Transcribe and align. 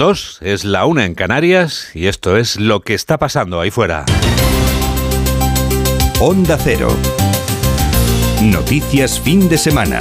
2, 0.00 0.38
es 0.40 0.64
la 0.64 0.86
1 0.86 1.02
en 1.02 1.14
Canarias 1.14 1.90
y 1.92 2.06
esto 2.06 2.38
es 2.38 2.58
lo 2.58 2.80
que 2.80 2.94
está 2.94 3.18
pasando 3.18 3.60
ahí 3.60 3.70
fuera. 3.70 4.06
Onda 6.20 6.56
Cero. 6.56 6.88
Noticias 8.42 9.20
fin 9.20 9.50
de 9.50 9.58
semana. 9.58 10.00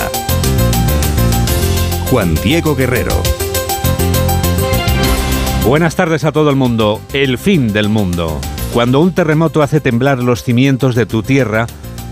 Juan 2.09 2.33
Diego 2.35 2.77
Guerrero. 2.77 3.11
Buenas 5.65 5.97
tardes 5.97 6.23
a 6.23 6.31
todo 6.31 6.49
el 6.49 6.55
mundo. 6.55 7.01
El 7.11 7.37
fin 7.37 7.73
del 7.73 7.89
mundo. 7.89 8.39
Cuando 8.73 9.01
un 9.01 9.13
terremoto 9.13 9.61
hace 9.61 9.81
temblar 9.81 10.19
los 10.19 10.43
cimientos 10.43 10.95
de 10.95 11.07
tu 11.07 11.23
tierra, 11.23 11.67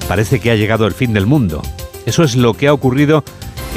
parece 0.10 0.42
que 0.42 0.52
ha 0.52 0.56
llegado 0.56 0.88
el 0.88 0.94
fin 0.94 1.14
del 1.14 1.26
mundo. 1.26 1.62
Eso 2.06 2.26
es 2.26 2.36
lo 2.36 2.54
que 2.54 2.68
ha 2.68 2.74
ocurrido 2.74 3.24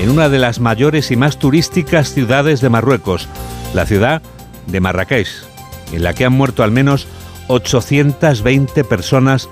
en 0.00 0.08
una 0.08 0.30
de 0.30 0.38
las 0.38 0.60
mayores 0.60 1.10
y 1.10 1.16
más 1.16 1.38
turísticas 1.38 2.14
ciudades 2.14 2.60
de 2.60 2.70
Marruecos, 2.70 3.28
la 3.74 3.84
ciudad 3.84 4.22
de 4.66 4.80
Marrakech, 4.80 5.28
en 5.92 6.02
la 6.02 6.14
que 6.14 6.24
han 6.24 6.32
muerto 6.32 6.62
al 6.62 6.70
menos 6.70 7.06
820 7.48 8.82
personas 8.84 9.48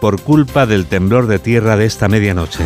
por 0.00 0.22
culpa 0.22 0.64
del 0.64 0.86
temblor 0.86 1.26
de 1.26 1.38
tierra 1.38 1.76
de 1.76 1.84
esta 1.84 2.08
medianoche. 2.08 2.64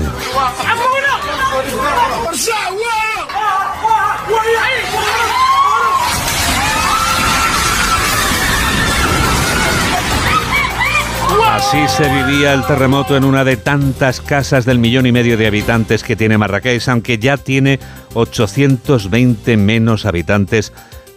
Así 11.74 12.05
se 12.05 12.09
vivía 12.09 12.52
el 12.52 12.64
terremoto 12.64 13.16
en 13.16 13.24
una 13.24 13.42
de 13.42 13.56
tantas 13.56 14.20
casas 14.20 14.65
del 14.65 14.78
millón 14.78 15.06
y 15.06 15.12
medio 15.12 15.37
de 15.37 15.48
habitantes 15.48 16.05
que 16.05 16.15
tiene 16.15 16.38
Marrakech, 16.38 16.88
aunque 16.88 17.19
ya 17.19 17.37
tiene 17.37 17.80
820 18.15 19.56
menos 19.56 20.06
habitantes 20.06 20.73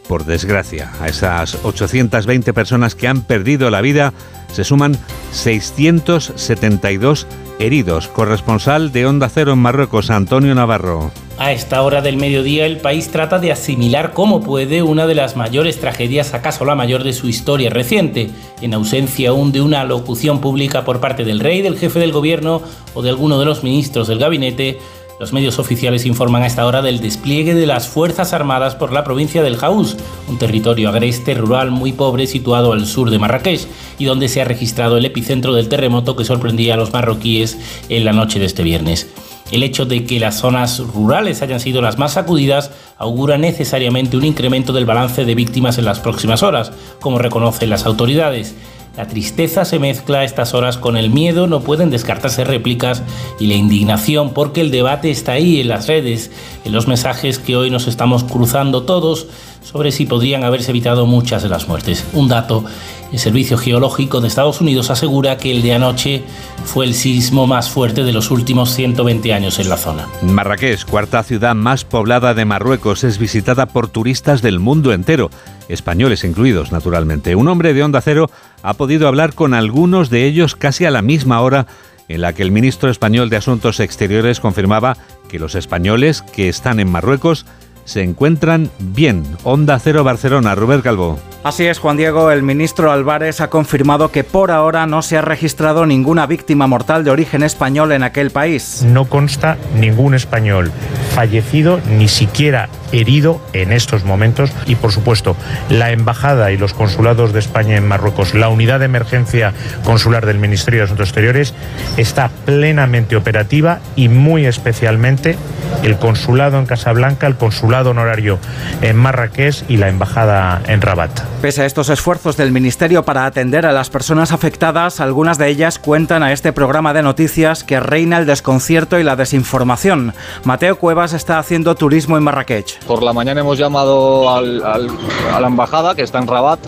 por 0.07 0.25
desgracia. 0.25 0.91
A 0.99 1.09
esas 1.09 1.59
820 1.63 2.53
personas 2.53 2.95
que 2.95 3.07
han 3.07 3.21
perdido 3.21 3.69
la 3.69 3.81
vida 3.81 4.13
se 4.51 4.63
suman 4.63 4.97
672 5.31 7.27
heridos. 7.59 8.07
Corresponsal 8.07 8.91
de 8.91 9.05
Onda 9.05 9.29
Cero 9.29 9.53
en 9.53 9.59
Marruecos, 9.59 10.09
Antonio 10.09 10.55
Navarro. 10.55 11.11
A 11.39 11.51
esta 11.51 11.83
hora 11.83 12.01
del 12.01 12.17
mediodía 12.17 12.65
el 12.65 12.77
país 12.77 13.11
trata 13.11 13.37
de 13.37 13.51
asimilar 13.51 14.13
como 14.13 14.41
puede 14.41 14.81
una 14.81 15.05
de 15.05 15.13
las 15.13 15.35
mayores 15.35 15.79
tragedias, 15.79 16.33
acaso 16.33 16.65
la 16.65 16.73
mayor 16.73 17.03
de 17.03 17.13
su 17.13 17.29
historia 17.29 17.69
reciente, 17.69 18.31
en 18.59 18.73
ausencia 18.73 19.29
aún 19.29 19.51
de 19.51 19.61
una 19.61 19.83
locución 19.83 20.41
pública 20.41 20.83
por 20.83 20.99
parte 20.99 21.25
del 21.25 21.39
rey, 21.39 21.61
del 21.61 21.77
jefe 21.77 21.99
del 21.99 22.11
gobierno 22.11 22.63
o 22.95 23.03
de 23.03 23.11
alguno 23.11 23.37
de 23.37 23.45
los 23.45 23.63
ministros 23.63 24.07
del 24.07 24.17
gabinete. 24.17 24.79
Los 25.19 25.31
medios 25.31 25.59
oficiales 25.59 26.07
informan 26.07 26.41
a 26.41 26.47
esta 26.47 26.65
hora 26.65 26.81
del 26.81 27.01
despliegue 27.01 27.53
de 27.53 27.67
las 27.67 27.87
Fuerzas 27.87 28.33
Armadas 28.33 28.73
por 28.73 28.91
la 28.91 29.03
provincia 29.03 29.43
del 29.43 29.57
Haus, 29.61 29.95
un 30.27 30.39
territorio 30.39 30.89
agreste 30.89 31.35
rural 31.35 31.69
muy 31.69 31.91
pobre 31.91 32.25
situado 32.25 32.73
al 32.73 32.87
sur 32.87 33.11
de 33.11 33.19
Marrakech 33.19 33.67
y 33.99 34.05
donde 34.05 34.27
se 34.27 34.41
ha 34.41 34.45
registrado 34.45 34.97
el 34.97 35.05
epicentro 35.05 35.53
del 35.53 35.69
terremoto 35.69 36.15
que 36.15 36.25
sorprendía 36.25 36.73
a 36.73 36.77
los 36.77 36.93
marroquíes 36.93 37.59
en 37.89 38.05
la 38.05 38.13
noche 38.13 38.39
de 38.39 38.45
este 38.45 38.63
viernes. 38.63 39.07
El 39.51 39.63
hecho 39.63 39.85
de 39.85 40.05
que 40.05 40.19
las 40.19 40.39
zonas 40.39 40.79
rurales 40.79 41.41
hayan 41.41 41.59
sido 41.59 41.81
las 41.81 41.97
más 41.97 42.13
sacudidas 42.13 42.71
augura 42.97 43.37
necesariamente 43.37 44.17
un 44.17 44.25
incremento 44.25 44.73
del 44.73 44.85
balance 44.85 45.23
de 45.23 45.35
víctimas 45.35 45.77
en 45.77 45.85
las 45.85 45.99
próximas 45.99 46.43
horas, 46.43 46.71
como 46.99 47.19
reconocen 47.19 47.69
las 47.69 47.85
autoridades. 47.85 48.55
La 48.97 49.07
tristeza 49.07 49.63
se 49.63 49.77
mezcla 49.77 50.19
a 50.19 50.23
estas 50.23 50.55
horas 50.55 50.77
con 50.77 50.97
el 50.97 51.11
miedo, 51.11 51.45
no 51.45 51.61
pueden 51.61 51.91
descartarse 51.91 52.43
réplicas 52.43 53.03
y 53.39 53.45
la 53.45 53.53
indignación 53.53 54.33
porque 54.33 54.59
el 54.59 54.71
debate 54.71 55.11
está 55.11 55.33
ahí 55.33 55.61
en 55.61 55.67
las 55.67 55.87
redes, 55.87 56.31
en 56.65 56.73
los 56.73 56.87
mensajes 56.87 57.37
que 57.37 57.55
hoy 57.55 57.69
nos 57.69 57.87
estamos 57.87 58.23
cruzando 58.23 58.83
todos 58.83 59.27
sobre 59.69 59.91
si 59.91 60.05
podrían 60.05 60.45
haberse 60.45 60.71
evitado 60.71 61.05
muchas 61.05 61.43
de 61.43 61.49
las 61.49 61.67
muertes. 61.67 62.05
Un 62.13 62.29
dato, 62.29 62.63
el 63.11 63.19
Servicio 63.19 63.57
Geológico 63.57 64.21
de 64.21 64.29
Estados 64.29 64.61
Unidos 64.61 64.89
asegura 64.89 65.37
que 65.37 65.51
el 65.51 65.61
de 65.61 65.73
anoche 65.73 66.23
fue 66.63 66.85
el 66.85 66.93
sismo 66.93 67.47
más 67.47 67.69
fuerte 67.69 68.03
de 68.03 68.13
los 68.13 68.31
últimos 68.31 68.73
120 68.73 69.33
años 69.33 69.59
en 69.59 69.67
la 69.67 69.75
zona. 69.75 70.07
Marrakech, 70.21 70.85
cuarta 70.85 71.21
ciudad 71.23 71.53
más 71.53 71.83
poblada 71.83 72.33
de 72.33 72.45
Marruecos, 72.45 73.03
es 73.03 73.17
visitada 73.17 73.65
por 73.65 73.89
turistas 73.89 74.41
del 74.41 74.59
mundo 74.59 74.93
entero 74.93 75.29
españoles 75.67 76.23
incluidos, 76.23 76.71
naturalmente. 76.71 77.35
Un 77.35 77.49
hombre 77.49 77.73
de 77.73 77.83
Onda 77.83 77.99
Cero 77.99 78.31
ha 78.63 78.73
podido 78.75 79.09
hablar 79.09 79.33
con 79.33 79.53
algunos 79.53 80.09
de 80.09 80.25
ellos 80.25 80.55
casi 80.55 80.85
a 80.85 80.91
la 80.91 81.01
misma 81.01 81.41
hora 81.41 81.67
en 82.07 82.21
la 82.21 82.31
que 82.31 82.43
el 82.43 82.51
ministro 82.51 82.89
español 82.89 83.29
de 83.29 83.35
Asuntos 83.35 83.81
Exteriores 83.81 84.39
confirmaba 84.39 84.95
que 85.27 85.39
los 85.39 85.55
españoles 85.55 86.21
que 86.21 86.47
están 86.47 86.79
en 86.79 86.89
Marruecos 86.89 87.45
se 87.87 88.03
encuentran 88.03 88.69
bien. 88.79 89.23
Onda 89.43 89.79
Cero 89.79 90.03
Barcelona, 90.03 90.53
Rubén 90.53 90.81
Calvo. 90.81 91.17
Así 91.43 91.65
es, 91.65 91.79
Juan 91.79 91.95
Diego. 91.95 92.29
El 92.29 92.43
ministro 92.43 92.91
Álvarez 92.91 93.39
ha 93.39 93.49
confirmado 93.49 94.11
que 94.11 94.25
por 94.25 94.51
ahora 94.51 94.85
no 94.85 95.01
se 95.01 95.17
ha 95.17 95.21
registrado 95.21 95.85
ninguna 95.85 96.25
víctima 96.25 96.67
mortal 96.67 97.05
de 97.05 97.11
origen 97.11 97.41
español 97.41 97.93
en 97.93 98.03
aquel 98.03 98.31
país. 98.31 98.83
No 98.85 99.05
consta 99.05 99.57
ningún 99.79 100.13
español 100.13 100.73
fallecido, 101.15 101.79
ni 101.89 102.09
siquiera 102.09 102.67
herido 102.91 103.41
en 103.53 103.71
estos 103.71 104.03
momentos. 104.03 104.51
Y 104.65 104.75
por 104.75 104.91
supuesto, 104.91 105.37
la 105.69 105.91
embajada 105.91 106.51
y 106.51 106.57
los 106.57 106.73
consulados 106.73 107.31
de 107.31 107.39
España 107.39 107.77
en 107.77 107.87
Marruecos, 107.87 108.33
la 108.33 108.49
unidad 108.49 108.79
de 108.79 108.85
emergencia 108.85 109.53
consular 109.85 110.25
del 110.25 110.39
Ministerio 110.39 110.81
de 110.81 110.85
Asuntos 110.85 111.07
Exteriores, 111.07 111.53
está 111.95 112.29
plenamente 112.45 113.15
operativa 113.15 113.79
y 113.95 114.09
muy 114.09 114.45
especialmente 114.45 115.37
el 115.83 115.97
consulado 115.97 116.59
en 116.59 116.65
Casablanca, 116.65 117.27
el 117.27 117.37
consulado 117.37 117.76
honorario 117.85 118.39
en 118.81 118.95
Marrakech 118.95 119.63
y 119.67 119.77
la 119.77 119.89
embajada 119.89 120.61
en 120.67 120.81
Rabat. 120.81 121.11
Pese 121.41 121.61
a 121.61 121.65
estos 121.65 121.89
esfuerzos 121.89 122.37
del 122.37 122.51
Ministerio 122.51 123.03
para 123.03 123.25
atender 123.25 123.65
a 123.65 123.71
las 123.71 123.89
personas 123.89 124.31
afectadas, 124.31 124.99
algunas 124.99 125.37
de 125.37 125.49
ellas 125.49 125.77
cuentan 125.77 126.23
a 126.23 126.31
este 126.31 126.53
programa 126.53 126.93
de 126.93 127.03
noticias 127.03 127.63
que 127.63 127.79
reina 127.79 128.17
el 128.17 128.25
desconcierto 128.25 128.97
y 128.99 129.03
la 129.03 129.15
desinformación. 129.15 130.13
Mateo 130.43 130.77
Cuevas 130.77 131.13
está 131.13 131.37
haciendo 131.37 131.75
turismo 131.75 132.17
en 132.17 132.23
Marrakech. 132.23 132.79
Por 132.85 133.03
la 133.03 133.13
mañana 133.13 133.41
hemos 133.41 133.57
llamado 133.57 134.33
al, 134.33 134.63
al, 134.63 134.89
a 135.33 135.39
la 135.39 135.47
embajada 135.47 135.93
que 135.93 136.01
está 136.01 136.19
en 136.19 136.27
Rabat 136.27 136.59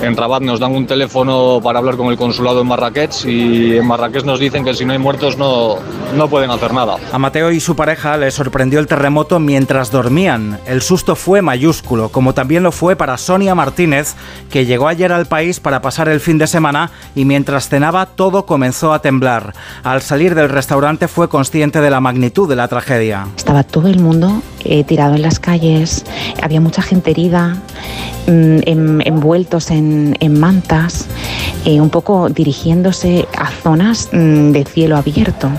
en 0.00 0.16
Rabat 0.16 0.42
nos 0.42 0.60
dan 0.60 0.72
un 0.72 0.86
teléfono 0.86 1.60
para 1.62 1.78
hablar 1.78 1.96
con 1.96 2.08
el 2.08 2.16
consulado 2.16 2.62
en 2.62 2.66
Marrakech 2.66 3.24
y 3.26 3.76
en 3.76 3.86
Marrakech 3.86 4.24
nos 4.24 4.40
dicen 4.40 4.64
que 4.64 4.74
si 4.74 4.84
no 4.84 4.92
hay 4.92 4.98
muertos 4.98 5.36
no, 5.36 5.76
no 6.16 6.28
pueden 6.28 6.50
hacer 6.50 6.72
nada. 6.72 6.96
A 7.12 7.18
Mateo 7.18 7.50
y 7.50 7.60
su 7.60 7.76
pareja 7.76 8.16
les 8.16 8.34
sorprendió 8.34 8.80
el 8.80 8.86
terremoto 8.86 9.38
mientras 9.38 9.90
dormían. 9.90 10.58
El 10.66 10.82
susto 10.82 11.16
fue 11.16 11.42
mayúsculo, 11.42 12.08
como 12.08 12.34
también 12.34 12.62
lo 12.62 12.72
fue 12.72 12.96
para 12.96 13.18
Sonia 13.18 13.54
Martínez, 13.54 14.14
que 14.50 14.66
llegó 14.66 14.88
ayer 14.88 15.12
al 15.12 15.26
país 15.26 15.60
para 15.60 15.82
pasar 15.82 16.08
el 16.08 16.20
fin 16.20 16.38
de 16.38 16.46
semana 16.46 16.90
y 17.14 17.24
mientras 17.24 17.68
cenaba 17.68 18.06
todo 18.06 18.46
comenzó 18.46 18.92
a 18.92 19.02
temblar. 19.02 19.52
Al 19.82 20.02
salir 20.02 20.34
del 20.34 20.48
restaurante 20.48 21.08
fue 21.08 21.28
consciente 21.28 21.80
de 21.80 21.90
la 21.90 22.00
magnitud 22.00 22.48
de 22.48 22.56
la 22.56 22.68
tragedia. 22.68 23.26
Estaba 23.36 23.62
todo 23.62 23.88
el 23.88 24.00
mundo 24.00 24.42
eh, 24.64 24.84
tirado 24.84 25.14
en 25.14 25.22
las 25.22 25.38
calles, 25.38 26.04
había 26.42 26.60
mucha 26.60 26.82
gente 26.82 27.10
herida, 27.10 27.56
en, 28.26 29.02
envueltos 29.04 29.70
en, 29.70 30.16
en 30.20 30.38
mantas, 30.38 31.06
eh, 31.64 31.80
un 31.80 31.90
poco 31.90 32.28
dirigiéndose 32.28 33.26
a 33.36 33.50
zonas 33.50 34.08
mm, 34.12 34.52
de 34.52 34.64
cielo 34.64 34.96
abierto. 34.96 35.50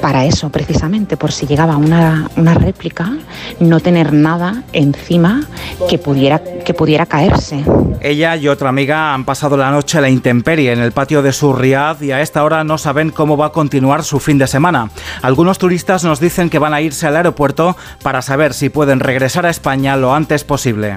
Para 0.00 0.24
eso, 0.24 0.48
precisamente, 0.48 1.18
por 1.18 1.30
si 1.30 1.46
llegaba 1.46 1.76
una, 1.76 2.30
una 2.36 2.54
réplica, 2.54 3.12
no 3.58 3.80
tener 3.80 4.14
nada 4.14 4.62
encima 4.72 5.42
que 5.90 5.98
pudiera, 5.98 6.42
que 6.42 6.72
pudiera 6.72 7.04
caerse. 7.04 7.62
Ella 8.00 8.34
y 8.36 8.48
otra 8.48 8.70
amiga 8.70 9.12
han 9.12 9.26
pasado 9.26 9.58
la 9.58 9.70
noche 9.70 9.98
a 9.98 10.00
la 10.00 10.08
intemperie 10.08 10.72
en 10.72 10.78
el 10.78 10.92
patio 10.92 11.20
de 11.20 11.32
su 11.32 11.52
Riad 11.52 12.00
y 12.00 12.12
a 12.12 12.22
esta 12.22 12.42
hora 12.44 12.64
no 12.64 12.78
saben 12.78 13.10
cómo 13.10 13.36
va 13.36 13.46
a 13.46 13.52
continuar 13.52 14.02
su 14.02 14.20
fin 14.20 14.38
de 14.38 14.46
semana. 14.46 14.88
Algunos 15.20 15.58
turistas 15.58 16.02
nos 16.02 16.18
dicen 16.18 16.48
que 16.48 16.58
van 16.58 16.72
a 16.72 16.80
irse 16.80 17.06
al 17.06 17.16
aeropuerto 17.16 17.76
para 18.02 18.22
saber 18.22 18.54
si 18.54 18.70
pueden 18.70 19.00
regresar 19.00 19.44
a 19.44 19.50
España 19.50 19.96
lo 19.96 20.14
antes 20.14 20.44
posible. 20.44 20.96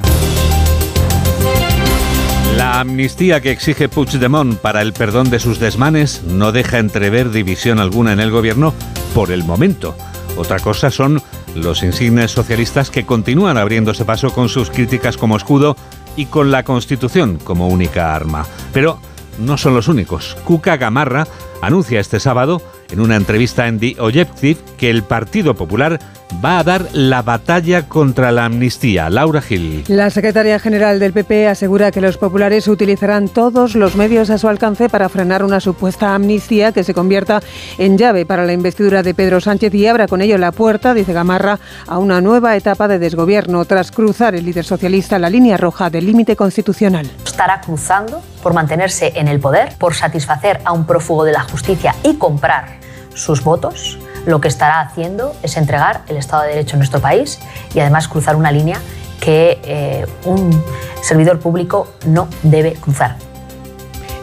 La 2.58 2.80
amnistía 2.80 3.42
que 3.42 3.52
exige 3.52 3.90
Puigdemont 3.90 4.58
para 4.58 4.82
el 4.82 4.94
perdón 4.94 5.30
de 5.30 5.40
sus 5.40 5.60
desmanes 5.60 6.24
no 6.24 6.52
deja 6.52 6.78
entrever 6.78 7.32
división 7.32 7.80
alguna 7.80 8.14
en 8.14 8.20
el 8.20 8.30
gobierno 8.30 8.74
por 9.16 9.32
el 9.32 9.44
momento. 9.44 9.96
Otra 10.38 10.60
cosa 10.60 10.92
son 10.92 11.22
los 11.56 11.84
insignes 11.84 12.32
socialistas 12.32 12.90
que 12.90 13.06
continúan 13.06 13.58
abriéndose 13.58 14.06
paso 14.06 14.32
con 14.32 14.50
sus 14.50 14.70
críticas 14.70 15.18
como 15.18 15.36
escudo 15.36 15.76
y 16.16 16.28
con 16.28 16.52
la 16.52 16.64
Constitución 16.64 17.40
como 17.44 17.68
única 17.68 18.16
arma. 18.16 18.46
Pero 18.72 19.00
no 19.40 19.58
son 19.58 19.74
los 19.74 19.88
únicos. 19.88 20.38
Cuca 20.44 20.78
Gamarra 20.78 21.28
anuncia 21.62 22.00
este 22.00 22.20
sábado 22.20 22.62
en 22.92 23.00
una 23.00 23.16
entrevista 23.16 23.68
en 23.68 23.80
The 23.80 23.96
Objective 24.00 24.60
que 24.78 24.90
el 24.90 25.04
Partido 25.04 25.56
Popular 25.56 26.00
va 26.44 26.60
a 26.60 26.64
dar 26.64 26.88
la 26.94 27.22
batalla 27.22 27.88
contra 27.88 28.32
la 28.32 28.46
amnistía. 28.46 29.10
Laura 29.10 29.42
Gil. 29.42 29.84
La 29.88 30.10
secretaria 30.10 30.60
general 30.60 31.00
del 31.00 31.14
PP 31.14 31.48
asegura 31.48 31.92
que 31.92 32.02
los 32.02 32.18
populares 32.18 32.68
utilizarán 32.68 33.28
todos 33.28 33.76
los 33.76 33.96
medios 33.96 34.30
a 34.30 34.38
su 34.38 34.48
alcance 34.48 34.90
para 34.90 35.10
frenar 35.10 35.44
una 35.44 35.60
supuesta 35.60 36.16
amnistía 36.16 36.72
que 36.72 36.84
se 36.84 36.94
convierta 36.94 37.42
en 37.78 37.98
llave 37.98 38.26
para 38.26 38.46
la 38.46 38.54
investidura 38.54 39.04
de 39.04 39.14
Pedro 39.14 39.42
Sánchez 39.42 39.74
y 39.74 39.88
abra 39.88 40.08
con 40.08 40.22
ello 40.22 40.38
la 40.38 40.52
puerta, 40.52 40.94
dice 40.94 41.14
Gamarra, 41.14 41.60
a 41.88 41.98
una 41.98 42.22
nueva 42.22 42.56
etapa 42.56 42.88
de 42.88 43.00
desgobierno 43.00 43.66
tras 43.66 43.92
cruzar 43.92 44.36
el 44.36 44.46
líder 44.46 44.66
socialista 44.66 45.20
la 45.20 45.30
línea 45.30 45.58
roja 45.58 45.90
del 45.90 46.06
límite 46.06 46.36
constitucional. 46.36 47.10
Estará 47.26 47.62
cruzando 47.62 48.22
por 48.42 48.54
mantenerse 48.54 49.14
en 49.16 49.28
el 49.28 49.40
poder, 49.40 49.76
por 49.78 49.94
satisfacer 49.94 50.62
a 50.66 50.72
un 50.72 50.86
prófugo 50.86 51.24
de 51.24 51.32
la 51.32 51.44
justicia 51.44 51.96
y 52.04 52.16
comprar 52.16 52.80
sus 53.14 53.44
votos 53.44 54.00
lo 54.26 54.42
que 54.42 54.48
estará 54.48 54.82
haciendo 54.82 55.36
es 55.44 55.58
entregar 55.58 56.02
el 56.08 56.18
Estado 56.18 56.44
de 56.44 56.50
Derecho 56.50 56.76
en 56.76 56.80
nuestro 56.80 57.02
país 57.02 57.40
y 57.74 57.80
además 57.80 58.08
cruzar 58.08 58.36
una 58.36 58.52
línea 58.52 58.80
que 59.20 59.60
eh, 59.64 60.06
un 60.26 60.64
servidor 61.02 61.40
público 61.40 61.88
no 62.06 62.28
debe 62.44 62.74
cruzar. 62.74 63.16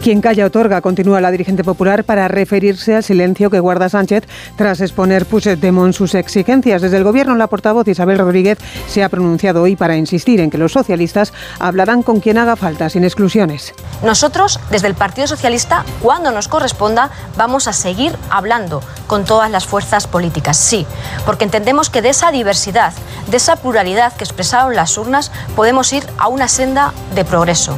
Quien 0.03 0.23
calla 0.23 0.47
otorga, 0.47 0.81
continúa 0.81 1.21
la 1.21 1.31
dirigente 1.31 1.63
popular 1.63 2.05
para 2.05 2.27
referirse 2.27 2.97
al 2.97 3.05
silencio 3.05 3.51
que 3.51 3.61
guarda 3.61 3.91
Sánchez 3.91 4.25
tras 4.57 4.81
exponer 4.81 5.27
Puigdemont 5.27 5.93
sus 5.93 6.15
exigencias. 6.15 6.81
Desde 6.81 6.97
el 6.97 7.05
gobierno, 7.05 7.37
la 7.37 7.49
portavoz 7.49 7.87
Isabel 7.87 8.17
Rodríguez 8.17 8.57
se 8.89 9.05
ha 9.05 9.11
pronunciado 9.11 9.61
hoy 9.61 9.77
para 9.77 9.99
insistir 9.99 10.41
en 10.41 10.49
que 10.49 10.57
los 10.57 10.73
socialistas 10.73 11.35
hablarán 11.59 12.03
con 12.03 12.21
quien 12.21 12.39
haga 12.39 12.57
falta, 12.57 12.89
sin 12.89 13.05
exclusiones. 13.05 13.75
Nosotros, 14.03 14.59
desde 14.71 14.87
el 14.87 14.95
Partido 14.95 15.27
Socialista, 15.27 15.85
cuando 16.01 16.31
nos 16.31 16.49
corresponda, 16.49 17.11
vamos 17.37 17.69
a 17.69 17.75
seguir 17.75 18.17
hablando 18.31 18.83
con 19.07 19.27
todas 19.27 19.51
las 19.51 19.67
fuerzas 19.67 20.07
políticas, 20.07 20.57
sí, 20.57 20.87
porque 21.27 21.45
entendemos 21.45 21.91
que 21.91 22.01
de 22.01 22.09
esa 22.09 22.33
diversidad, 22.33 22.95
de 23.31 23.37
esa 23.37 23.57
pluralidad 23.57 24.15
que 24.15 24.25
expresaron 24.25 24.75
las 24.75 24.97
urnas, 24.97 25.31
podemos 25.55 25.93
ir 25.93 26.07
a 26.17 26.29
una 26.29 26.49
senda 26.49 26.95
de 27.15 27.27
progreso 27.27 27.77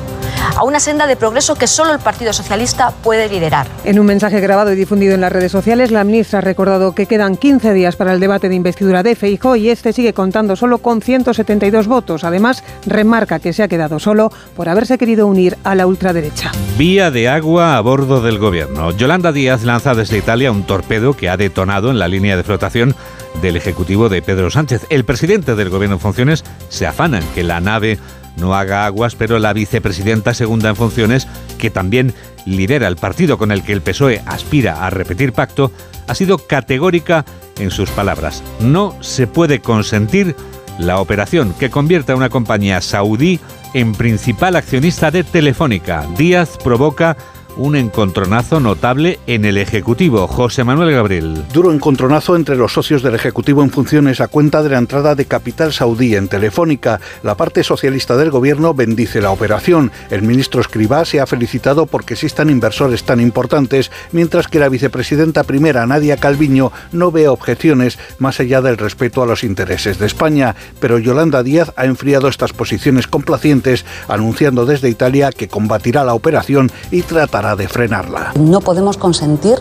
a 0.56 0.64
una 0.64 0.80
senda 0.80 1.06
de 1.06 1.16
progreso 1.16 1.54
que 1.54 1.66
solo 1.66 1.92
el 1.92 1.98
Partido 1.98 2.32
Socialista 2.32 2.92
puede 3.02 3.28
liderar. 3.28 3.66
En 3.84 3.98
un 3.98 4.06
mensaje 4.06 4.40
grabado 4.40 4.72
y 4.72 4.76
difundido 4.76 5.14
en 5.14 5.20
las 5.20 5.32
redes 5.32 5.52
sociales, 5.52 5.90
la 5.90 6.04
ministra 6.04 6.38
ha 6.38 6.42
recordado 6.42 6.94
que 6.94 7.06
quedan 7.06 7.36
15 7.36 7.72
días 7.72 7.96
para 7.96 8.12
el 8.12 8.20
debate 8.20 8.48
de 8.48 8.54
investidura 8.54 9.02
de 9.02 9.14
Feijóo 9.14 9.56
y 9.56 9.70
este 9.70 9.92
sigue 9.92 10.12
contando 10.12 10.56
solo 10.56 10.78
con 10.78 11.00
172 11.00 11.86
votos. 11.86 12.24
Además, 12.24 12.64
remarca 12.86 13.38
que 13.38 13.52
se 13.52 13.62
ha 13.62 13.68
quedado 13.68 13.98
solo 13.98 14.30
por 14.56 14.68
haberse 14.68 14.98
querido 14.98 15.26
unir 15.26 15.56
a 15.64 15.74
la 15.74 15.86
ultraderecha. 15.86 16.52
Vía 16.76 17.10
de 17.10 17.28
agua 17.28 17.76
a 17.76 17.80
bordo 17.80 18.20
del 18.20 18.38
gobierno. 18.38 18.90
Yolanda 18.92 19.32
Díaz 19.32 19.62
lanza 19.62 19.94
desde 19.94 20.18
Italia 20.18 20.50
un 20.50 20.64
torpedo 20.64 21.14
que 21.14 21.28
ha 21.28 21.36
detonado 21.36 21.90
en 21.90 21.98
la 21.98 22.08
línea 22.08 22.36
de 22.36 22.42
flotación 22.42 22.94
del 23.40 23.56
Ejecutivo 23.56 24.08
de 24.08 24.22
Pedro 24.22 24.50
Sánchez. 24.50 24.86
El 24.90 25.04
presidente 25.04 25.54
del 25.54 25.70
gobierno 25.70 25.96
en 25.96 26.00
funciones 26.00 26.44
se 26.68 26.86
afana 26.86 27.18
en 27.18 27.26
que 27.34 27.42
la 27.42 27.60
nave 27.60 27.98
no 28.36 28.54
haga 28.54 28.86
aguas, 28.86 29.14
pero 29.14 29.38
la 29.38 29.52
vicepresidenta 29.52 30.34
segunda 30.34 30.70
en 30.70 30.76
funciones, 30.76 31.28
que 31.58 31.70
también 31.70 32.14
lidera 32.46 32.88
el 32.88 32.96
partido 32.96 33.38
con 33.38 33.52
el 33.52 33.62
que 33.62 33.72
el 33.72 33.82
PSOE 33.82 34.22
aspira 34.26 34.84
a 34.84 34.90
repetir 34.90 35.32
pacto, 35.32 35.70
ha 36.06 36.14
sido 36.14 36.38
categórica 36.38 37.24
en 37.58 37.70
sus 37.70 37.90
palabras. 37.90 38.42
No 38.60 38.96
se 39.00 39.26
puede 39.26 39.60
consentir 39.60 40.34
la 40.78 41.00
operación 41.00 41.54
que 41.58 41.70
convierta 41.70 42.12
a 42.12 42.16
una 42.16 42.30
compañía 42.30 42.80
saudí 42.80 43.40
en 43.74 43.92
principal 43.92 44.56
accionista 44.56 45.10
de 45.10 45.24
Telefónica. 45.24 46.06
Díaz 46.16 46.58
provoca 46.62 47.16
un 47.56 47.76
encontronazo 47.76 48.60
notable 48.60 49.18
en 49.26 49.44
el 49.44 49.58
Ejecutivo. 49.58 50.26
José 50.26 50.64
Manuel 50.64 50.92
Gabriel. 50.92 51.44
Duro 51.52 51.72
encontronazo 51.72 52.36
entre 52.36 52.56
los 52.56 52.72
socios 52.72 53.02
del 53.02 53.14
Ejecutivo 53.14 53.62
en 53.62 53.70
funciones 53.70 54.20
a 54.20 54.28
cuenta 54.28 54.62
de 54.62 54.70
la 54.70 54.78
entrada 54.78 55.14
de 55.14 55.26
capital 55.26 55.72
saudí 55.72 56.14
en 56.14 56.28
Telefónica. 56.28 57.00
La 57.22 57.36
parte 57.36 57.62
socialista 57.64 58.16
del 58.16 58.30
gobierno 58.30 58.74
bendice 58.74 59.20
la 59.20 59.30
operación. 59.30 59.92
El 60.10 60.22
ministro 60.22 60.60
Escribá 60.60 61.04
se 61.04 61.20
ha 61.20 61.26
felicitado 61.26 61.86
porque 61.86 62.14
existan 62.14 62.50
inversores 62.50 63.04
tan 63.04 63.20
importantes, 63.20 63.90
mientras 64.12 64.48
que 64.48 64.58
la 64.58 64.68
vicepresidenta 64.68 65.44
primera, 65.44 65.86
Nadia 65.86 66.16
Calviño, 66.16 66.72
no 66.92 67.10
ve 67.10 67.28
objeciones 67.28 67.98
más 68.18 68.40
allá 68.40 68.62
del 68.62 68.78
respeto 68.78 69.22
a 69.22 69.26
los 69.26 69.44
intereses 69.44 69.98
de 69.98 70.06
España. 70.06 70.56
Pero 70.80 70.98
Yolanda 70.98 71.42
Díaz 71.42 71.72
ha 71.76 71.84
enfriado 71.84 72.28
estas 72.28 72.52
posiciones 72.52 73.06
complacientes, 73.06 73.84
anunciando 74.08 74.66
desde 74.66 74.88
Italia 74.88 75.30
que 75.32 75.48
combatirá 75.48 76.04
la 76.04 76.14
operación 76.14 76.70
y 76.90 77.02
tratará 77.02 77.41
de 77.42 77.68
frenarla. 77.68 78.32
No 78.38 78.60
podemos 78.60 78.96
consentir 78.96 79.58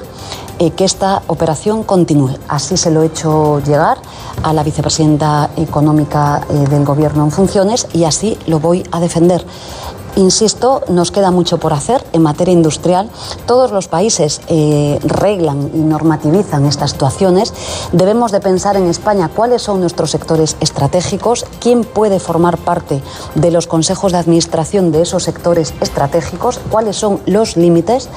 eh, 0.60 0.72
que 0.72 0.86
esta 0.86 1.24
operación 1.28 1.84
continúe. 1.84 2.38
Así 2.48 2.78
se 2.78 2.92
lo 2.92 3.02
he 3.02 3.08
hecho 3.08 3.60
llegar 3.62 3.98
a 4.44 4.54
la 4.54 4.64
vicepresidenta 4.64 5.50
económica 5.58 6.42
eh, 6.50 6.70
del 6.70 6.86
Gobierno 6.86 7.24
en 7.24 7.32
funciones 7.32 7.88
y 7.94 8.04
así 8.04 8.38
lo 8.46 8.60
voy 8.60 8.84
a 8.92 9.00
defender. 9.00 9.44
Insisto, 10.18 10.84
nos 10.90 11.10
queda 11.12 11.32
mucho 11.32 11.58
por 11.58 11.72
hacer 11.74 12.04
en 12.12 12.22
materia 12.22 12.52
industrial. 12.52 13.10
Todos 13.46 13.72
los 13.72 13.88
países 13.88 14.42
eh, 14.48 15.00
reglan 15.04 15.72
y 15.74 15.80
normativizan 15.80 16.66
estas 16.66 16.92
situaciones. 16.92 17.54
Debemos 17.94 18.32
de 18.32 18.42
pensar 18.42 18.76
en 18.76 18.88
España 18.88 19.30
cuáles 19.34 19.62
son 19.62 19.80
nuestros 19.80 20.12
sectores 20.12 20.58
estratégicos, 20.60 21.46
quién 21.62 21.86
puede 21.86 22.20
formar 22.20 22.58
parte 22.58 23.02
de 23.36 23.52
los 23.52 23.68
consejos 23.68 24.12
de 24.12 24.18
administración 24.18 24.92
de 24.92 25.04
esos 25.04 25.24
sectores 25.24 25.74
estratégicos, 25.80 26.60
cuáles 26.70 26.98
son 26.98 27.22
los 27.26 27.56
límites 27.56 28.10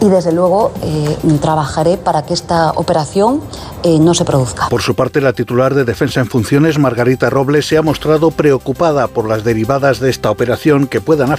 y 0.00 0.08
desde 0.08 0.32
luego 0.32 0.72
eh, 0.82 1.16
trabajaré 1.40 1.96
para 1.96 2.26
que 2.26 2.34
esta 2.34 2.72
operación 2.72 3.40
eh, 3.84 3.98
no 3.98 4.12
se 4.12 4.24
produzca. 4.24 4.68
Por 4.68 4.82
su 4.82 4.94
parte, 4.94 5.20
la 5.20 5.32
titular 5.32 5.74
de 5.74 5.84
Defensa 5.84 6.20
en 6.20 6.26
Funciones, 6.26 6.78
Margarita 6.78 7.30
Robles, 7.30 7.66
se 7.66 7.78
ha 7.78 7.82
mostrado 7.82 8.30
preocupada 8.30 9.08
por 9.08 9.26
las 9.26 9.44
derivadas 9.44 9.98
de 9.98 10.10
esta 10.10 10.30
operación 10.30 10.86
que 10.86 11.00
puedan 11.00 11.32
afectar 11.32 11.37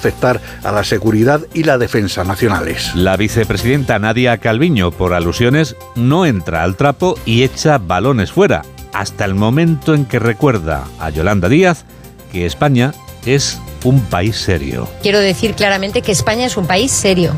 a 0.63 0.71
la 0.71 0.83
seguridad 0.83 1.41
y 1.53 1.63
la 1.63 1.77
defensa 1.77 2.23
nacionales. 2.23 2.95
La 2.95 3.17
vicepresidenta 3.17 3.99
Nadia 3.99 4.37
Calviño, 4.37 4.91
por 4.91 5.13
alusiones, 5.13 5.75
no 5.95 6.25
entra 6.25 6.63
al 6.63 6.75
trapo 6.75 7.17
y 7.25 7.43
echa 7.43 7.77
balones 7.77 8.31
fuera, 8.31 8.63
hasta 8.93 9.25
el 9.25 9.35
momento 9.35 9.93
en 9.93 10.05
que 10.05 10.19
recuerda 10.19 10.85
a 10.99 11.09
Yolanda 11.09 11.49
Díaz 11.49 11.85
que 12.31 12.45
España 12.45 12.93
es 13.25 13.59
un 13.83 14.01
país 14.01 14.35
serio. 14.35 14.89
Quiero 15.01 15.19
decir 15.19 15.53
claramente 15.53 16.01
que 16.01 16.11
España 16.11 16.45
es 16.45 16.57
un 16.57 16.67
país 16.67 16.91
serio, 16.91 17.33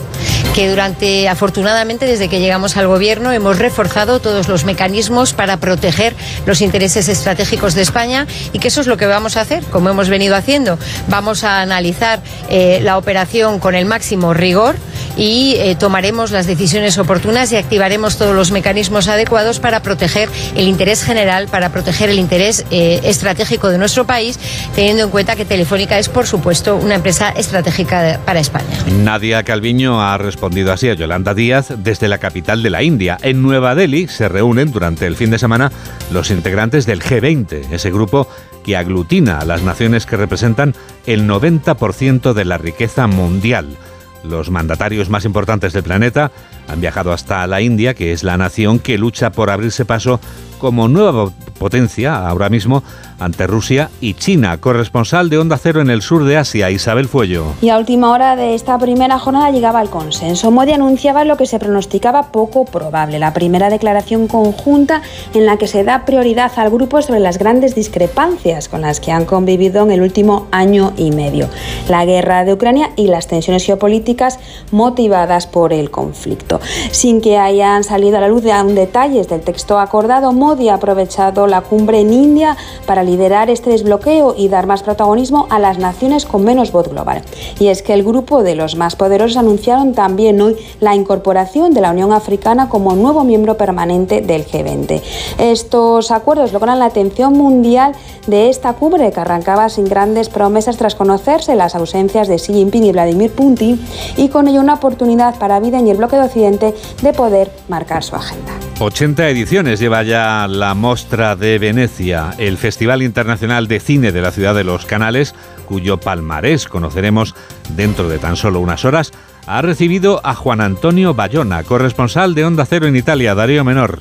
que 0.55 0.69
durante, 0.69 1.29
afortunadamente, 1.29 2.05
desde 2.05 2.29
que 2.29 2.39
llegamos 2.39 2.77
al 2.77 2.87
gobierno, 2.87 3.31
hemos 3.31 3.59
reforzado 3.59 4.19
todos 4.19 4.47
los 4.47 4.65
mecanismos 4.65 5.33
para 5.33 5.57
proteger 5.57 6.15
los 6.45 6.61
intereses 6.61 7.07
estratégicos 7.07 7.73
de 7.73 7.81
España 7.81 8.27
y 8.53 8.59
que 8.59 8.69
eso 8.69 8.81
es 8.81 8.87
lo 8.87 8.97
que 8.97 9.05
vamos 9.05 9.37
a 9.37 9.41
hacer, 9.41 9.63
como 9.65 9.89
hemos 9.89 10.09
venido 10.09 10.35
haciendo. 10.35 10.77
Vamos 11.07 11.43
a 11.43 11.61
analizar 11.61 12.21
eh, 12.49 12.79
la 12.81 12.97
operación 12.97 13.59
con 13.59 13.75
el 13.75 13.85
máximo 13.85 14.33
rigor 14.33 14.75
y 15.21 15.53
eh, 15.57 15.75
tomaremos 15.75 16.31
las 16.31 16.47
decisiones 16.47 16.97
oportunas 16.97 17.51
y 17.51 17.55
activaremos 17.55 18.17
todos 18.17 18.35
los 18.35 18.49
mecanismos 18.49 19.07
adecuados 19.07 19.59
para 19.59 19.83
proteger 19.83 20.29
el 20.55 20.67
interés 20.67 21.03
general, 21.03 21.47
para 21.47 21.71
proteger 21.71 22.09
el 22.09 22.17
interés 22.17 22.65
eh, 22.71 23.01
estratégico 23.03 23.69
de 23.69 23.77
nuestro 23.77 24.05
país, 24.05 24.39
teniendo 24.73 25.03
en 25.03 25.09
cuenta 25.11 25.35
que 25.35 25.45
Telefónica 25.45 25.99
es, 25.99 26.09
por 26.09 26.25
supuesto, 26.25 26.75
una 26.75 26.95
empresa 26.95 27.29
estratégica 27.29 28.19
para 28.25 28.39
España. 28.39 28.65
Nadia 29.03 29.43
Calviño 29.43 30.01
ha 30.01 30.17
respondido 30.17 30.73
así 30.73 30.89
a 30.89 30.95
Yolanda 30.95 31.35
Díaz 31.35 31.67
desde 31.77 32.07
la 32.07 32.17
capital 32.17 32.63
de 32.63 32.71
la 32.71 32.81
India. 32.81 33.19
En 33.21 33.43
Nueva 33.43 33.75
Delhi 33.75 34.07
se 34.07 34.27
reúnen 34.27 34.71
durante 34.71 35.05
el 35.05 35.15
fin 35.15 35.29
de 35.29 35.37
semana 35.37 35.71
los 36.11 36.31
integrantes 36.31 36.87
del 36.87 37.03
G20, 37.03 37.71
ese 37.71 37.91
grupo 37.91 38.27
que 38.63 38.75
aglutina 38.75 39.37
a 39.37 39.45
las 39.45 39.61
naciones 39.61 40.07
que 40.07 40.17
representan 40.17 40.73
el 41.05 41.27
90% 41.27 42.33
de 42.33 42.45
la 42.45 42.57
riqueza 42.57 43.05
mundial. 43.05 43.77
Los 44.23 44.49
mandatarios 44.49 45.09
más 45.09 45.25
importantes 45.25 45.73
del 45.73 45.83
planeta 45.83 46.31
han 46.67 46.81
viajado 46.81 47.11
hasta 47.11 47.45
la 47.47 47.61
India, 47.61 47.93
que 47.93 48.11
es 48.11 48.23
la 48.23 48.37
nación 48.37 48.79
que 48.79 48.97
lucha 48.97 49.31
por 49.31 49.49
abrirse 49.49 49.85
paso 49.85 50.19
como 50.59 50.87
nueva 50.87 51.31
potencia 51.57 52.27
ahora 52.27 52.49
mismo 52.49 52.83
ante 53.21 53.45
Rusia 53.45 53.89
y 54.01 54.15
China. 54.15 54.57
Corresponsal 54.57 55.29
de 55.29 55.37
Onda 55.37 55.57
Cero 55.57 55.79
en 55.79 55.89
el 55.89 56.01
sur 56.01 56.25
de 56.25 56.37
Asia, 56.37 56.71
Isabel 56.71 57.07
Fuello. 57.07 57.45
Y 57.61 57.69
a 57.69 57.77
última 57.77 58.11
hora 58.11 58.35
de 58.35 58.55
esta 58.55 58.77
primera 58.79 59.19
jornada 59.19 59.51
llegaba 59.51 59.81
el 59.81 59.89
consenso. 59.89 60.49
Modi 60.49 60.71
anunciaba 60.71 61.23
lo 61.23 61.37
que 61.37 61.45
se 61.45 61.59
pronosticaba 61.59 62.31
poco 62.31 62.65
probable, 62.65 63.19
la 63.19 63.33
primera 63.33 63.69
declaración 63.69 64.27
conjunta 64.27 65.03
en 65.33 65.45
la 65.45 65.57
que 65.57 65.67
se 65.67 65.83
da 65.83 66.03
prioridad 66.05 66.51
al 66.55 66.71
grupo 66.71 67.01
sobre 67.01 67.19
las 67.19 67.37
grandes 67.37 67.75
discrepancias 67.75 68.67
con 68.67 68.81
las 68.81 68.99
que 68.99 69.11
han 69.11 69.25
convivido 69.25 69.83
en 69.83 69.91
el 69.91 70.01
último 70.01 70.47
año 70.51 70.93
y 70.97 71.11
medio. 71.11 71.47
La 71.87 72.05
guerra 72.05 72.43
de 72.43 72.53
Ucrania 72.53 72.89
y 72.95 73.07
las 73.07 73.27
tensiones 73.27 73.65
geopolíticas 73.65 74.39
motivadas 74.71 75.45
por 75.45 75.73
el 75.73 75.91
conflicto. 75.91 76.59
Sin 76.91 77.21
que 77.21 77.37
hayan 77.37 77.83
salido 77.83 78.17
a 78.17 78.21
la 78.21 78.27
luz 78.27 78.43
de 78.43 78.51
aún 78.51 78.73
detalles 78.73 79.27
del 79.27 79.41
texto 79.41 79.79
acordado, 79.79 80.33
Modi 80.33 80.69
ha 80.69 80.75
aprovechado 80.75 81.45
la 81.45 81.61
cumbre 81.61 81.99
en 81.99 82.13
India 82.13 82.57
para 82.85 83.03
liderar 83.11 83.49
este 83.49 83.71
desbloqueo 83.71 84.35
y 84.37 84.47
dar 84.47 84.67
más 84.67 84.83
protagonismo 84.83 85.47
a 85.49 85.59
las 85.59 85.77
naciones 85.77 86.25
con 86.25 86.43
menos 86.43 86.71
voz 86.71 86.87
global. 86.87 87.21
Y 87.59 87.67
es 87.67 87.81
que 87.81 87.93
el 87.93 88.03
grupo 88.03 88.41
de 88.41 88.55
los 88.55 88.75
más 88.75 88.95
poderosos 88.95 89.37
anunciaron 89.37 89.93
también 89.93 90.39
hoy 90.41 90.55
la 90.79 90.95
incorporación 90.95 91.73
de 91.73 91.81
la 91.81 91.91
Unión 91.91 92.13
Africana 92.13 92.69
como 92.69 92.95
nuevo 92.95 93.23
miembro 93.23 93.57
permanente 93.57 94.21
del 94.21 94.45
G20. 94.45 95.01
Estos 95.37 96.11
acuerdos 96.11 96.53
logran 96.53 96.79
la 96.79 96.85
atención 96.85 97.33
mundial 97.33 97.93
de 98.27 98.49
esta 98.49 98.73
cumbre 98.73 99.11
que 99.11 99.19
arrancaba 99.19 99.67
sin 99.69 99.85
grandes 99.85 100.29
promesas 100.29 100.77
tras 100.77 100.95
conocerse 100.95 101.55
las 101.55 101.75
ausencias 101.75 102.27
de 102.27 102.37
Xi 102.37 102.53
Jinping 102.53 102.85
y 102.85 102.91
Vladimir 102.91 103.31
Putin 103.31 103.83
y 104.15 104.29
con 104.29 104.47
ello 104.47 104.61
una 104.61 104.75
oportunidad 104.75 105.37
para 105.37 105.59
Biden 105.59 105.87
y 105.87 105.91
el 105.91 105.97
bloque 105.97 106.15
de 106.15 106.23
Occidente 106.23 106.73
de 107.01 107.13
poder 107.13 107.51
marcar 107.67 108.03
su 108.03 108.15
agenda. 108.15 108.70
80 108.81 109.29
ediciones 109.29 109.79
lleva 109.79 110.01
ya 110.01 110.47
la 110.47 110.73
Mostra 110.73 111.35
de 111.35 111.59
Venecia, 111.59 112.33
el 112.39 112.57
Festival 112.57 113.03
Internacional 113.03 113.67
de 113.67 113.79
Cine 113.79 114.11
de 114.11 114.21
la 114.21 114.31
Ciudad 114.31 114.55
de 114.55 114.63
los 114.63 114.87
Canales, 114.87 115.35
cuyo 115.67 115.99
palmarés 115.99 116.67
conoceremos 116.67 117.35
dentro 117.75 118.09
de 118.09 118.17
tan 118.17 118.35
solo 118.35 118.59
unas 118.59 118.83
horas, 118.83 119.11
ha 119.45 119.61
recibido 119.61 120.19
a 120.23 120.33
Juan 120.33 120.61
Antonio 120.61 121.13
Bayona, 121.13 121.61
corresponsal 121.61 122.33
de 122.33 122.43
Onda 122.43 122.65
Cero 122.65 122.87
en 122.87 122.95
Italia, 122.95 123.35
Darío 123.35 123.63
Menor. 123.63 123.99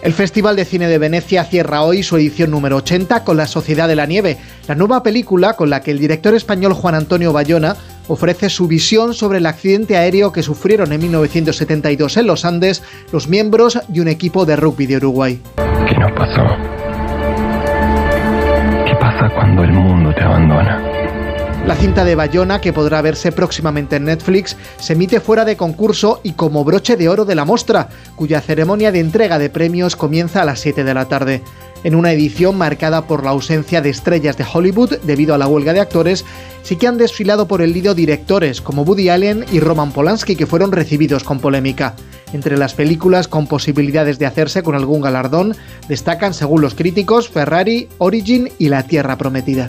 El 0.00 0.14
Festival 0.14 0.56
de 0.56 0.64
Cine 0.64 0.88
de 0.88 0.98
Venecia 0.98 1.44
cierra 1.44 1.82
hoy 1.82 2.02
su 2.02 2.16
edición 2.16 2.50
número 2.50 2.76
80 2.76 3.24
con 3.24 3.36
La 3.36 3.46
Sociedad 3.46 3.88
de 3.88 3.96
la 3.96 4.06
Nieve, 4.06 4.38
la 4.66 4.74
nueva 4.74 5.02
película 5.02 5.52
con 5.52 5.68
la 5.68 5.82
que 5.82 5.90
el 5.90 5.98
director 5.98 6.34
español 6.34 6.72
Juan 6.72 6.94
Antonio 6.94 7.34
Bayona 7.34 7.76
ofrece 8.08 8.48
su 8.48 8.68
visión 8.68 9.14
sobre 9.14 9.38
el 9.38 9.46
accidente 9.46 9.96
aéreo 9.96 10.32
que 10.32 10.42
sufrieron 10.42 10.92
en 10.92 11.00
1972 11.00 12.16
en 12.16 12.26
los 12.26 12.44
Andes 12.44 12.82
los 13.12 13.28
miembros 13.28 13.78
de 13.88 14.00
un 14.00 14.08
equipo 14.08 14.44
de 14.44 14.56
rugby 14.56 14.86
de 14.86 14.96
Uruguay. 14.96 15.40
¿Qué 15.88 15.98
nos 15.98 16.12
pasó? 16.12 16.42
¿Qué 18.86 18.94
pasa 19.00 19.30
cuando 19.34 19.62
el 19.62 19.72
mundo 19.72 20.14
te 20.14 20.22
abandona? 20.22 20.94
La 21.66 21.76
cinta 21.76 22.04
de 22.04 22.14
Bayona, 22.14 22.60
que 22.60 22.74
podrá 22.74 23.00
verse 23.00 23.32
próximamente 23.32 23.96
en 23.96 24.04
Netflix, 24.04 24.54
se 24.76 24.92
emite 24.92 25.18
fuera 25.18 25.46
de 25.46 25.56
concurso 25.56 26.20
y 26.22 26.32
como 26.32 26.62
broche 26.62 26.96
de 26.96 27.08
oro 27.08 27.24
de 27.24 27.34
la 27.34 27.46
mostra, 27.46 27.88
cuya 28.16 28.42
ceremonia 28.42 28.92
de 28.92 29.00
entrega 29.00 29.38
de 29.38 29.48
premios 29.48 29.96
comienza 29.96 30.42
a 30.42 30.44
las 30.44 30.60
7 30.60 30.84
de 30.84 30.92
la 30.92 31.06
tarde. 31.06 31.42
En 31.84 31.94
una 31.94 32.12
edición 32.12 32.56
marcada 32.56 33.06
por 33.06 33.24
la 33.24 33.30
ausencia 33.30 33.82
de 33.82 33.90
estrellas 33.90 34.38
de 34.38 34.46
Hollywood 34.50 34.94
debido 35.02 35.34
a 35.34 35.38
la 35.38 35.46
huelga 35.46 35.74
de 35.74 35.80
actores, 35.80 36.24
sí 36.62 36.76
que 36.76 36.86
han 36.86 36.96
desfilado 36.96 37.46
por 37.46 37.60
el 37.60 37.74
lido 37.74 37.94
directores 37.94 38.62
como 38.62 38.82
Woody 38.82 39.10
Allen 39.10 39.44
y 39.52 39.60
Roman 39.60 39.92
Polanski 39.92 40.34
que 40.34 40.46
fueron 40.46 40.72
recibidos 40.72 41.24
con 41.24 41.40
polémica. 41.40 41.94
Entre 42.32 42.56
las 42.56 42.72
películas 42.72 43.28
con 43.28 43.46
posibilidades 43.46 44.18
de 44.18 44.24
hacerse 44.24 44.62
con 44.62 44.74
algún 44.74 45.02
galardón 45.02 45.54
destacan, 45.86 46.32
según 46.32 46.62
los 46.62 46.74
críticos, 46.74 47.28
Ferrari, 47.28 47.88
Origin 47.98 48.48
y 48.58 48.70
La 48.70 48.84
Tierra 48.84 49.18
Prometida. 49.18 49.68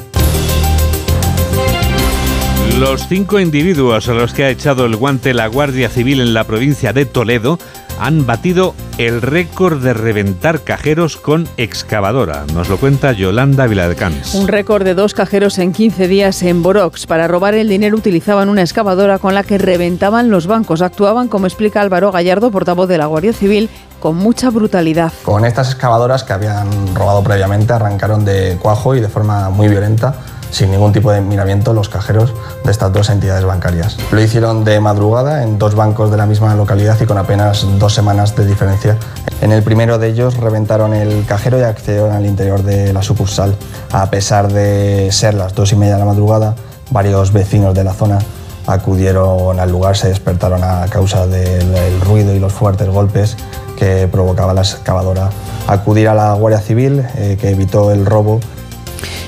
Los 2.79 3.07
cinco 3.07 3.39
individuos 3.39 4.07
a 4.10 4.13
los 4.13 4.34
que 4.34 4.45
ha 4.45 4.50
echado 4.50 4.86
el 4.86 4.95
guante 4.95 5.34
la 5.34 5.48
Guardia 5.48 5.89
Civil 5.89 6.22
en 6.22 6.34
la 6.34 6.45
provincia 6.45 6.91
de 6.91 7.05
Toledo 7.05 7.60
han 7.99 8.25
batido 8.25 8.73
el 8.97 9.21
récord 9.21 9.81
de 9.81 9.93
reventar 9.93 10.61
cajeros 10.61 11.17
con 11.17 11.47
excavadora. 11.57 12.45
Nos 12.53 12.69
lo 12.69 12.77
cuenta 12.77 13.11
Yolanda 13.11 13.67
Viladecans. 13.67 14.35
Un 14.35 14.47
récord 14.47 14.83
de 14.83 14.93
dos 14.93 15.13
cajeros 15.13 15.57
en 15.57 15.73
15 15.73 16.07
días 16.07 16.41
en 16.43 16.63
Borox. 16.63 17.05
Para 17.07 17.27
robar 17.27 17.55
el 17.55 17.67
dinero 17.67 17.97
utilizaban 17.97 18.49
una 18.49 18.61
excavadora 18.61 19.19
con 19.19 19.33
la 19.33 19.43
que 19.43 19.57
reventaban 19.57 20.29
los 20.29 20.47
bancos. 20.47 20.81
Actuaban, 20.81 21.27
como 21.27 21.45
explica 21.45 21.81
Álvaro 21.81 22.11
Gallardo, 22.11 22.51
portavoz 22.51 22.87
de 22.87 22.97
la 22.97 23.05
Guardia 23.05 23.33
Civil, 23.33 23.69
con 23.99 24.15
mucha 24.15 24.49
brutalidad. 24.49 25.11
Con 25.23 25.45
estas 25.45 25.71
excavadoras 25.71 26.23
que 26.23 26.33
habían 26.33 26.95
robado 26.95 27.23
previamente 27.23 27.73
arrancaron 27.73 28.23
de 28.23 28.57
cuajo 28.61 28.95
y 28.95 29.01
de 29.01 29.09
forma 29.09 29.49
muy 29.49 29.67
violenta 29.67 30.15
sin 30.55 30.71
ningún 30.71 30.93
tipo 30.93 31.12
de 31.12 31.19
miramiento 31.19 31.74
los 31.74 31.89
cajeros 31.89 32.33
de 32.63 32.71
estas 32.71 32.93
dos 32.93 33.09
entidades 33.09 33.43
bancarias. 33.43 33.97
Lo 34.09 34.21
hicieron 34.21 34.63
de 34.63 34.79
madrugada 34.79 35.43
en 35.43 35.59
dos 35.59 35.75
bancos 35.75 36.12
de 36.12 36.15
la 36.15 36.25
misma 36.25 36.55
localidad 36.55 36.97
y 37.01 37.05
con 37.05 37.17
apenas 37.17 37.67
dos 37.77 37.93
semanas 37.93 38.38
de 38.38 38.45
diferencia. 38.45 38.97
En 39.41 39.51
el 39.51 39.63
primero 39.63 40.00
de 40.00 40.07
ellos 40.07 40.38
reventaron 40.38 40.93
el 40.93 41.25
cajero 41.25 41.59
y 41.59 41.63
accedieron 41.63 42.13
al 42.13 42.25
interior 42.25 42.63
de 42.63 42.93
la 42.93 43.03
sucursal. 43.03 43.53
A 43.91 44.09
pesar 44.09 44.50
de 44.50 45.09
ser 45.12 45.33
las 45.33 45.53
dos 45.53 45.74
y 45.74 45.75
media 45.75 45.95
de 45.95 46.00
la 46.00 46.05
madrugada, 46.05 46.55
varios 46.89 47.33
vecinos 47.33 47.75
de 47.75 47.83
la 47.83 47.93
zona 47.93 48.19
acudieron 48.65 49.59
al 49.59 49.69
lugar, 49.69 49.97
se 49.97 50.07
despertaron 50.07 50.63
a 50.63 50.85
causa 50.89 51.27
del 51.27 52.00
ruido 52.00 52.33
y 52.33 52.39
los 52.39 52.53
fuertes 52.53 52.88
golpes 52.88 53.35
que 53.77 54.07
provocaba 54.09 54.53
la 54.53 54.62
excavadora. 54.62 55.29
Acudir 55.67 56.07
a 56.07 56.13
la 56.13 56.33
Guardia 56.33 56.62
Civil, 56.62 57.05
eh, 57.17 57.38
que 57.39 57.50
evitó 57.50 57.91
el 57.91 58.05
robo 58.05 58.39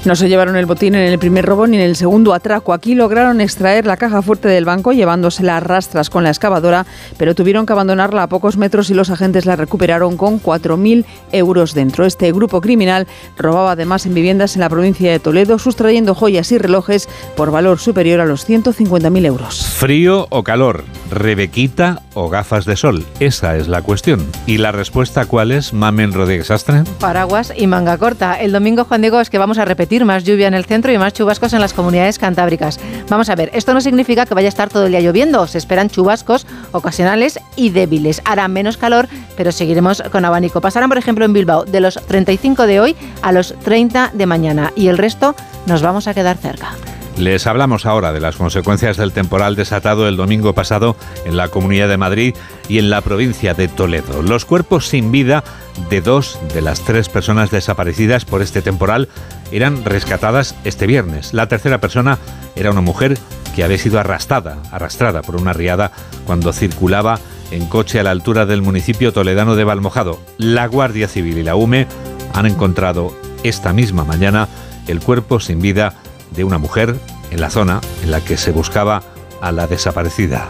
no 0.07 0.15
se 0.15 0.29
llevaron 0.29 0.55
el 0.55 0.65
botín 0.65 0.95
en 0.95 1.01
el 1.01 1.19
primer 1.19 1.45
robo 1.45 1.67
ni 1.67 1.75
en 1.75 1.83
el 1.83 1.97
segundo 1.97 2.33
atraco. 2.33 2.71
Aquí 2.71 2.95
lograron 2.95 3.41
extraer 3.41 3.85
la 3.85 3.97
caja 3.97 4.21
fuerte 4.21 4.47
del 4.47 4.63
banco 4.63 4.93
llevándosela 4.93 5.57
a 5.57 5.59
rastras 5.59 6.09
con 6.09 6.23
la 6.23 6.29
excavadora, 6.29 6.85
pero 7.17 7.35
tuvieron 7.35 7.65
que 7.65 7.73
abandonarla 7.73 8.23
a 8.23 8.27
pocos 8.27 8.55
metros 8.55 8.89
y 8.89 8.93
los 8.93 9.09
agentes 9.09 9.45
la 9.45 9.57
recuperaron 9.57 10.15
con 10.15 10.41
4.000 10.41 11.03
euros 11.33 11.73
dentro. 11.73 12.05
Este 12.05 12.31
grupo 12.31 12.61
criminal 12.61 13.05
robaba 13.37 13.71
además 13.73 14.05
en 14.05 14.13
viviendas 14.13 14.55
en 14.55 14.61
la 14.61 14.69
provincia 14.69 15.11
de 15.11 15.19
Toledo, 15.19 15.59
sustrayendo 15.59 16.15
joyas 16.15 16.53
y 16.53 16.57
relojes 16.57 17.09
por 17.35 17.51
valor 17.51 17.77
superior 17.77 18.21
a 18.21 18.25
los 18.25 18.49
150.000 18.49 19.25
euros. 19.25 19.67
¿Frío 19.67 20.27
o 20.29 20.41
calor? 20.43 20.85
¿Rebequita 21.11 22.01
o 22.13 22.29
gafas 22.29 22.63
de 22.63 22.77
sol? 22.77 23.03
Esa 23.19 23.57
es 23.57 23.67
la 23.67 23.81
cuestión. 23.81 24.25
¿Y 24.45 24.59
la 24.59 24.71
respuesta 24.71 25.25
cuál 25.25 25.51
es, 25.51 25.73
Mamen 25.73 26.13
Rodríguez 26.13 26.49
Astre? 26.49 26.83
Paraguas 27.01 27.51
y 27.57 27.67
manga 27.67 27.97
corta. 27.97 28.35
El 28.35 28.53
domingo, 28.53 28.85
Juan 28.85 29.01
Diego, 29.01 29.19
es 29.19 29.29
que 29.29 29.37
vamos 29.37 29.57
a 29.57 29.65
repetir 29.65 29.96
más 30.05 30.23
lluvia 30.23 30.47
en 30.47 30.53
el 30.53 30.65
centro 30.65 30.91
y 30.91 30.97
más 30.97 31.13
chubascos 31.13 31.53
en 31.53 31.61
las 31.61 31.73
comunidades 31.73 32.19
cantábricas. 32.19 32.79
Vamos 33.09 33.29
a 33.29 33.35
ver, 33.35 33.49
esto 33.53 33.73
no 33.73 33.81
significa 33.81 34.25
que 34.25 34.33
vaya 34.33 34.47
a 34.47 34.49
estar 34.49 34.69
todo 34.69 34.85
el 34.85 34.91
día 34.91 35.01
lloviendo, 35.01 35.47
se 35.47 35.57
esperan 35.57 35.89
chubascos 35.89 36.45
ocasionales 36.71 37.39
y 37.55 37.69
débiles. 37.69 38.21
Hará 38.25 38.47
menos 38.47 38.77
calor, 38.77 39.07
pero 39.35 39.51
seguiremos 39.51 40.01
con 40.11 40.25
abanico. 40.25 40.61
Pasarán, 40.61 40.89
por 40.89 40.97
ejemplo, 40.97 41.25
en 41.25 41.33
Bilbao 41.33 41.65
de 41.65 41.81
los 41.81 41.95
35 41.95 42.67
de 42.67 42.79
hoy 42.79 42.95
a 43.21 43.31
los 43.31 43.53
30 43.63 44.11
de 44.13 44.25
mañana 44.25 44.71
y 44.75 44.87
el 44.87 44.97
resto 44.97 45.35
nos 45.65 45.81
vamos 45.81 46.07
a 46.07 46.13
quedar 46.13 46.37
cerca. 46.37 46.71
Les 47.17 47.47
hablamos 47.47 47.87
ahora 47.87 48.13
de 48.13 48.19
las 48.19 48.35
consecuencias 48.35 48.95
del 48.95 49.11
temporal 49.11 49.55
desatado 49.55 50.07
el 50.07 50.17
domingo 50.17 50.53
pasado 50.53 50.95
en 51.25 51.35
la 51.35 51.47
Comunidad 51.47 51.89
de 51.89 51.97
Madrid 51.97 52.35
y 52.69 52.77
en 52.77 52.91
la 52.91 53.01
provincia 53.01 53.55
de 53.55 53.67
Toledo. 53.67 54.21
Los 54.21 54.45
cuerpos 54.45 54.87
sin 54.87 55.11
vida 55.11 55.43
de 55.89 56.01
dos 56.01 56.39
de 56.53 56.61
las 56.61 56.81
tres 56.81 57.09
personas 57.09 57.49
desaparecidas 57.49 58.23
por 58.23 58.43
este 58.43 58.61
temporal 58.61 59.09
eran 59.51 59.83
rescatadas 59.83 60.53
este 60.63 60.85
viernes. 60.85 61.33
La 61.33 61.47
tercera 61.47 61.81
persona 61.81 62.19
era 62.55 62.69
una 62.69 62.81
mujer 62.81 63.17
que 63.55 63.63
había 63.63 63.79
sido 63.79 63.99
arrastrada, 63.99 64.61
arrastrada 64.71 65.23
por 65.23 65.37
una 65.37 65.53
riada 65.53 65.91
cuando 66.27 66.53
circulaba 66.53 67.19
en 67.49 67.65
coche 67.65 67.99
a 67.99 68.03
la 68.03 68.11
altura 68.11 68.45
del 68.45 68.61
municipio 68.61 69.11
toledano 69.11 69.55
de 69.55 69.63
Valmojado. 69.63 70.19
La 70.37 70.67
Guardia 70.67 71.07
Civil 71.07 71.39
y 71.39 71.43
la 71.43 71.55
UME 71.55 71.87
han 72.35 72.45
encontrado 72.45 73.11
esta 73.43 73.73
misma 73.73 74.03
mañana 74.03 74.47
el 74.87 74.99
cuerpo 74.99 75.39
sin 75.39 75.61
vida 75.61 75.95
de 76.31 76.43
una 76.43 76.57
mujer 76.57 76.95
en 77.31 77.41
la 77.41 77.49
zona 77.49 77.81
en 78.03 78.11
la 78.11 78.23
que 78.23 78.37
se 78.37 78.51
buscaba 78.51 79.03
a 79.41 79.51
la 79.51 79.67
desaparecida. 79.67 80.47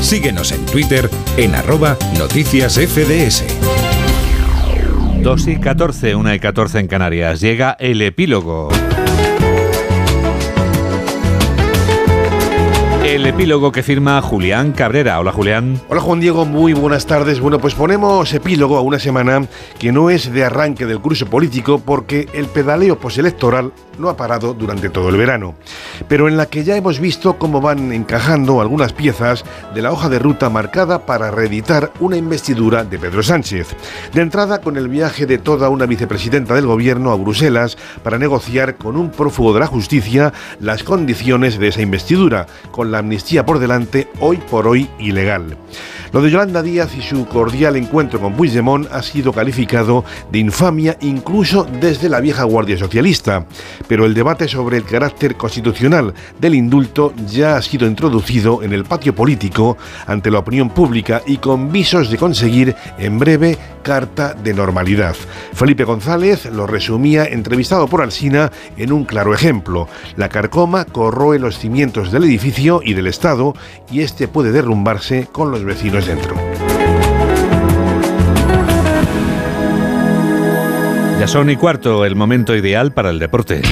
Síguenos 0.00 0.52
en 0.52 0.66
Twitter 0.66 1.08
en 1.36 1.54
arroba 1.54 1.96
noticias 2.18 2.74
FDS. 2.74 3.44
2 5.22 5.46
y 5.46 5.56
14, 5.56 6.16
1 6.16 6.34
y 6.34 6.40
14 6.40 6.80
en 6.80 6.88
Canarias. 6.88 7.40
Llega 7.40 7.76
el 7.78 8.02
epílogo. 8.02 8.68
El 13.04 13.26
epílogo 13.26 13.72
que 13.72 13.82
firma 13.82 14.22
Julián 14.22 14.72
Cabrera. 14.72 15.20
Hola 15.20 15.32
Julián. 15.32 15.80
Hola 15.88 16.00
Juan 16.00 16.18
Diego, 16.18 16.44
muy 16.44 16.72
buenas 16.72 17.06
tardes. 17.06 17.40
Bueno, 17.40 17.58
pues 17.58 17.74
ponemos 17.74 18.32
epílogo 18.32 18.76
a 18.76 18.80
una 18.80 18.98
semana 18.98 19.46
que 19.78 19.92
no 19.92 20.08
es 20.08 20.32
de 20.32 20.44
arranque 20.44 20.86
del 20.86 21.00
curso 21.00 21.26
político 21.26 21.78
porque 21.78 22.28
el 22.32 22.46
pedaleo 22.46 22.98
postelectoral 22.98 23.72
no 23.98 24.08
ha 24.08 24.16
parado 24.16 24.54
durante 24.54 24.90
todo 24.90 25.08
el 25.08 25.16
verano, 25.16 25.54
pero 26.08 26.28
en 26.28 26.36
la 26.36 26.46
que 26.46 26.64
ya 26.64 26.76
hemos 26.76 27.00
visto 27.00 27.38
cómo 27.38 27.60
van 27.60 27.92
encajando 27.92 28.60
algunas 28.60 28.92
piezas 28.92 29.44
de 29.74 29.82
la 29.82 29.92
hoja 29.92 30.08
de 30.08 30.18
ruta 30.18 30.50
marcada 30.50 31.06
para 31.06 31.30
reeditar 31.30 31.92
una 32.00 32.16
investidura 32.16 32.84
de 32.84 32.98
Pedro 32.98 33.22
Sánchez. 33.22 33.68
De 34.12 34.20
entrada 34.20 34.60
con 34.60 34.76
el 34.76 34.88
viaje 34.88 35.26
de 35.26 35.38
toda 35.38 35.68
una 35.68 35.86
vicepresidenta 35.86 36.54
del 36.54 36.66
gobierno 36.66 37.12
a 37.12 37.16
Bruselas 37.16 37.76
para 38.02 38.18
negociar 38.18 38.76
con 38.76 38.96
un 38.96 39.10
prófugo 39.10 39.54
de 39.54 39.60
la 39.60 39.66
justicia 39.66 40.32
las 40.60 40.82
condiciones 40.82 41.58
de 41.58 41.68
esa 41.68 41.82
investidura, 41.82 42.46
con 42.70 42.90
la 42.90 42.98
amnistía 42.98 43.44
por 43.44 43.58
delante, 43.58 44.08
hoy 44.20 44.36
por 44.36 44.66
hoy 44.66 44.88
ilegal. 44.98 45.56
Lo 46.12 46.20
de 46.20 46.30
Yolanda 46.30 46.62
Díaz 46.62 46.94
y 46.94 47.00
su 47.00 47.26
cordial 47.26 47.74
encuentro 47.76 48.20
con 48.20 48.34
Puigdemont 48.34 48.86
ha 48.92 49.02
sido 49.02 49.32
calificado 49.32 50.04
de 50.30 50.40
infamia 50.40 50.98
incluso 51.00 51.66
desde 51.80 52.10
la 52.10 52.20
vieja 52.20 52.44
Guardia 52.44 52.76
Socialista. 52.76 53.46
Pero 53.86 54.06
el 54.06 54.14
debate 54.14 54.48
sobre 54.48 54.76
el 54.76 54.84
carácter 54.84 55.36
constitucional 55.36 56.14
del 56.40 56.54
indulto 56.54 57.12
ya 57.26 57.56
ha 57.56 57.62
sido 57.62 57.86
introducido 57.86 58.62
en 58.62 58.72
el 58.72 58.84
patio 58.84 59.14
político 59.14 59.76
ante 60.06 60.30
la 60.30 60.38
opinión 60.38 60.70
pública 60.70 61.22
y 61.26 61.38
con 61.38 61.72
visos 61.72 62.10
de 62.10 62.18
conseguir 62.18 62.74
en 62.98 63.18
breve 63.18 63.58
carta 63.82 64.34
de 64.34 64.54
normalidad. 64.54 65.14
Felipe 65.52 65.84
González 65.84 66.46
lo 66.46 66.66
resumía 66.66 67.24
entrevistado 67.24 67.88
por 67.88 68.02
Alsina 68.02 68.50
en 68.76 68.92
un 68.92 69.04
claro 69.04 69.34
ejemplo. 69.34 69.88
La 70.16 70.28
carcoma 70.28 70.84
corroe 70.84 71.38
los 71.38 71.58
cimientos 71.58 72.12
del 72.12 72.24
edificio 72.24 72.80
y 72.84 72.94
del 72.94 73.06
Estado 73.06 73.54
y 73.90 74.00
este 74.00 74.28
puede 74.28 74.52
derrumbarse 74.52 75.26
con 75.30 75.50
los 75.50 75.64
vecinos 75.64 76.06
dentro. 76.06 76.61
Ya 81.22 81.28
son 81.28 81.48
y 81.50 81.56
cuarto, 81.56 82.04
el 82.04 82.16
momento 82.16 82.56
ideal 82.56 82.90
para 82.90 83.10
el 83.10 83.20
deporte. 83.20 83.62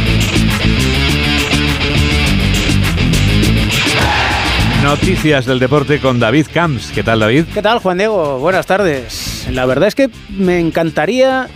Noticias 4.84 5.46
del 5.46 5.58
deporte 5.58 5.98
con 5.98 6.20
David 6.20 6.46
Camps. 6.54 6.92
¿Qué 6.92 7.02
tal, 7.02 7.18
David? 7.18 7.46
¿Qué 7.52 7.60
tal, 7.60 7.80
Juan 7.80 7.98
Diego? 7.98 8.38
Buenas 8.38 8.66
tardes. 8.66 9.48
La 9.50 9.66
verdad 9.66 9.88
es 9.88 9.96
que 9.96 10.10
me 10.28 10.60
encantaría 10.60 11.48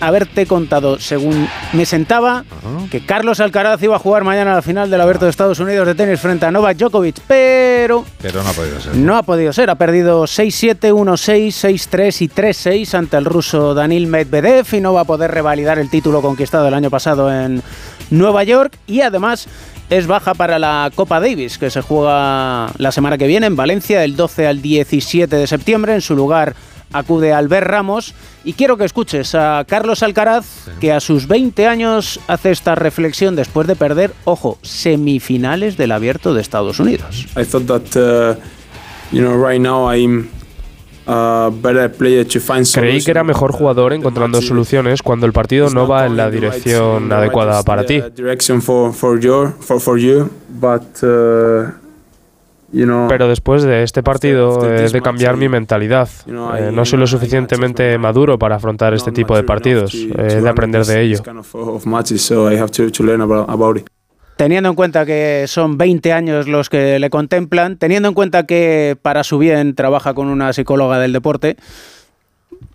haberte 0.00 0.44
contado, 0.44 0.98
según 0.98 1.48
me 1.72 1.86
sentaba, 1.86 2.44
que 2.90 3.00
Carlos 3.00 3.40
Alcaraz 3.40 3.82
iba 3.82 3.96
a 3.96 3.98
jugar 3.98 4.24
mañana 4.24 4.52
a 4.52 4.56
la 4.56 4.62
final 4.62 4.90
del 4.90 5.00
Abierto 5.00 5.24
de 5.24 5.30
Estados 5.30 5.60
Unidos 5.60 5.86
de 5.86 5.94
tenis 5.94 6.20
frente 6.20 6.44
a 6.44 6.50
Novak 6.50 6.76
Djokovic, 6.76 7.20
pero 7.26 7.77
Pero 8.20 8.42
no 8.42 8.50
ha 8.50 8.52
podido 8.52 8.80
ser. 8.80 8.96
no 8.96 9.16
ha 9.16 9.22
podido 9.22 9.52
ser. 9.52 9.70
Ha 9.70 9.74
perdido 9.74 10.24
6-7, 10.24 10.92
1-6, 10.92 11.90
6-3 11.90 12.22
y 12.22 12.28
3-6 12.28 12.94
ante 12.94 13.16
el 13.16 13.24
ruso 13.24 13.74
Danil 13.74 14.06
Medvedev 14.06 14.66
y 14.72 14.80
no 14.80 14.92
va 14.92 15.02
a 15.02 15.04
poder 15.04 15.30
revalidar 15.30 15.78
el 15.78 15.90
título 15.90 16.22
conquistado 16.22 16.68
el 16.68 16.74
año 16.74 16.90
pasado 16.90 17.32
en 17.32 17.62
Nueva 18.10 18.44
York 18.44 18.78
y 18.86 19.00
además 19.00 19.48
es 19.90 20.06
baja 20.06 20.34
para 20.34 20.58
la 20.58 20.90
Copa 20.94 21.20
Davis 21.20 21.58
que 21.58 21.70
se 21.70 21.80
juega 21.80 22.70
la 22.76 22.92
semana 22.92 23.16
que 23.16 23.26
viene 23.26 23.46
en 23.46 23.56
Valencia 23.56 24.00
del 24.00 24.16
12 24.16 24.46
al 24.46 24.62
17 24.62 25.34
de 25.34 25.46
septiembre. 25.46 25.94
En 25.94 26.02
su 26.02 26.14
lugar 26.14 26.54
acude 26.92 27.32
Albert 27.32 27.66
Ramos 27.66 28.14
y 28.44 28.54
quiero 28.54 28.76
que 28.76 28.84
escuches 28.84 29.34
a 29.34 29.64
Carlos 29.66 30.02
Alcaraz 30.02 30.68
que 30.80 30.92
a 30.92 31.00
sus 31.00 31.26
20 31.28 31.66
años 31.66 32.20
hace 32.28 32.50
esta 32.50 32.74
reflexión 32.74 33.36
después 33.36 33.66
de 33.66 33.76
perder, 33.76 34.12
ojo, 34.24 34.58
semifinales 34.62 35.76
del 35.76 35.92
Abierto 35.92 36.34
de 36.34 36.40
Estados 36.40 36.80
Unidos. 36.80 37.26
I 37.36 37.44
thought 37.44 37.66
that, 37.66 37.96
uh, 37.96 38.40
you 39.12 39.22
know, 39.22 39.36
right 39.36 39.60
now 39.60 39.92
I'm 39.92 40.28
a 41.08 41.50
better 41.50 41.90
player 41.90 42.26
to 42.26 42.38
find 42.38 42.66
Creí 42.70 43.02
que 43.02 43.10
era 43.10 43.24
mejor 43.24 43.52
jugador 43.52 43.94
encontrando 43.94 44.42
soluciones 44.42 45.02
cuando 45.02 45.24
el 45.26 45.32
partido 45.32 45.70
no 45.70 45.88
va 45.88 46.06
en 46.06 46.16
la 46.16 46.30
dirección 46.30 47.10
adecuada 47.10 47.62
para 47.62 47.84
ti. 47.84 48.02
Pero 52.70 53.28
después 53.28 53.62
de 53.62 53.82
este 53.82 54.02
partido 54.02 54.64
he 54.64 54.88
de 54.88 55.00
cambiar 55.00 55.36
mi 55.36 55.48
mentalidad. 55.48 56.08
Eh, 56.26 56.70
no 56.72 56.84
soy 56.84 56.98
lo 56.98 57.06
suficientemente 57.06 57.96
maduro 57.98 58.38
para 58.38 58.56
afrontar 58.56 58.94
este 58.94 59.12
tipo 59.12 59.34
de 59.36 59.42
partidos. 59.42 59.94
He 59.94 60.40
de 60.40 60.48
aprender 60.48 60.84
de 60.84 61.02
ello. 61.02 61.22
Teniendo 64.36 64.68
en 64.68 64.74
cuenta 64.76 65.04
que 65.04 65.46
son 65.48 65.78
20 65.78 66.12
años 66.12 66.46
los 66.46 66.70
que 66.70 67.00
le 67.00 67.10
contemplan, 67.10 67.76
teniendo 67.76 68.08
en 68.08 68.14
cuenta 68.14 68.46
que 68.46 68.96
para 69.02 69.24
su 69.24 69.38
bien 69.38 69.74
trabaja 69.74 70.14
con 70.14 70.28
una 70.28 70.52
psicóloga 70.52 71.00
del 71.00 71.12
deporte, 71.12 71.56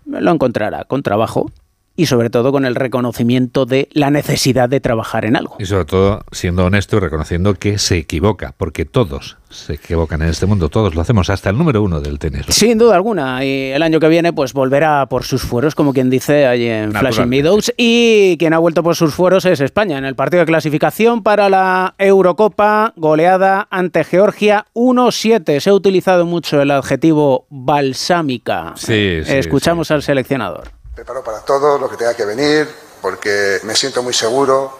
lo 0.04 0.30
encontrará 0.30 0.84
con 0.84 1.02
trabajo 1.02 1.50
y 1.96 2.06
sobre 2.06 2.30
todo 2.30 2.52
con 2.52 2.64
el 2.64 2.74
reconocimiento 2.74 3.66
de 3.66 3.88
la 3.92 4.10
necesidad 4.10 4.68
de 4.68 4.80
trabajar 4.80 5.24
en 5.24 5.36
algo. 5.36 5.56
Y 5.58 5.66
sobre 5.66 5.84
todo 5.84 6.24
siendo 6.32 6.64
honesto 6.64 6.96
y 6.96 7.00
reconociendo 7.00 7.54
que 7.54 7.78
se 7.78 7.98
equivoca, 7.98 8.54
porque 8.56 8.84
todos 8.84 9.36
se 9.50 9.74
equivocan 9.74 10.20
en 10.22 10.28
este 10.28 10.46
mundo, 10.46 10.68
todos 10.68 10.94
lo 10.94 11.00
hacemos, 11.00 11.30
hasta 11.30 11.50
el 11.50 11.56
número 11.56 11.82
uno 11.82 12.00
del 12.00 12.18
tenis. 12.18 12.46
Sin 12.48 12.76
duda 12.78 12.96
alguna, 12.96 13.44
y 13.44 13.70
el 13.70 13.82
año 13.82 14.00
que 14.00 14.08
viene 14.08 14.32
pues 14.32 14.52
volverá 14.52 15.06
por 15.06 15.22
sus 15.22 15.42
fueros, 15.42 15.74
como 15.76 15.92
quien 15.92 16.10
dice, 16.10 16.46
allí 16.46 16.66
en 16.66 16.92
Flashing. 16.92 17.28
Meadows, 17.28 17.72
y 17.76 18.36
quien 18.38 18.52
ha 18.52 18.58
vuelto 18.58 18.82
por 18.82 18.96
sus 18.96 19.14
fueros 19.14 19.44
es 19.44 19.60
España, 19.60 19.96
en 19.98 20.04
el 20.04 20.16
partido 20.16 20.40
de 20.40 20.46
clasificación 20.46 21.22
para 21.22 21.48
la 21.48 21.94
Eurocopa, 21.98 22.92
goleada 22.96 23.68
ante 23.70 24.02
Georgia 24.02 24.66
1-7. 24.74 25.60
Se 25.60 25.70
ha 25.70 25.74
utilizado 25.74 26.26
mucho 26.26 26.60
el 26.60 26.70
adjetivo 26.72 27.46
balsámica. 27.50 28.72
Sí, 28.76 29.20
sí, 29.24 29.32
Escuchamos 29.32 29.90
al 29.90 30.02
seleccionador. 30.02 30.83
Preparo 30.94 31.24
para 31.24 31.40
todo 31.40 31.78
lo 31.78 31.88
que 31.88 31.96
tenga 31.96 32.14
que 32.14 32.24
venir, 32.24 32.68
porque 33.00 33.60
me 33.64 33.74
siento 33.74 34.02
muy 34.02 34.14
seguro, 34.14 34.78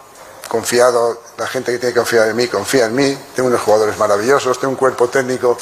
confiado, 0.49 1.21
la 1.37 1.47
gente 1.47 1.73
que 1.73 1.79
tiene 1.79 1.93
que 1.93 1.99
confiar 1.99 2.29
en 2.29 2.37
mí 2.37 2.47
confía 2.49 2.87
en 2.87 2.95
mí, 2.95 3.19
tengo 3.35 3.49
unos 3.49 3.61
jugadores 3.61 3.99
maravillosos, 3.99 4.59
tengo 4.59 4.73
un 4.73 4.77
cuerpo 4.77 5.09
técnico 5.09 5.59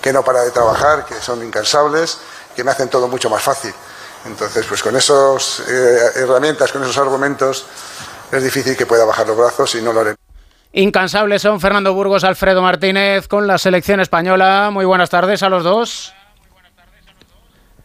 que 0.00 0.12
no 0.12 0.24
para 0.24 0.42
de 0.42 0.50
trabajar, 0.50 1.04
que 1.04 1.14
son 1.14 1.44
incansables, 1.44 2.18
que 2.54 2.64
me 2.64 2.70
hacen 2.70 2.88
todo 2.88 3.08
mucho 3.08 3.30
más 3.30 3.42
fácil. 3.42 3.72
Entonces, 4.24 4.66
pues 4.66 4.82
con 4.82 4.96
esas 4.96 5.60
herramientas, 6.16 6.72
con 6.72 6.82
esos 6.82 6.98
argumentos, 6.98 7.66
es 8.32 8.42
difícil 8.42 8.76
que 8.76 8.86
pueda 8.86 9.04
bajar 9.04 9.26
los 9.28 9.36
brazos 9.36 9.74
y 9.76 9.82
no 9.82 9.92
lo 9.92 10.00
haré. 10.00 10.16
Incansables 10.72 11.42
son 11.42 11.60
Fernando 11.60 11.94
Burgos, 11.94 12.24
Alfredo 12.24 12.60
Martínez 12.60 13.28
con 13.28 13.46
la 13.46 13.56
selección 13.56 14.00
española. 14.00 14.70
Muy 14.72 14.84
buenas 14.84 15.10
tardes 15.10 15.42
a 15.42 15.48
los 15.48 15.62
dos. 15.62 16.12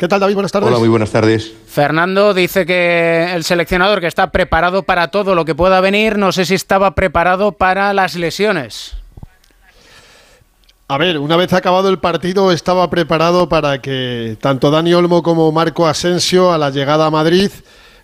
¿Qué 0.02 0.08
tal, 0.08 0.20
David? 0.20 0.34
Buenas 0.34 0.52
tardes. 0.52 0.68
Hola, 0.68 0.80
muy 0.80 0.90
buenas 0.90 1.12
tardes. 1.12 1.54
Fernando 1.68 2.34
dice 2.34 2.66
que 2.66 3.36
el 3.36 3.44
seleccionador 3.44 4.02
que 4.02 4.08
está 4.08 4.32
preparado 4.32 4.82
para 4.82 5.10
todo 5.10 5.36
lo 5.36 5.46
que 5.46 5.54
pueda 5.54 5.80
venir, 5.80 6.18
no 6.18 6.32
sé 6.32 6.46
si 6.46 6.56
estaba 6.56 6.96
preparado 6.96 7.52
para 7.52 7.94
las 7.94 8.16
lesiones. 8.16 8.96
A 10.88 10.98
ver, 10.98 11.20
una 11.20 11.38
vez 11.38 11.54
acabado 11.54 11.88
el 11.88 12.00
partido 12.00 12.52
estaba 12.52 12.90
preparado 12.90 13.48
para 13.48 13.80
que 13.80 14.38
tanto 14.42 14.72
Dani 14.72 14.92
Olmo 14.96 15.22
como 15.22 15.52
Marco 15.52 15.86
Asensio 15.86 16.52
a 16.52 16.58
la 16.58 16.72
llegada 16.72 17.06
a 17.06 17.12
Madrid 17.12 17.52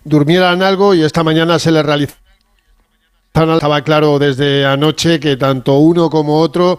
durmieran 0.04 0.62
algo 0.62 0.94
y 0.94 1.02
esta 1.02 1.24
mañana 1.24 1.58
se 1.58 1.72
les 1.72 1.84
realizó. 1.84 2.14
Estaba 3.34 3.82
claro 3.82 4.20
desde 4.20 4.64
anoche 4.64 5.18
que 5.18 5.36
tanto 5.36 5.74
uno 5.78 6.10
como 6.10 6.38
otro 6.38 6.78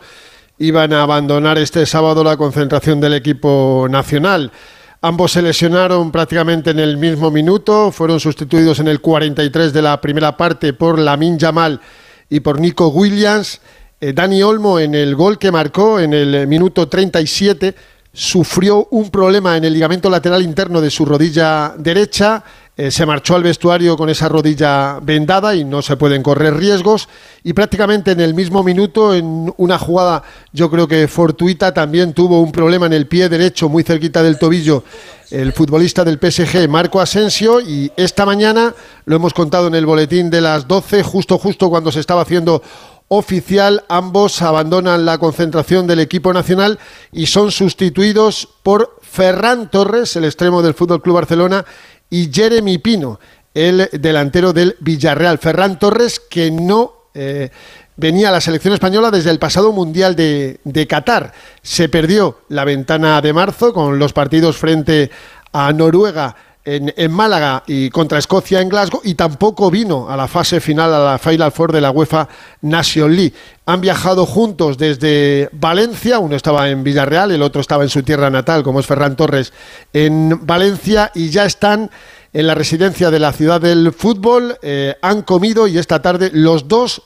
iban 0.59 0.93
a 0.93 1.03
abandonar 1.03 1.57
este 1.57 1.85
sábado 1.85 2.23
la 2.23 2.37
concentración 2.37 3.01
del 3.01 3.15
equipo 3.15 3.85
nacional. 3.89 4.53
Ambos 5.01 5.31
se 5.31 5.41
lesionaron 5.41 6.11
prácticamente 6.11 6.71
en 6.71 6.79
el 6.79 6.97
mismo 6.97 7.31
minuto, 7.31 7.89
fueron 7.89 8.19
sustituidos 8.19 8.79
en 8.79 8.89
el 8.89 8.99
43 8.99 9.71
de 9.71 9.81
la 9.81 10.01
primera 10.01 10.35
parte 10.35 10.73
por 10.73 10.99
Lamin 10.99 11.39
Yamal 11.39 11.79
y 12.29 12.41
por 12.41 12.59
Nico 12.59 12.89
Williams. 12.89 13.61
Eh, 14.01 14.11
Dani 14.11 14.43
Olmo 14.43 14.77
en 14.77 14.93
el 14.95 15.15
gol 15.15 15.37
que 15.37 15.53
marcó 15.53 16.01
en 16.01 16.13
el 16.13 16.47
minuto 16.47 16.89
37 16.89 17.75
sufrió 18.11 18.89
un 18.91 19.09
problema 19.09 19.55
en 19.55 19.63
el 19.63 19.71
ligamento 19.71 20.09
lateral 20.09 20.43
interno 20.43 20.81
de 20.81 20.89
su 20.89 21.05
rodilla 21.05 21.73
derecha, 21.77 22.43
eh, 22.79 22.91
se 22.91 23.05
marchó 23.05 23.35
al 23.35 23.43
vestuario 23.43 23.97
con 23.97 24.07
esa 24.09 24.29
rodilla 24.29 25.01
vendada 25.01 25.53
y 25.53 25.65
no 25.65 25.81
se 25.81 25.97
pueden 25.97 26.23
correr 26.23 26.55
riesgos. 26.55 27.09
Y 27.43 27.51
prácticamente 27.51 28.11
en 28.11 28.21
el 28.21 28.33
mismo 28.33 28.63
minuto 28.63 29.13
en 29.13 29.53
una 29.57 29.77
jugada 29.77 30.23
yo 30.53 30.71
creo 30.71 30.87
que 30.87 31.09
fortuita 31.09 31.73
también 31.73 32.13
tuvo 32.13 32.39
un 32.41 32.53
problema 32.53 32.85
en 32.85 32.93
el 32.93 33.05
pie 33.05 33.27
derecho 33.27 33.67
muy 33.67 33.83
cerquita 33.83 34.23
del 34.23 34.39
tobillo 34.39 34.85
el 35.29 35.51
futbolista 35.51 36.05
del 36.05 36.19
PSG 36.19 36.69
Marco 36.69 37.01
Asensio. 37.01 37.59
Y 37.59 37.91
esta 37.97 38.25
mañana 38.25 38.73
lo 39.03 39.17
hemos 39.17 39.33
contado 39.33 39.67
en 39.67 39.75
el 39.75 39.85
boletín 39.85 40.29
de 40.29 40.39
las 40.39 40.65
12 40.65 41.03
justo 41.03 41.37
justo 41.37 41.69
cuando 41.69 41.91
se 41.91 41.99
estaba 41.99 42.21
haciendo 42.21 42.63
oficial, 43.09 43.83
ambos 43.89 44.41
abandonan 44.41 45.03
la 45.03 45.17
concentración 45.17 45.87
del 45.87 45.99
equipo 45.99 46.31
nacional 46.31 46.79
y 47.11 47.25
son 47.25 47.51
sustituidos 47.51 48.47
por 48.61 48.99
Ferran 49.01 49.69
Torres, 49.69 50.15
el 50.15 50.25
extremo 50.25 50.61
del 50.61 50.75
Fútbol 50.75 51.01
Club 51.01 51.15
Barcelona, 51.15 51.65
y 52.09 52.31
Jeremy 52.31 52.77
Pino, 52.77 53.19
el 53.53 53.89
delantero 53.93 54.53
del 54.53 54.75
Villarreal. 54.79 55.37
Ferran 55.37 55.79
Torres 55.79 56.19
que 56.19 56.51
no 56.51 56.93
eh, 57.13 57.49
venía 57.97 58.29
a 58.29 58.31
la 58.31 58.41
selección 58.41 58.73
española 58.73 59.11
desde 59.11 59.31
el 59.31 59.39
pasado 59.39 59.71
Mundial 59.71 60.15
de, 60.15 60.59
de 60.63 60.87
Qatar. 60.87 61.33
Se 61.61 61.89
perdió 61.89 62.41
la 62.49 62.65
ventana 62.65 63.21
de 63.21 63.33
marzo 63.33 63.73
con 63.73 63.99
los 63.99 64.13
partidos 64.13 64.57
frente 64.57 65.11
a 65.51 65.73
Noruega 65.73 66.35
en, 66.75 67.11
Málaga 67.11 67.63
y 67.65 67.89
contra 67.89 68.19
Escocia 68.19 68.61
en 68.61 68.69
Glasgow 68.69 69.01
y 69.03 69.15
tampoco 69.15 69.71
vino 69.71 70.09
a 70.09 70.15
la 70.15 70.27
fase 70.27 70.59
final, 70.59 70.93
a 70.93 71.11
la 71.11 71.17
Final 71.17 71.51
Four 71.51 71.71
de 71.71 71.81
la 71.81 71.91
UEFA 71.91 72.27
Nation 72.61 73.15
League. 73.15 73.33
Han 73.65 73.81
viajado 73.81 74.25
juntos 74.25 74.77
desde 74.77 75.49
Valencia, 75.53 76.19
uno 76.19 76.35
estaba 76.35 76.69
en 76.69 76.83
Villarreal, 76.83 77.31
el 77.31 77.41
otro 77.41 77.61
estaba 77.61 77.83
en 77.83 77.89
su 77.89 78.03
tierra 78.03 78.29
natal, 78.29 78.63
como 78.63 78.79
es 78.79 78.85
Ferran 78.85 79.15
Torres, 79.15 79.53
en 79.93 80.45
Valencia 80.45 81.11
y 81.15 81.29
ya 81.29 81.45
están 81.45 81.89
en 82.33 82.47
la 82.47 82.55
residencia 82.55 83.09
de 83.09 83.19
la 83.19 83.33
ciudad 83.33 83.59
del 83.59 83.91
fútbol, 83.91 84.57
eh, 84.61 84.95
han 85.01 85.23
comido 85.23 85.67
y 85.67 85.77
esta 85.77 86.01
tarde 86.01 86.29
los 86.33 86.67
dos 86.67 87.01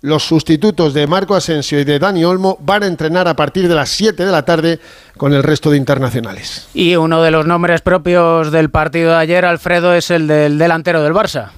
los 0.00 0.24
sustitutos 0.24 0.94
de 0.94 1.06
Marco 1.06 1.34
Asensio 1.34 1.80
y 1.80 1.84
de 1.84 1.98
Dani 1.98 2.24
Olmo 2.24 2.58
van 2.60 2.82
a 2.82 2.86
entrenar 2.86 3.26
a 3.26 3.34
partir 3.34 3.68
de 3.68 3.74
las 3.74 3.88
7 3.90 4.24
de 4.24 4.32
la 4.32 4.44
tarde 4.44 4.78
con 5.16 5.32
el 5.32 5.42
resto 5.42 5.70
de 5.70 5.76
internacionales. 5.76 6.68
Y 6.72 6.96
uno 6.96 7.22
de 7.22 7.30
los 7.30 7.46
nombres 7.46 7.80
propios 7.80 8.52
del 8.52 8.70
partido 8.70 9.10
de 9.10 9.16
ayer, 9.16 9.44
Alfredo, 9.44 9.94
es 9.94 10.10
el 10.10 10.26
del 10.28 10.58
delantero 10.58 11.02
del 11.02 11.12
Barça. 11.12 11.50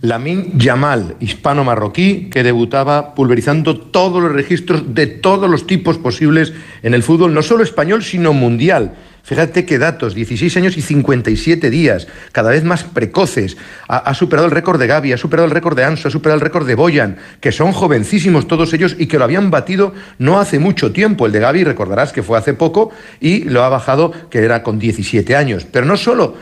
Lamin 0.00 0.58
Yamal, 0.58 1.14
hispano-marroquí, 1.20 2.28
que 2.28 2.42
debutaba 2.42 3.14
pulverizando 3.14 3.78
todos 3.78 4.20
los 4.20 4.32
registros 4.32 4.96
de 4.96 5.06
todos 5.06 5.48
los 5.48 5.64
tipos 5.64 5.96
posibles 5.96 6.52
en 6.82 6.94
el 6.94 7.04
fútbol, 7.04 7.32
no 7.32 7.42
solo 7.42 7.62
español, 7.62 8.02
sino 8.02 8.32
mundial. 8.32 8.94
Fíjate 9.24 9.64
qué 9.64 9.78
datos, 9.78 10.14
16 10.14 10.56
años 10.56 10.76
y 10.76 10.82
57 10.82 11.70
días, 11.70 12.08
cada 12.32 12.50
vez 12.50 12.64
más 12.64 12.82
precoces. 12.82 13.56
Ha, 13.86 14.12
superado 14.14 14.46
el 14.46 14.52
récord 14.52 14.80
de 14.80 14.88
Gaby, 14.88 15.12
ha 15.12 15.16
superado 15.16 15.46
el 15.46 15.52
récord 15.52 15.76
de 15.76 15.84
Anso, 15.84 16.08
ha 16.08 16.10
superado 16.10 16.36
el 16.36 16.40
récord 16.40 16.66
de 16.66 16.74
Boyan, 16.74 17.18
que 17.40 17.52
son 17.52 17.72
jovencísimos 17.72 18.48
todos 18.48 18.72
ellos 18.72 18.96
y 18.98 19.06
que 19.06 19.18
lo 19.18 19.24
habían 19.24 19.50
batido 19.50 19.94
no 20.18 20.40
hace 20.40 20.58
mucho 20.58 20.92
tiempo. 20.92 21.26
El 21.26 21.32
de 21.32 21.38
Gaby, 21.38 21.62
recordarás 21.62 22.12
que 22.12 22.24
fue 22.24 22.36
hace 22.36 22.54
poco 22.54 22.90
y 23.20 23.44
lo 23.44 23.62
ha 23.62 23.68
bajado, 23.68 24.12
que 24.28 24.40
era 24.40 24.64
con 24.64 24.80
17 24.80 25.36
años. 25.36 25.66
Pero 25.70 25.86
no 25.86 25.96
solo 25.96 26.36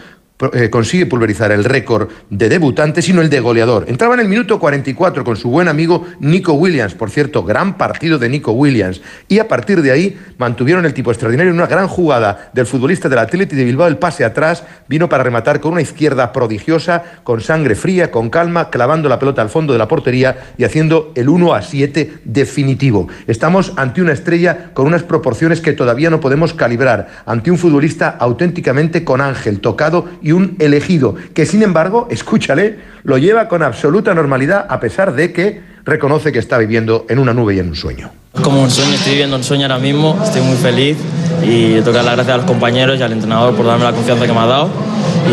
eh, 0.52 0.70
consigue 0.70 1.06
pulverizar 1.06 1.52
el 1.52 1.64
récord 1.64 2.08
de 2.30 2.48
debutante, 2.48 3.02
sino 3.02 3.20
el 3.20 3.28
de 3.28 3.40
goleador. 3.40 3.84
Entraba 3.88 4.14
en 4.14 4.20
el 4.20 4.28
minuto 4.28 4.58
44 4.58 5.22
con 5.22 5.36
su 5.36 5.50
buen 5.50 5.68
amigo 5.68 6.06
Nico 6.18 6.54
Williams, 6.54 6.94
por 6.94 7.10
cierto, 7.10 7.44
gran 7.44 7.76
partido 7.76 8.18
de 8.18 8.28
Nico 8.28 8.52
Williams, 8.52 9.02
y 9.28 9.38
a 9.38 9.48
partir 9.48 9.82
de 9.82 9.90
ahí 9.90 10.18
mantuvieron 10.38 10.86
el 10.86 10.94
tipo 10.94 11.10
extraordinario 11.10 11.50
en 11.50 11.58
una 11.58 11.66
gran 11.66 11.88
jugada 11.88 12.50
del 12.54 12.66
futbolista 12.66 13.08
del 13.08 13.18
Athletic 13.18 13.56
de 13.56 13.64
Bilbao, 13.64 13.86
el 13.86 13.98
pase 13.98 14.24
atrás, 14.24 14.64
vino 14.88 15.08
para 15.08 15.22
rematar 15.22 15.60
con 15.60 15.72
una 15.72 15.82
izquierda 15.82 16.32
prodigiosa, 16.32 17.02
con 17.22 17.40
sangre 17.40 17.74
fría, 17.74 18.10
con 18.10 18.30
calma, 18.30 18.70
clavando 18.70 19.08
la 19.08 19.18
pelota 19.18 19.42
al 19.42 19.50
fondo 19.50 19.72
de 19.72 19.78
la 19.78 19.88
portería 19.88 20.38
y 20.56 20.64
haciendo 20.64 21.12
el 21.16 21.28
1 21.28 21.54
a 21.54 21.62
7 21.62 22.20
definitivo. 22.24 23.08
Estamos 23.26 23.72
ante 23.76 24.00
una 24.00 24.12
estrella 24.12 24.70
con 24.72 24.86
unas 24.86 25.02
proporciones 25.02 25.60
que 25.60 25.72
todavía 25.72 26.10
no 26.10 26.20
podemos 26.20 26.54
calibrar, 26.54 27.08
ante 27.26 27.50
un 27.50 27.58
futbolista 27.58 28.08
auténticamente 28.18 29.04
con 29.04 29.20
ángel, 29.20 29.60
tocado 29.60 30.08
y 30.22 30.29
un 30.32 30.56
elegido, 30.58 31.14
que 31.34 31.46
sin 31.46 31.62
embargo, 31.62 32.08
escúchale, 32.10 32.78
lo 33.04 33.18
lleva 33.18 33.48
con 33.48 33.62
absoluta 33.62 34.14
normalidad 34.14 34.66
a 34.68 34.80
pesar 34.80 35.14
de 35.14 35.32
que 35.32 35.60
reconoce 35.84 36.32
que 36.32 36.38
está 36.38 36.58
viviendo 36.58 37.06
en 37.08 37.18
una 37.18 37.32
nube 37.32 37.54
y 37.54 37.58
en 37.58 37.68
un 37.68 37.76
sueño. 37.76 38.10
Como 38.42 38.62
un 38.62 38.70
sueño, 38.70 38.92
estoy 38.94 39.12
viviendo 39.12 39.36
un 39.36 39.44
sueño 39.44 39.64
ahora 39.64 39.78
mismo, 39.78 40.18
estoy 40.22 40.42
muy 40.42 40.56
feliz 40.56 40.96
y 41.42 41.74
tengo 41.74 41.86
que 41.86 41.92
dar 41.96 42.04
las 42.04 42.14
gracias 42.14 42.34
a 42.34 42.36
los 42.38 42.46
compañeros 42.46 42.98
y 42.98 43.02
al 43.02 43.12
entrenador 43.12 43.54
por 43.54 43.66
darme 43.66 43.84
la 43.84 43.92
confianza 43.92 44.26
que 44.26 44.32
me 44.32 44.38
ha 44.38 44.46
dado 44.46 44.70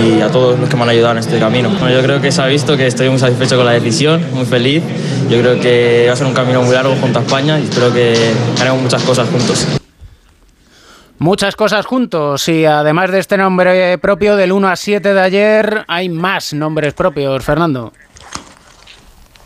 y 0.03 0.21
a 0.21 0.29
todos 0.29 0.59
los 0.59 0.69
que 0.69 0.75
me 0.75 0.83
han 0.83 0.89
ayudado 0.89 1.13
en 1.13 1.19
este 1.19 1.39
camino. 1.39 1.69
yo 1.89 2.01
creo 2.01 2.21
que 2.21 2.31
se 2.31 2.41
ha 2.41 2.47
visto 2.47 2.75
que 2.75 2.87
estoy 2.87 3.09
muy 3.09 3.19
satisfecho 3.19 3.55
con 3.55 3.65
la 3.65 3.73
decisión, 3.73 4.21
muy 4.33 4.45
feliz. 4.45 4.83
Yo 5.29 5.39
creo 5.39 5.59
que 5.59 6.05
va 6.07 6.13
a 6.13 6.15
ser 6.15 6.27
un 6.27 6.33
camino 6.33 6.61
muy 6.61 6.73
largo 6.73 6.95
junto 6.99 7.19
a 7.19 7.21
España 7.21 7.59
y 7.59 7.63
espero 7.63 7.93
que 7.93 8.15
haremos 8.59 8.81
muchas 8.81 9.03
cosas 9.03 9.27
juntos. 9.29 9.67
Muchas 11.19 11.55
cosas 11.55 11.87
juntos 11.87 12.47
y 12.47 12.65
además 12.65 13.09
de 13.11 13.17
este 13.17 13.37
nombre 13.37 13.97
propio 13.97 14.35
del 14.35 14.51
1 14.51 14.67
a 14.67 14.75
7 14.75 15.15
de 15.15 15.19
ayer, 15.19 15.85
hay 15.87 16.09
más 16.09 16.53
nombres 16.53 16.93
propios, 16.93 17.43
Fernando. 17.43 17.91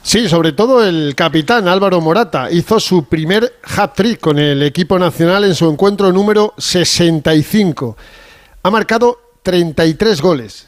Sí, 0.03 0.27
sobre 0.27 0.51
todo 0.51 0.83
el 0.83 1.13
capitán 1.15 1.69
Álvaro 1.69 2.01
Morata 2.01 2.51
hizo 2.51 2.77
su 2.79 3.05
primer 3.05 3.53
hat-trick 3.63 4.19
con 4.19 4.37
el 4.37 4.63
equipo 4.63 4.99
nacional 4.99 5.45
en 5.45 5.55
su 5.55 5.69
encuentro 5.69 6.11
número 6.11 6.53
65. 6.57 7.95
Ha 8.63 8.69
marcado 8.69 9.19
33 9.43 10.21
goles. 10.21 10.67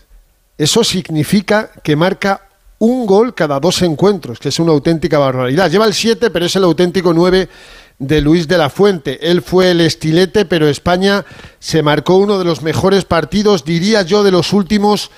Eso 0.57 0.85
significa 0.85 1.69
que 1.83 1.97
marca 1.97 2.47
un 2.79 3.05
gol 3.05 3.33
cada 3.33 3.59
dos 3.59 3.81
encuentros, 3.81 4.39
que 4.39 4.49
es 4.49 4.59
una 4.59 4.71
auténtica 4.71 5.17
barbaridad. 5.17 5.69
Lleva 5.69 5.85
el 5.85 5.93
7, 5.93 6.29
pero 6.29 6.45
es 6.45 6.55
el 6.55 6.63
auténtico 6.63 7.13
9 7.13 7.49
de 7.99 8.21
Luis 8.21 8.47
de 8.47 8.57
la 8.57 8.69
Fuente. 8.69 9.29
Él 9.29 9.41
fue 9.41 9.71
el 9.71 9.81
estilete, 9.81 10.45
pero 10.45 10.67
España 10.67 11.25
se 11.59 11.83
marcó 11.83 12.15
uno 12.17 12.39
de 12.39 12.45
los 12.45 12.61
mejores 12.61 13.05
partidos, 13.05 13.65
diría 13.65 14.01
yo, 14.01 14.23
de 14.23 14.31
los 14.31 14.53
últimos 14.53 15.11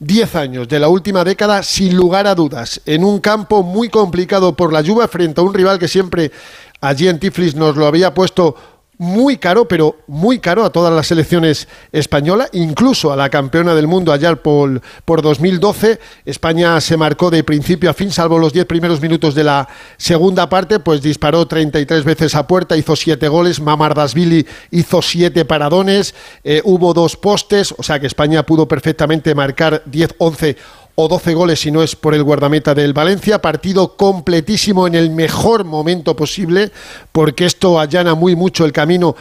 10 0.00 0.34
años, 0.34 0.68
de 0.68 0.80
la 0.80 0.88
última 0.88 1.22
década, 1.22 1.62
sin 1.62 1.96
lugar 1.96 2.26
a 2.26 2.34
dudas, 2.34 2.80
en 2.86 3.04
un 3.04 3.20
campo 3.20 3.62
muy 3.62 3.88
complicado 3.88 4.56
por 4.56 4.72
la 4.72 4.80
lluvia 4.80 5.06
frente 5.06 5.40
a 5.40 5.44
un 5.44 5.54
rival 5.54 5.78
que 5.78 5.86
siempre 5.86 6.32
allí 6.80 7.06
en 7.06 7.20
Tiflis 7.20 7.54
nos 7.54 7.76
lo 7.76 7.86
había 7.86 8.12
puesto 8.12 8.56
muy 8.98 9.38
caro, 9.38 9.66
pero 9.66 9.96
muy 10.06 10.38
caro 10.38 10.64
a 10.64 10.70
todas 10.70 10.92
las 10.92 11.06
selecciones 11.06 11.66
españolas, 11.92 12.50
incluso 12.52 13.12
a 13.12 13.16
la 13.16 13.30
campeona 13.30 13.74
del 13.74 13.88
mundo 13.88 14.12
ayer 14.12 14.40
por, 14.42 14.80
por 15.04 15.22
2012. 15.22 15.98
España 16.24 16.80
se 16.80 16.96
marcó 16.96 17.30
de 17.30 17.42
principio 17.42 17.90
a 17.90 17.94
fin, 17.94 18.12
salvo 18.12 18.38
los 18.38 18.52
10 18.52 18.66
primeros 18.66 19.00
minutos 19.00 19.34
de 19.34 19.44
la 19.44 19.68
segunda 19.96 20.48
parte, 20.48 20.78
pues 20.78 21.02
disparó 21.02 21.46
33 21.46 22.04
veces 22.04 22.34
a 22.34 22.46
puerta, 22.46 22.76
hizo 22.76 22.94
7 22.94 23.26
goles, 23.28 23.60
Mamardasvili 23.60 24.46
hizo 24.70 25.02
7 25.02 25.44
paradones, 25.46 26.14
eh, 26.44 26.60
hubo 26.64 26.94
dos 26.94 27.16
postes, 27.16 27.74
o 27.76 27.82
sea 27.82 27.98
que 27.98 28.06
España 28.06 28.44
pudo 28.44 28.68
perfectamente 28.68 29.34
marcar 29.34 29.82
10, 29.86 30.14
11 30.18 30.56
o 30.94 31.08
12 31.08 31.34
goles 31.34 31.60
si 31.60 31.70
no 31.70 31.82
es 31.82 31.96
por 31.96 32.14
el 32.14 32.22
guardameta 32.22 32.74
del 32.74 32.92
Valencia. 32.92 33.40
Partido 33.40 33.96
completísimo 33.96 34.86
en 34.86 34.94
el 34.94 35.10
mejor 35.10 35.64
momento 35.64 36.14
posible, 36.14 36.70
porque 37.12 37.46
esto 37.46 37.80
allana 37.80 38.14
muy 38.14 38.36
mucho 38.36 38.64
el 38.64 38.72
camino 38.72 39.16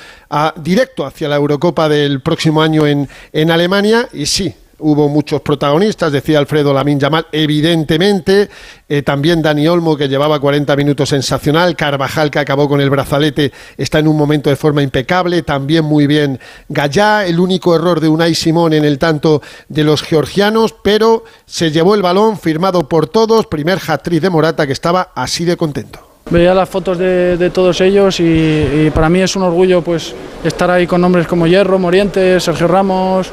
directo 0.57 1.05
hacia 1.05 1.29
la 1.29 1.37
Eurocopa 1.37 1.89
del 1.89 2.21
próximo 2.21 2.61
año 2.61 2.85
en, 2.85 3.07
en 3.31 3.51
Alemania. 3.51 4.07
Y 4.13 4.25
sí, 4.25 4.53
hubo 4.81 5.07
muchos 5.09 5.41
protagonistas, 5.41 6.11
decía 6.11 6.39
Alfredo 6.39 6.73
Lamín 6.73 6.99
Yamal, 6.99 7.27
evidentemente, 7.31 8.49
eh, 8.89 9.01
también 9.01 9.41
Dani 9.41 9.67
Olmo, 9.67 9.95
que 9.95 10.07
llevaba 10.07 10.39
40 10.39 10.75
minutos 10.75 11.09
sensacional, 11.09 11.75
Carvajal, 11.75 12.29
que 12.29 12.39
acabó 12.39 12.67
con 12.67 12.81
el 12.81 12.89
brazalete, 12.89 13.51
está 13.77 13.99
en 13.99 14.07
un 14.07 14.17
momento 14.17 14.49
de 14.49 14.55
forma 14.55 14.81
impecable, 14.81 15.43
también 15.43 15.85
muy 15.85 16.07
bien 16.07 16.39
Gallá, 16.69 17.25
el 17.25 17.39
único 17.39 17.75
error 17.75 17.99
de 17.99 18.09
Unai 18.09 18.35
Simón 18.35 18.73
en 18.73 18.85
el 18.85 18.99
tanto 18.99 19.41
de 19.69 19.83
los 19.83 20.01
georgianos, 20.01 20.75
pero 20.83 21.23
se 21.45 21.71
llevó 21.71 21.95
el 21.95 22.01
balón 22.01 22.37
firmado 22.37 22.87
por 22.89 23.07
todos, 23.07 23.47
primer 23.47 23.79
hat 23.87 24.07
de 24.07 24.29
Morata, 24.29 24.67
que 24.67 24.73
estaba 24.73 25.11
así 25.15 25.45
de 25.45 25.55
contento. 25.57 25.99
Veía 26.29 26.53
las 26.53 26.69
fotos 26.69 26.97
de, 26.97 27.51
todos 27.53 27.81
ellos 27.81 28.19
y, 28.19 28.23
y, 28.23 28.91
para 28.93 29.09
mí 29.09 29.21
es 29.21 29.35
un 29.35 29.43
orgullo 29.43 29.81
pues 29.81 30.13
estar 30.43 30.69
ahí 30.69 30.87
con 30.87 31.01
nombres 31.01 31.27
como 31.27 31.47
Hierro, 31.47 31.77
Morientes, 31.77 32.43
Sergio 32.43 32.67
Ramos, 32.67 33.31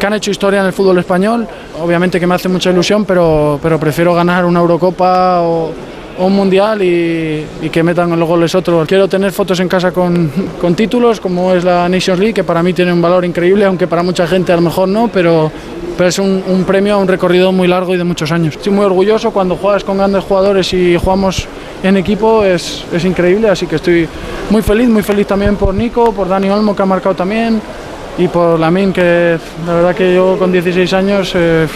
que 0.00 0.06
han 0.06 0.14
hecho 0.14 0.30
historia 0.30 0.60
en 0.60 0.66
el 0.66 0.72
fútbol 0.72 0.98
español. 0.98 1.46
Obviamente 1.80 2.18
que 2.18 2.26
me 2.26 2.34
hace 2.34 2.48
mucha 2.48 2.70
ilusión, 2.70 3.04
pero, 3.04 3.60
pero 3.62 3.78
prefiero 3.78 4.14
ganar 4.14 4.46
una 4.46 4.58
Eurocopa 4.58 5.42
o, 5.42 5.72
un 6.18 6.34
Mundial 6.34 6.82
y, 6.82 7.46
que 7.70 7.82
metan 7.82 8.18
los 8.18 8.28
goles 8.28 8.54
otros. 8.54 8.86
Quiero 8.86 9.08
tener 9.08 9.32
fotos 9.32 9.60
en 9.60 9.68
casa 9.68 9.90
con, 9.90 10.30
con, 10.60 10.74
títulos, 10.74 11.18
como 11.20 11.54
es 11.54 11.64
la 11.64 11.88
Nations 11.88 12.18
League, 12.18 12.34
que 12.34 12.44
para 12.44 12.62
mí 12.62 12.74
tiene 12.74 12.92
un 12.92 13.00
valor 13.00 13.24
increíble, 13.24 13.64
aunque 13.64 13.86
para 13.86 14.02
mucha 14.02 14.26
gente 14.26 14.52
a 14.52 14.56
lo 14.56 14.62
mejor 14.62 14.88
no, 14.88 15.08
pero, 15.08 15.50
pero 15.96 16.08
es 16.08 16.18
un, 16.18 16.42
un 16.46 16.64
premio 16.64 16.94
a 16.94 16.96
un 16.98 17.08
recorrido 17.08 17.52
muy 17.52 17.68
largo 17.68 17.94
y 17.94 17.98
de 17.98 18.04
muchos 18.04 18.32
años. 18.32 18.56
Estoy 18.56 18.72
muy 18.72 18.84
orgulloso 18.84 19.30
cuando 19.30 19.56
juegas 19.56 19.82
con 19.82 19.96
grandes 19.96 20.24
jugadores 20.24 20.70
y 20.74 20.96
jugamos 20.96 21.46
en 21.82 21.96
equipo, 21.96 22.44
es, 22.44 22.84
es 22.92 23.04
increíble, 23.06 23.48
así 23.48 23.66
que 23.66 23.76
estoy 23.76 24.06
muy 24.50 24.60
feliz, 24.60 24.90
muy 24.90 25.02
feliz 25.02 25.26
también 25.26 25.56
por 25.56 25.72
Nico, 25.74 26.12
por 26.12 26.28
Dani 26.28 26.50
Olmo, 26.50 26.76
que 26.76 26.82
ha 26.82 26.86
marcado 26.86 27.14
también 27.14 27.62
y 28.18 28.28
por 28.28 28.58
Lamin, 28.58 28.92
que 28.92 29.38
la 29.66 29.74
verdad 29.74 29.94
que 29.94 30.14
yo 30.14 30.36
con 30.38 30.52
16 30.52 30.92
años 30.92 31.32
eh, 31.34 31.66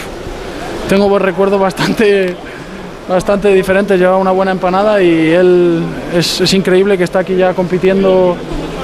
tengo 0.87 1.09
buen 1.09 1.23
recuerdo 1.23 1.57
bastante, 1.57 2.35
bastante 3.09 3.49
diferente, 3.49 3.97
lleva 3.97 4.17
una 4.17 4.31
buena 4.31 4.51
empanada 4.51 5.01
y 5.01 5.31
él 5.31 5.83
es, 6.13 6.53
increíble 6.53 6.97
que 6.97 7.03
está 7.03 7.19
aquí 7.19 7.35
ya 7.35 7.53
compitiendo 7.53 8.35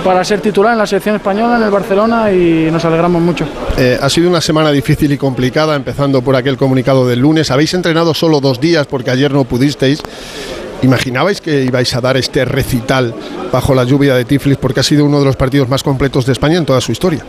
para 0.04 0.24
ser 0.24 0.42
titular 0.42 0.74
en 0.74 0.80
la 0.80 0.88
selección 0.88 1.16
española, 1.16 1.58
en 1.58 1.64
el 1.64 1.70
Barcelona 1.70 2.32
y 2.32 2.70
nos 2.72 2.84
alegramos 2.86 3.22
mucho. 3.22 3.46
Eh, 3.78 4.00
ha 4.02 4.10
sido 4.10 4.30
una 4.30 4.42
semana 4.42 4.72
difícil 4.72 5.12
y 5.12 5.18
complicada, 5.18 5.76
empezando 5.76 6.24
por 6.24 6.36
aquel 6.36 6.58
comunicado 6.58 7.08
del 7.08 7.20
lunes. 7.20 7.52
Habéis 7.52 7.76
entrenado 7.76 8.16
solo 8.16 8.42
dos 8.42 8.60
días 8.60 8.88
porque 8.88 9.12
ayer 9.12 9.32
no 9.32 9.44
pudisteis. 9.44 10.02
¿Imaginabais 10.82 11.42
que 11.42 11.64
ibais 11.64 11.96
a 11.96 12.02
dar 12.02 12.18
este 12.18 12.44
recital 12.44 13.14
bajo 13.52 13.76
la 13.76 13.84
lluvia 13.84 14.16
de 14.16 14.26
Tiflis 14.26 14.58
porque 14.58 14.80
ha 14.80 14.84
sido 14.84 15.06
uno 15.06 15.20
de 15.20 15.26
los 15.26 15.36
partidos 15.36 15.70
más 15.70 15.84
completos 15.84 16.26
de 16.26 16.32
España 16.32 16.58
en 16.58 16.66
toda 16.66 16.82
su 16.82 16.92
historia? 16.92 17.24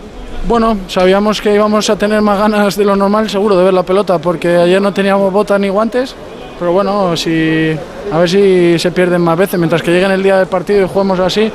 Bueno, 0.48 0.76
sabíamos 0.88 1.40
que 1.40 1.54
íbamos 1.54 1.88
a 1.88 1.96
tener 1.96 2.20
más 2.20 2.36
ganas 2.36 2.76
de 2.76 2.84
lo 2.84 2.96
normal, 2.96 3.30
seguro, 3.30 3.56
de 3.56 3.64
ver 3.64 3.72
la 3.72 3.84
pelota, 3.84 4.18
porque 4.18 4.56
ayer 4.56 4.82
no 4.82 4.92
teníamos 4.92 5.32
botas 5.32 5.58
ni 5.60 5.68
guantes. 5.68 6.14
Pero 6.58 6.72
bueno, 6.72 7.16
si, 7.16 7.76
a 8.12 8.18
ver 8.18 8.28
si 8.28 8.78
se 8.78 8.90
pierden 8.90 9.20
más 9.22 9.38
veces. 9.38 9.58
Mientras 9.58 9.82
que 9.82 9.92
lleguen 9.92 10.10
el 10.10 10.22
día 10.22 10.38
del 10.38 10.48
partido 10.48 10.84
y 10.84 10.88
juguemos 10.88 11.20
así, 11.20 11.50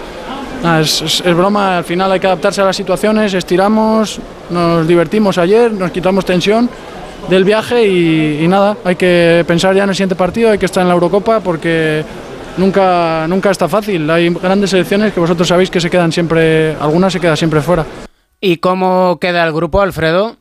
es, 0.82 1.23
broma. 1.36 1.80
Al 1.80 1.84
final 1.84 2.12
hay 2.12 2.19
que 2.19 2.28
adaptarse 2.28 2.62
a 2.62 2.65
las 2.65 2.76
situaciones, 2.76 3.34
estiramos, 3.34 4.19
nos 4.50 4.88
divertimos 4.88 5.38
ayer, 5.38 5.71
nos 5.71 5.91
quitamos 5.91 6.26
tensión 6.26 6.69
del 7.30 7.43
viaje 7.43 7.86
y, 7.86 8.43
y 8.43 8.47
nada, 8.47 8.78
hay 8.86 8.95
que 8.95 9.43
pensar 9.45 9.76
ya 9.76 9.84
en 9.84 9.89
el 9.89 9.95
siguiente 9.95 10.15
partido, 10.15 10.52
hay 10.52 10.58
que 10.58 10.65
estar 10.65 10.82
en 10.82 10.88
la 10.88 10.93
Eurocopa 10.93 11.41
porque 11.41 12.04
nunca, 12.58 13.28
nunca 13.28 13.52
está 13.52 13.67
fácil. 13.67 14.10
Hay 14.10 14.30
grandes 14.30 14.69
selecciones 14.69 15.13
que 15.13 15.19
vosotros 15.19 15.47
sabéis 15.47 15.69
que 15.69 15.82
se 15.82 15.89
quedan 15.89 16.12
siempre, 16.12 16.76
algunas 16.80 17.12
se 17.12 17.19
quedan 17.19 17.38
siempre 17.38 17.62
fuera. 17.62 17.86
¿Y 18.39 18.58
cómo 18.58 19.17
queda 19.19 19.45
el 19.45 19.54
grupo, 19.54 19.82
Alfredo? 19.82 20.38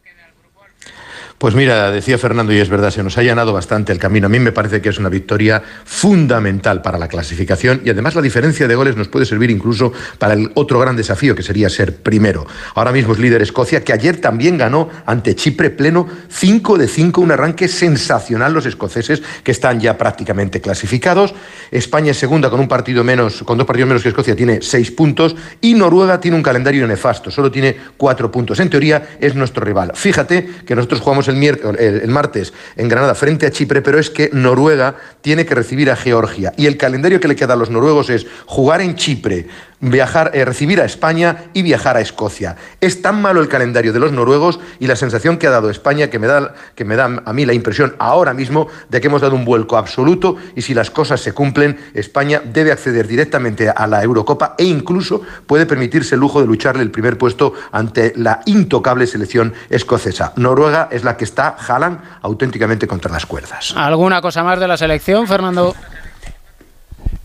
Pues 1.38 1.54
mira, 1.54 1.90
decía 1.90 2.16
Fernando, 2.16 2.50
y 2.54 2.58
es 2.58 2.70
verdad, 2.70 2.90
se 2.90 3.02
nos 3.02 3.18
ha 3.18 3.22
llenado 3.22 3.52
bastante 3.52 3.92
el 3.92 3.98
camino. 3.98 4.24
A 4.24 4.30
mí 4.30 4.40
me 4.40 4.52
parece 4.52 4.80
que 4.80 4.88
es 4.88 4.98
una 4.98 5.10
victoria 5.10 5.62
fundamental 5.84 6.80
para 6.80 6.96
la 6.96 7.08
clasificación 7.08 7.82
y 7.84 7.90
además 7.90 8.14
la 8.14 8.22
diferencia 8.22 8.66
de 8.66 8.74
goles 8.74 8.96
nos 8.96 9.08
puede 9.08 9.26
servir 9.26 9.50
incluso 9.50 9.92
para 10.18 10.32
el 10.32 10.50
otro 10.54 10.78
gran 10.80 10.96
desafío 10.96 11.34
que 11.34 11.42
sería 11.42 11.68
ser 11.68 11.96
primero. 11.96 12.46
Ahora 12.74 12.90
mismo 12.90 13.12
es 13.12 13.18
líder 13.18 13.42
Escocia, 13.42 13.84
que 13.84 13.92
ayer 13.92 14.18
también 14.18 14.56
ganó 14.56 14.88
ante 15.04 15.34
Chipre 15.34 15.68
pleno 15.68 16.08
5 16.30 16.78
de 16.78 16.88
5, 16.88 17.20
un 17.20 17.30
arranque 17.30 17.68
sensacional 17.68 18.54
los 18.54 18.64
escoceses 18.64 19.22
que 19.44 19.52
están 19.52 19.78
ya 19.78 19.98
prácticamente 19.98 20.62
clasificados. 20.62 21.34
España 21.70 22.12
es 22.12 22.16
segunda 22.16 22.48
con 22.48 22.60
un 22.60 22.68
partido 22.68 23.04
menos, 23.04 23.42
con 23.42 23.58
dos 23.58 23.66
partidos 23.66 23.88
menos 23.88 24.02
que 24.02 24.08
Escocia, 24.08 24.34
tiene 24.34 24.62
6 24.62 24.90
puntos 24.92 25.36
y 25.60 25.74
Noruega 25.74 26.18
tiene 26.18 26.38
un 26.38 26.42
calendario 26.42 26.86
nefasto, 26.86 27.30
solo 27.30 27.50
tiene 27.50 27.76
4 27.98 28.30
puntos. 28.32 28.58
En 28.58 28.70
teoría 28.70 29.18
es 29.20 29.34
nuestro 29.34 29.62
rival. 29.62 29.92
Fíjate 29.94 30.48
que 30.64 30.74
nosotros 30.74 31.02
jugamos 31.02 31.25
el, 31.28 31.38
el, 31.78 32.08
martes 32.08 32.52
en 32.76 32.88
Granada 32.88 33.14
frente 33.14 33.46
a 33.46 33.50
Chipre, 33.50 33.82
pero 33.82 33.98
es 33.98 34.10
que 34.10 34.30
Noruega 34.32 34.96
tiene 35.20 35.46
que 35.46 35.54
recibir 35.54 35.90
a 35.90 35.96
Georgia. 35.96 36.52
Y 36.56 36.66
el 36.66 36.76
calendario 36.76 37.20
que 37.20 37.28
le 37.28 37.36
queda 37.36 37.54
a 37.54 37.56
los 37.56 37.70
noruegos 37.70 38.10
es 38.10 38.26
jugar 38.46 38.80
en 38.80 38.94
Chipre, 38.94 39.46
viajar, 39.80 40.30
eh, 40.34 40.44
recibir 40.44 40.80
a 40.80 40.84
España 40.84 41.44
y 41.52 41.62
viajar 41.62 41.96
a 41.96 42.00
Escocia. 42.00 42.56
Es 42.80 43.02
tan 43.02 43.20
malo 43.20 43.40
el 43.40 43.48
calendario 43.48 43.92
de 43.92 44.00
los 44.00 44.12
noruegos 44.12 44.58
y 44.78 44.86
la 44.86 44.96
sensación 44.96 45.38
que 45.38 45.46
ha 45.46 45.50
dado 45.50 45.70
España 45.70 46.08
que 46.08 46.18
me 46.18 46.26
da, 46.26 46.54
que 46.74 46.84
me 46.84 46.96
da 46.96 47.22
a 47.24 47.32
mí 47.32 47.44
la 47.44 47.52
impresión 47.52 47.94
ahora 47.98 48.34
mismo 48.34 48.68
de 48.88 49.00
que 49.00 49.08
hemos 49.08 49.20
dado 49.20 49.34
un 49.34 49.44
vuelco 49.44 49.76
absoluto 49.76 50.36
y 50.54 50.62
si 50.62 50.74
las 50.74 50.90
cosas 50.90 51.20
se 51.20 51.32
cumplen, 51.32 51.78
España 51.94 52.42
debe 52.44 52.72
acceder 52.72 53.06
directamente 53.06 53.68
a 53.68 53.86
la 53.86 54.02
Eurocopa 54.02 54.54
e 54.58 54.64
incluso 54.64 55.22
puede 55.46 55.66
permitirse 55.66 56.14
el 56.14 56.20
lujo 56.20 56.40
de 56.40 56.46
lucharle 56.46 56.82
el 56.82 56.90
primer 56.90 57.18
puesto 57.18 57.52
ante 57.72 58.12
la 58.16 58.40
intocable 58.46 59.06
selección 59.06 59.54
escocesa. 59.70 60.32
Noruega 60.36 60.88
es 60.90 61.04
la 61.04 61.16
que 61.16 61.24
está, 61.24 61.56
jalan 61.58 62.00
auténticamente 62.22 62.86
contra 62.86 63.10
las 63.12 63.26
cuerdas. 63.26 63.74
¿Alguna 63.76 64.20
cosa 64.20 64.42
más 64.42 64.58
de 64.58 64.68
la 64.68 64.76
selección, 64.76 65.26
Fernando? 65.26 65.74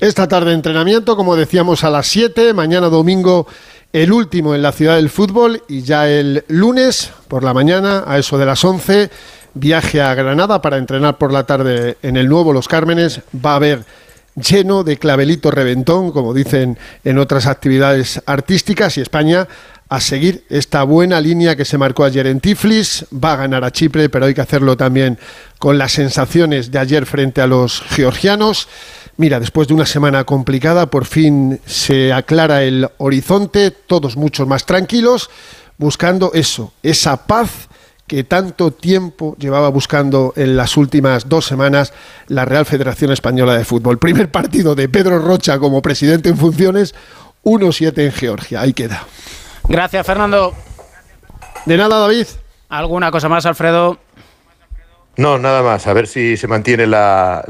Esta 0.02 0.28
tarde 0.28 0.54
entrenamiento, 0.54 1.16
como 1.16 1.36
decíamos, 1.36 1.84
a 1.84 1.92
las 1.92 2.08
7, 2.08 2.56
mañana 2.56 2.90
domingo 2.90 3.46
el 3.94 4.12
último 4.12 4.56
en 4.56 4.64
la 4.64 4.72
ciudad 4.72 4.96
del 4.96 5.12
fútbol 5.12 5.62
y 5.68 5.84
ya 5.84 6.10
el 6.10 6.44
lunes 6.48 7.12
por 7.28 7.44
la 7.44 7.54
mañana, 7.54 8.04
a 8.08 8.18
eso 8.18 8.40
de 8.40 8.48
las 8.48 8.66
11, 8.66 9.12
viaje 9.54 10.02
a 10.02 10.16
Granada 10.16 10.60
para 10.60 10.78
entrenar 10.78 11.20
por 11.20 11.32
la 11.32 11.46
tarde 11.46 11.98
en 12.02 12.18
el 12.18 12.28
nuevo 12.28 12.52
Los 12.52 12.68
Cármenes. 12.68 13.22
Va 13.46 13.52
a 13.52 13.58
haber 13.58 13.86
lleno 14.34 14.84
de 14.84 14.98
clavelito 14.98 15.52
reventón, 15.52 16.12
como 16.12 16.34
dicen 16.34 16.80
en 17.04 17.20
otras 17.20 17.46
actividades 17.46 18.24
artísticas, 18.26 18.98
y 18.98 19.02
España 19.02 19.48
a 19.88 20.02
seguir 20.02 20.46
esta 20.50 20.82
buena 20.82 21.22
línea 21.22 21.56
que 21.56 21.66
se 21.66 21.78
marcó 21.78 22.06
ayer 22.06 22.26
en 22.26 22.40
Tiflis. 22.40 23.06
Va 23.14 23.34
a 23.34 23.36
ganar 23.36 23.64
a 23.64 23.72
Chipre, 23.72 24.10
pero 24.10 24.26
hay 24.26 24.34
que 24.34 24.42
hacerlo 24.42 24.76
también 24.76 25.20
con 25.60 25.78
las 25.78 25.92
sensaciones 25.92 26.72
de 26.72 26.80
ayer 26.80 27.06
frente 27.06 27.40
a 27.40 27.46
los 27.46 27.84
georgianos. 27.90 28.68
Mira, 29.22 29.40
después 29.40 29.68
de 29.68 29.76
una 29.76 29.86
semana 29.86 30.24
complicada, 30.24 30.88
por 30.88 31.06
fin 31.06 31.62
se 31.68 32.12
aclara 32.12 32.64
el 32.64 32.90
horizonte, 32.98 33.70
todos 33.70 34.18
mucho 34.18 34.48
más 34.48 34.66
tranquilos, 34.66 35.30
buscando 35.78 36.32
eso, 36.34 36.74
esa 36.82 37.28
paz 37.28 37.70
que 38.08 38.24
tanto 38.24 38.72
tiempo 38.72 39.36
llevaba 39.38 39.70
buscando 39.70 40.34
en 40.36 40.58
las 40.58 40.76
últimas 40.76 41.30
dos 41.30 41.46
semanas 41.46 41.94
la 42.30 42.46
Real 42.46 42.66
Federación 42.66 43.12
Española 43.12 43.56
de 43.56 43.64
Fútbol. 43.64 44.00
Primer 44.00 44.32
partido 44.32 44.74
de 44.74 44.90
Pedro 44.90 45.20
Rocha 45.20 45.60
como 45.60 45.84
presidente 45.84 46.30
en 46.30 46.38
funciones, 46.38 46.96
1-7 47.44 48.00
en 48.00 48.12
Georgia. 48.14 48.62
Ahí 48.62 48.74
queda. 48.74 49.06
Gracias, 49.70 50.04
Fernando. 50.04 50.56
De 51.68 51.78
nada, 51.78 52.00
David. 52.00 52.26
¿Alguna 52.70 53.12
cosa 53.12 53.30
más, 53.30 53.46
Alfredo? 53.46 54.00
No, 55.18 55.38
nada 55.38 55.62
más. 55.62 55.88
A 55.88 55.94
ver 55.94 56.08
si 56.08 56.38
se 56.38 56.48
mantiene 56.48 56.88
la, 56.88 57.44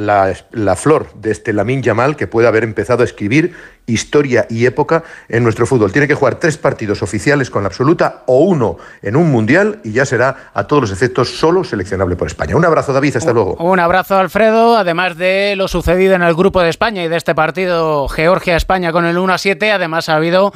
flor 0.76 1.14
de 1.14 1.32
este 1.32 1.54
Lamin 1.54 1.84
Yamal 1.84 2.16
que 2.16 2.28
puede 2.28 2.48
haber 2.48 2.64
empezado 2.64 3.04
a 3.04 3.06
escribir 3.06 3.54
historia 3.86 4.48
y 4.50 4.66
época 4.66 5.04
en 5.30 5.44
nuestro 5.44 5.66
fútbol. 5.68 5.92
Tiene 5.92 6.08
que 6.08 6.16
jugar 6.16 6.36
tres 6.36 6.58
partidos 6.58 7.04
oficiales 7.04 7.50
con 7.50 7.64
la 7.64 7.68
absoluta 7.68 8.24
o 8.26 8.40
uno 8.40 8.78
en 9.02 9.16
un 9.16 9.32
mundial 9.32 9.80
y 9.84 9.92
ya 9.92 10.06
será 10.06 10.52
a 10.54 10.66
todos 10.66 10.82
los 10.82 10.92
efectos 10.92 11.38
solo 11.38 11.64
seleccionable 11.64 12.16
por 12.16 12.28
España. 12.28 12.56
Un 12.56 12.66
abrazo, 12.66 12.94
David. 12.94 13.18
Hasta 13.18 13.34
luego. 13.34 13.56
Un 13.56 13.80
abrazo, 13.80 14.18
Alfredo. 14.18 14.78
Además 14.78 15.18
de 15.18 15.56
lo 15.56 15.68
sucedido 15.68 16.16
en 16.16 16.24
el 16.24 16.34
grupo 16.34 16.62
de 16.62 16.70
España 16.70 17.04
y 17.04 17.10
de 17.10 17.18
este 17.18 17.36
partido 17.36 18.08
Georgia-España 18.08 18.92
con 18.92 19.06
el 19.06 19.18
1 19.18 19.34
a 19.34 19.38
7, 19.38 19.72
además 19.72 20.10
ha 20.10 20.16
habido 20.16 20.52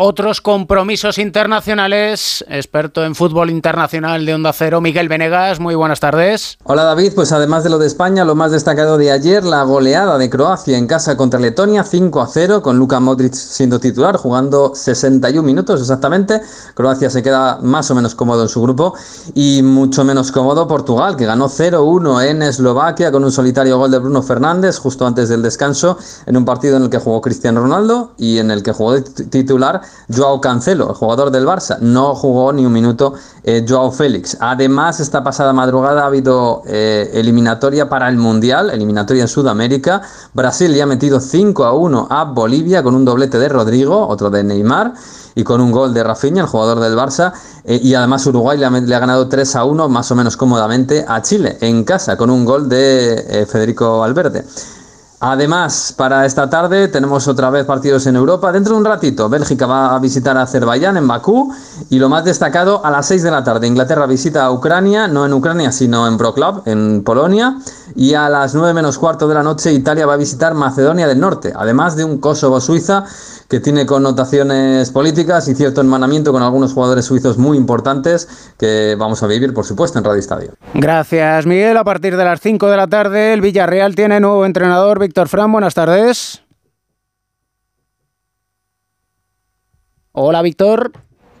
otros 0.00 0.40
compromisos 0.40 1.18
internacionales. 1.18 2.44
Experto 2.48 3.04
en 3.04 3.16
fútbol 3.16 3.50
internacional 3.50 4.24
de 4.24 4.32
Onda 4.32 4.52
Cero, 4.52 4.80
Miguel 4.80 5.08
Venegas. 5.08 5.58
Muy 5.58 5.74
buenas 5.74 5.98
tardes. 5.98 6.56
Hola 6.62 6.84
David, 6.84 7.14
pues 7.16 7.32
además 7.32 7.64
de 7.64 7.70
lo 7.70 7.78
de 7.78 7.88
España, 7.88 8.24
lo 8.24 8.36
más 8.36 8.52
destacado 8.52 8.96
de 8.96 9.10
ayer, 9.10 9.42
la 9.42 9.64
goleada 9.64 10.16
de 10.16 10.30
Croacia 10.30 10.78
en 10.78 10.86
casa 10.86 11.16
contra 11.16 11.40
Letonia, 11.40 11.82
5 11.82 12.20
a 12.20 12.28
0, 12.28 12.62
con 12.62 12.78
Luka 12.78 13.00
Modric 13.00 13.34
siendo 13.34 13.80
titular, 13.80 14.16
jugando 14.16 14.72
61 14.72 15.44
minutos 15.44 15.80
exactamente. 15.80 16.42
Croacia 16.74 17.10
se 17.10 17.20
queda 17.20 17.58
más 17.60 17.90
o 17.90 17.96
menos 17.96 18.14
cómodo 18.14 18.42
en 18.44 18.48
su 18.48 18.62
grupo 18.62 18.94
y 19.34 19.62
mucho 19.64 20.04
menos 20.04 20.30
cómodo 20.30 20.68
Portugal, 20.68 21.16
que 21.16 21.26
ganó 21.26 21.48
0-1 21.48 22.24
en 22.24 22.42
Eslovaquia 22.42 23.10
con 23.10 23.24
un 23.24 23.32
solitario 23.32 23.78
gol 23.78 23.90
de 23.90 23.98
Bruno 23.98 24.22
Fernández 24.22 24.78
justo 24.78 25.04
antes 25.04 25.28
del 25.28 25.42
descanso, 25.42 25.98
en 26.24 26.36
un 26.36 26.44
partido 26.44 26.76
en 26.76 26.84
el 26.84 26.90
que 26.90 26.98
jugó 26.98 27.20
Cristiano 27.20 27.62
Ronaldo 27.62 28.12
y 28.16 28.38
en 28.38 28.52
el 28.52 28.62
que 28.62 28.70
jugó 28.70 29.02
titular 29.02 29.87
Joao 30.14 30.40
Cancelo, 30.40 30.88
el 30.88 30.94
jugador 30.94 31.30
del 31.30 31.46
Barça, 31.46 31.78
no 31.80 32.14
jugó 32.14 32.52
ni 32.52 32.64
un 32.64 32.72
minuto 32.72 33.14
eh, 33.44 33.64
Joao 33.68 33.90
Félix. 33.92 34.36
Además, 34.40 35.00
esta 35.00 35.22
pasada 35.22 35.52
madrugada 35.52 36.02
ha 36.02 36.06
habido 36.06 36.62
eh, 36.66 37.10
eliminatoria 37.14 37.88
para 37.88 38.08
el 38.08 38.16
Mundial, 38.16 38.70
eliminatoria 38.70 39.22
en 39.22 39.28
Sudamérica. 39.28 40.02
Brasil 40.32 40.74
ya 40.74 40.84
ha 40.84 40.86
metido 40.86 41.20
5 41.20 41.64
a 41.64 41.74
1 41.74 42.08
a 42.10 42.24
Bolivia 42.24 42.82
con 42.82 42.94
un 42.94 43.04
doblete 43.04 43.38
de 43.38 43.48
Rodrigo, 43.48 44.08
otro 44.08 44.30
de 44.30 44.42
Neymar 44.44 44.94
y 45.34 45.44
con 45.44 45.60
un 45.60 45.70
gol 45.70 45.92
de 45.92 46.02
Rafinha, 46.02 46.42
el 46.42 46.48
jugador 46.48 46.80
del 46.80 46.96
Barça. 46.96 47.32
Eh, 47.64 47.78
y 47.82 47.94
además 47.94 48.26
Uruguay 48.26 48.56
le 48.56 48.64
ha, 48.64 48.98
ganado 48.98 49.28
3 49.28 49.56
a 49.56 49.64
1 49.64 49.88
más 49.88 50.10
o 50.10 50.14
menos 50.14 50.36
cómodamente 50.38 51.04
a 51.06 51.20
Chile 51.20 51.58
en 51.60 51.84
casa 51.84 52.16
con 52.16 52.30
un 52.30 52.46
gol 52.46 52.68
de 52.68 53.46
Federico 53.50 53.98
Valverde. 53.98 54.44
Además, 55.20 55.94
para 55.96 56.24
esta 56.26 56.48
tarde 56.48 56.86
tenemos 56.86 57.26
otra 57.26 57.50
vez 57.50 57.64
partidos 57.64 58.06
en 58.06 58.14
Europa. 58.14 58.52
Dentro 58.52 58.74
de 58.74 58.78
un 58.78 58.84
ratito, 58.84 59.28
Bélgica 59.28 59.66
va 59.66 59.96
a 59.96 59.98
visitar 59.98 60.36
a 60.36 60.42
Azerbaiyán 60.42 60.96
en 60.96 61.08
Bakú. 61.08 61.52
Y 61.90 61.98
lo 61.98 62.08
más 62.08 62.24
destacado, 62.24 62.84
a 62.84 62.90
las 62.90 63.06
6 63.06 63.24
de 63.24 63.30
la 63.32 63.42
tarde, 63.42 63.66
Inglaterra 63.66 64.06
visita 64.06 64.44
a 64.44 64.52
Ucrania, 64.52 65.08
no 65.08 65.26
en 65.26 65.32
Ucrania, 65.32 65.72
sino 65.72 66.06
en 66.06 66.16
Proclub, 66.18 66.62
en 66.66 67.02
Polonia. 67.02 67.58
Y 67.96 68.14
a 68.14 68.28
las 68.28 68.54
9 68.54 68.74
menos 68.74 68.96
cuarto 68.96 69.26
de 69.26 69.34
la 69.34 69.42
noche, 69.42 69.72
Italia 69.72 70.06
va 70.06 70.14
a 70.14 70.18
visitar 70.18 70.54
Macedonia 70.54 71.08
del 71.08 71.18
Norte, 71.18 71.52
además 71.56 71.96
de 71.96 72.04
un 72.04 72.18
Kosovo-Suiza 72.18 73.04
que 73.48 73.60
tiene 73.60 73.86
connotaciones 73.86 74.90
políticas 74.90 75.48
y 75.48 75.54
cierto 75.54 75.80
hermanamiento 75.80 76.32
con 76.32 76.42
algunos 76.42 76.74
jugadores 76.74 77.06
suizos 77.06 77.38
muy 77.38 77.56
importantes 77.56 78.28
que 78.58 78.94
vamos 78.98 79.22
a 79.22 79.26
vivir, 79.26 79.54
por 79.54 79.64
supuesto, 79.64 79.98
en 79.98 80.04
Radio 80.04 80.20
Estadio. 80.20 80.52
Gracias, 80.74 81.46
Miguel. 81.46 81.78
A 81.78 81.84
partir 81.84 82.16
de 82.16 82.24
las 82.24 82.40
5 82.40 82.68
de 82.68 82.76
la 82.76 82.88
tarde, 82.88 83.32
el 83.32 83.40
Villarreal 83.40 83.94
tiene 83.94 84.20
nuevo 84.20 84.44
entrenador, 84.44 84.98
Víctor 85.08 85.30
Fran. 85.30 85.50
Buenas 85.50 85.72
tardes. 85.72 86.42
Hola, 90.12 90.42
Víctor. 90.42 90.92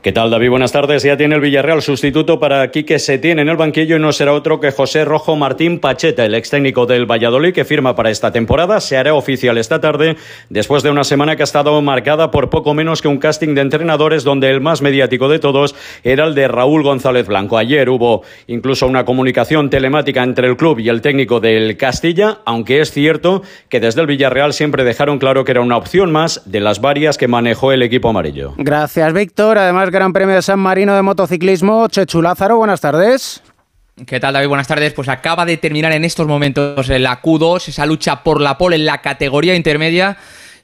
¿Qué 0.08 0.12
tal, 0.12 0.30
David? 0.30 0.48
Buenas 0.48 0.72
tardes. 0.72 1.02
Ya 1.02 1.18
tiene 1.18 1.34
el 1.34 1.42
Villarreal 1.42 1.82
sustituto 1.82 2.40
para 2.40 2.70
Quique 2.70 2.98
Setién 2.98 3.40
en 3.40 3.50
el 3.50 3.58
banquillo 3.58 3.96
y 3.96 3.98
no 3.98 4.10
será 4.10 4.32
otro 4.32 4.58
que 4.58 4.70
José 4.70 5.04
Rojo 5.04 5.36
Martín 5.36 5.80
Pacheta, 5.80 6.24
el 6.24 6.34
ex 6.34 6.48
técnico 6.48 6.86
del 6.86 7.04
Valladolid 7.04 7.52
que 7.52 7.66
firma 7.66 7.94
para 7.94 8.08
esta 8.08 8.32
temporada. 8.32 8.80
Se 8.80 8.96
hará 8.96 9.12
oficial 9.12 9.58
esta 9.58 9.82
tarde 9.82 10.16
después 10.48 10.82
de 10.82 10.88
una 10.88 11.04
semana 11.04 11.36
que 11.36 11.42
ha 11.42 11.44
estado 11.44 11.78
marcada 11.82 12.30
por 12.30 12.48
poco 12.48 12.72
menos 12.72 13.02
que 13.02 13.08
un 13.08 13.18
casting 13.18 13.54
de 13.54 13.60
entrenadores 13.60 14.24
donde 14.24 14.48
el 14.48 14.62
más 14.62 14.80
mediático 14.80 15.28
de 15.28 15.40
todos 15.40 15.74
era 16.02 16.24
el 16.24 16.34
de 16.34 16.48
Raúl 16.48 16.84
González 16.84 17.26
Blanco. 17.26 17.58
Ayer 17.58 17.90
hubo 17.90 18.22
incluso 18.46 18.86
una 18.86 19.04
comunicación 19.04 19.68
telemática 19.68 20.22
entre 20.22 20.48
el 20.48 20.56
club 20.56 20.78
y 20.78 20.88
el 20.88 21.02
técnico 21.02 21.38
del 21.38 21.76
Castilla, 21.76 22.38
aunque 22.46 22.80
es 22.80 22.92
cierto 22.92 23.42
que 23.68 23.78
desde 23.78 24.00
el 24.00 24.06
Villarreal 24.06 24.54
siempre 24.54 24.84
dejaron 24.84 25.18
claro 25.18 25.44
que 25.44 25.50
era 25.50 25.60
una 25.60 25.76
opción 25.76 26.10
más 26.12 26.50
de 26.50 26.60
las 26.60 26.80
varias 26.80 27.18
que 27.18 27.28
manejó 27.28 27.72
el 27.72 27.82
equipo 27.82 28.08
amarillo. 28.08 28.54
Gracias, 28.56 29.12
Víctor. 29.12 29.58
Además, 29.58 29.90
Gran 29.98 30.12
Premio 30.12 30.36
de 30.36 30.42
San 30.42 30.60
Marino 30.60 30.94
de 30.94 31.02
Motociclismo. 31.02 31.88
Chechu 31.88 32.22
Lázaro, 32.22 32.56
buenas 32.56 32.80
tardes. 32.80 33.42
¿Qué 34.06 34.20
tal, 34.20 34.32
David? 34.32 34.46
Buenas 34.46 34.68
tardes. 34.68 34.92
Pues 34.92 35.08
acaba 35.08 35.44
de 35.44 35.56
terminar 35.56 35.90
en 35.90 36.04
estos 36.04 36.28
momentos 36.28 36.88
la 36.88 37.20
Q2, 37.20 37.66
esa 37.66 37.84
lucha 37.84 38.22
por 38.22 38.40
la 38.40 38.56
pole 38.56 38.76
en 38.76 38.86
la 38.86 38.98
categoría 38.98 39.56
intermedia 39.56 40.16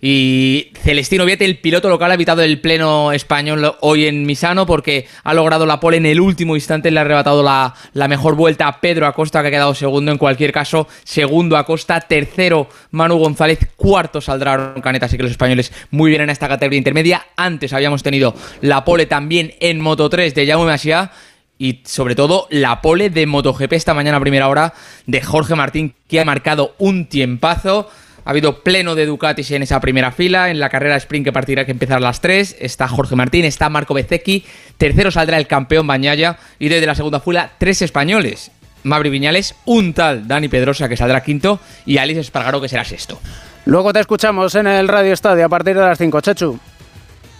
y 0.06 0.70
Celestino 0.82 1.24
Viete, 1.24 1.46
el 1.46 1.56
piloto 1.56 1.88
local, 1.88 2.10
ha 2.10 2.14
evitado 2.14 2.42
el 2.42 2.60
pleno 2.60 3.10
español 3.12 3.74
hoy 3.80 4.04
en 4.04 4.26
Misano 4.26 4.66
porque 4.66 5.06
ha 5.22 5.32
logrado 5.32 5.64
la 5.64 5.80
pole 5.80 5.96
en 5.96 6.04
el 6.04 6.20
último 6.20 6.56
instante. 6.56 6.90
Le 6.90 6.98
ha 6.98 7.00
arrebatado 7.00 7.42
la, 7.42 7.74
mejor 8.06 8.34
vuelta 8.34 8.68
a 8.68 8.82
Pedro 8.82 9.06
Acosta, 9.06 9.40
que 9.40 9.48
ha 9.48 9.50
quedado 9.50 9.74
segundo. 9.74 10.12
En 10.12 10.18
cualquier 10.18 10.52
caso, 10.52 10.88
segundo 11.04 11.56
Acosta, 11.56 12.02
tercero 12.02 12.68
Manu 12.90 13.16
González, 13.16 13.60
cuarto 13.76 14.20
saldrá 14.20 14.74
Caneta. 14.82 15.06
Así 15.06 15.16
que 15.16 15.22
los 15.22 15.32
españoles 15.32 15.72
muy 15.90 16.10
bien 16.10 16.20
en 16.20 16.28
esta 16.28 16.48
categoría 16.48 16.76
intermedia. 16.76 17.24
Antes 17.34 17.72
habíamos 17.72 18.02
tenido 18.02 18.34
la 18.60 18.84
pole 18.84 19.06
también 19.06 19.54
en 19.58 19.80
Moto 19.80 20.10
3 20.10 20.34
de 20.34 20.46
Jaume 20.46 20.66
Masia 20.66 21.12
y 21.56 21.80
sobre 21.86 22.14
todo 22.14 22.46
la 22.50 22.82
pole 22.82 23.08
de 23.08 23.24
MotoGP 23.24 23.72
esta 23.72 23.94
mañana 23.94 24.18
a 24.18 24.20
primera 24.20 24.48
hora 24.50 24.74
de 25.06 25.22
Jorge 25.22 25.54
Martín, 25.54 25.94
que 26.08 26.20
ha 26.20 26.26
marcado 26.26 26.74
un 26.76 27.06
tiempazo. 27.06 27.88
Ha 28.24 28.30
habido 28.30 28.62
pleno 28.62 28.94
de 28.94 29.06
Ducatis 29.06 29.50
en 29.50 29.62
esa 29.62 29.80
primera 29.80 30.12
fila. 30.12 30.50
En 30.50 30.58
la 30.58 30.70
carrera 30.70 30.96
sprint 30.96 31.26
que 31.26 31.32
partirá 31.32 31.64
que 31.64 31.72
empezar 31.72 31.98
a 31.98 32.00
las 32.00 32.20
3. 32.20 32.56
Está 32.58 32.88
Jorge 32.88 33.16
Martín, 33.16 33.44
está 33.44 33.68
Marco 33.68 33.94
Bezzecchi. 33.94 34.44
Tercero 34.78 35.10
saldrá 35.10 35.36
el 35.36 35.46
campeón 35.46 35.86
Bañaya. 35.86 36.38
Y 36.58 36.68
desde 36.68 36.86
la 36.86 36.94
segunda 36.94 37.20
fila, 37.20 37.50
tres 37.58 37.82
españoles. 37.82 38.50
Mabri 38.84 39.10
Viñales, 39.10 39.54
un 39.64 39.94
tal 39.94 40.28
Dani 40.28 40.48
Pedrosa 40.48 40.88
que 40.88 40.96
saldrá 40.96 41.22
quinto 41.22 41.58
y 41.86 41.98
Alice 41.98 42.20
Espargaro 42.20 42.60
que 42.60 42.68
será 42.68 42.84
sexto. 42.84 43.18
Luego 43.64 43.92
te 43.92 44.00
escuchamos 44.00 44.54
en 44.54 44.66
el 44.66 44.88
Radio 44.88 45.14
Estadio 45.14 45.46
a 45.46 45.48
partir 45.48 45.74
de 45.74 45.80
las 45.80 45.96
5, 45.98 46.20
Chechu. 46.20 46.58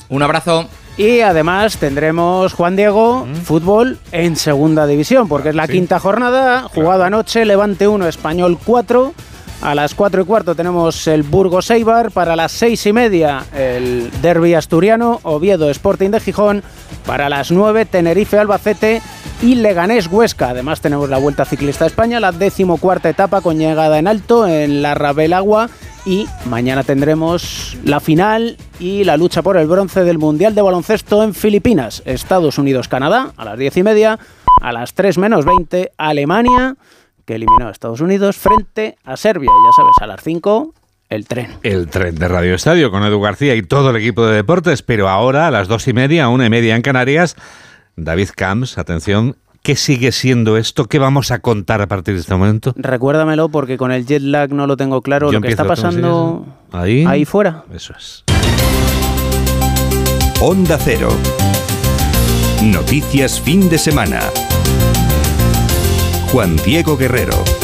Un 0.09 0.23
abrazo. 0.23 0.69
Y 0.97 1.21
además 1.21 1.77
tendremos, 1.77 2.55
Juan 2.55 2.77
Diego, 2.77 3.27
fútbol 3.43 3.99
en 4.13 4.37
segunda 4.37 4.87
división, 4.87 5.29
porque 5.29 5.49
es 5.51 5.55
la 5.55 5.67
quinta 5.69 5.99
jornada, 5.99 6.63
jugado 6.63 7.05
anoche, 7.05 7.45
Levante 7.45 7.89
1, 7.89 8.09
Español 8.09 8.59
4. 8.65 9.13
A 9.65 9.75
las 9.75 9.95
4 9.95 10.21
y 10.21 10.25
cuarto 10.27 10.55
tenemos 10.55 11.07
el 11.07 11.23
Burgos 11.23 11.71
Eibar, 11.71 12.11
para 12.11 12.37
las 12.37 12.53
6 12.53 12.85
y 12.85 12.93
media 12.93 13.47
el 13.57 14.11
Derby 14.21 14.53
Asturiano, 14.53 15.21
Oviedo 15.23 15.71
Sporting 15.71 16.11
de 16.11 16.21
Gijón, 16.21 16.63
para 17.07 17.31
las 17.31 17.51
9 17.51 17.87
Tenerife 17.87 18.39
Albacete 18.39 19.01
y 19.41 19.55
Leganés 19.55 20.07
Huesca. 20.09 20.51
Además 20.51 20.83
tenemos 20.83 21.09
la 21.09 21.17
Vuelta 21.17 21.47
Ciclista 21.47 21.87
España, 21.87 22.21
la 22.21 22.31
decimocuarta 22.33 23.09
etapa 23.09 23.41
con 23.41 23.57
llegada 23.57 23.99
en 23.99 24.07
alto 24.07 24.47
en 24.47 24.83
la 24.83 24.95
Rabelagua 24.95 25.71
y 26.05 26.27
mañana 26.45 26.83
tendremos 26.83 27.79
la 27.85 28.01
final 28.01 28.59
y 28.79 29.05
la 29.05 29.17
lucha 29.17 29.41
por 29.41 29.57
el 29.57 29.67
bronce 29.67 30.05
del 30.05 30.19
Mundial 30.19 30.55
de 30.55 30.61
Baloncesto 30.61 31.23
en 31.25 31.33
Filipinas. 31.33 32.03
Estados 32.05 32.59
Unidos-Canadá 32.59 33.33
a 33.39 33.47
las 33.47 33.59
10 33.59 33.79
y 33.79 33.83
media, 33.83 34.19
a 34.61 34.73
las 34.73 34.93
3 34.93 35.17
menos 35.17 35.47
20 35.47 35.93
Alemania, 35.97 36.77
que 37.25 37.37
eliminó 37.37 37.69
a 37.69 37.71
Estados 37.71 38.01
Unidos 38.01 38.37
frente 38.37 38.97
a 39.05 39.17
Serbia. 39.17 39.51
Ya 39.51 39.73
sabes, 39.77 39.95
a 40.01 40.07
las 40.07 40.23
5 40.23 40.75
el 41.11 41.27
tren. 41.27 41.49
El 41.63 41.89
tren 41.89 42.15
de 42.15 42.29
Radio 42.29 42.55
Estadio 42.55 42.91
con 42.91 43.05
Edu 43.05 43.21
García 43.21 43.55
y 43.55 43.63
todo 43.63 43.91
el 43.91 43.97
equipo 43.97 44.27
de 44.27 44.35
deportes, 44.35 44.83
pero 44.83 45.09
ahora 45.09 45.47
a 45.47 45.51
las 45.51 45.69
dos 45.69 45.87
y 45.87 45.93
media, 45.93 46.29
una 46.29 46.47
y 46.47 46.51
media 46.51 46.75
en 46.77 46.83
Canarias, 46.83 47.37
David 47.97 48.31
Camps, 48.35 48.79
atención, 48.79 49.37
¿Qué 49.65 49.77
sigue 49.77 50.13
siendo 50.13 50.59
esto? 50.59 50.89
¿Qué 50.89 50.99
vamos 50.99 51.31
a 51.31 51.39
contar 51.39 51.81
a 51.81 51.87
partir 51.87 52.13
de 52.13 52.21
este 52.21 52.35
momento? 52.35 52.75
Recuérdamelo 52.77 53.49
porque 53.49 53.79
con 53.79 53.93
el 53.93 54.05
jet 54.05 54.21
lag 54.21 54.53
no 54.53 54.67
lo 54.67 54.77
tengo 54.77 55.01
claro. 55.01 55.33
lo 55.33 55.41
que 55.41 55.49
está 55.49 55.65
pasando 55.65 56.45
ahí, 56.71 57.07
ahí 57.09 57.25
fuera. 57.25 57.65
Eso 57.73 57.95
es. 57.97 58.25
Onda 60.43 60.77
Cero. 60.79 61.09
Noticias 62.63 63.41
fin 63.41 63.71
de 63.71 63.79
semana. 63.79 64.21
Juan 66.35 66.57
Diego 66.65 66.97
Guerrero. 66.97 67.64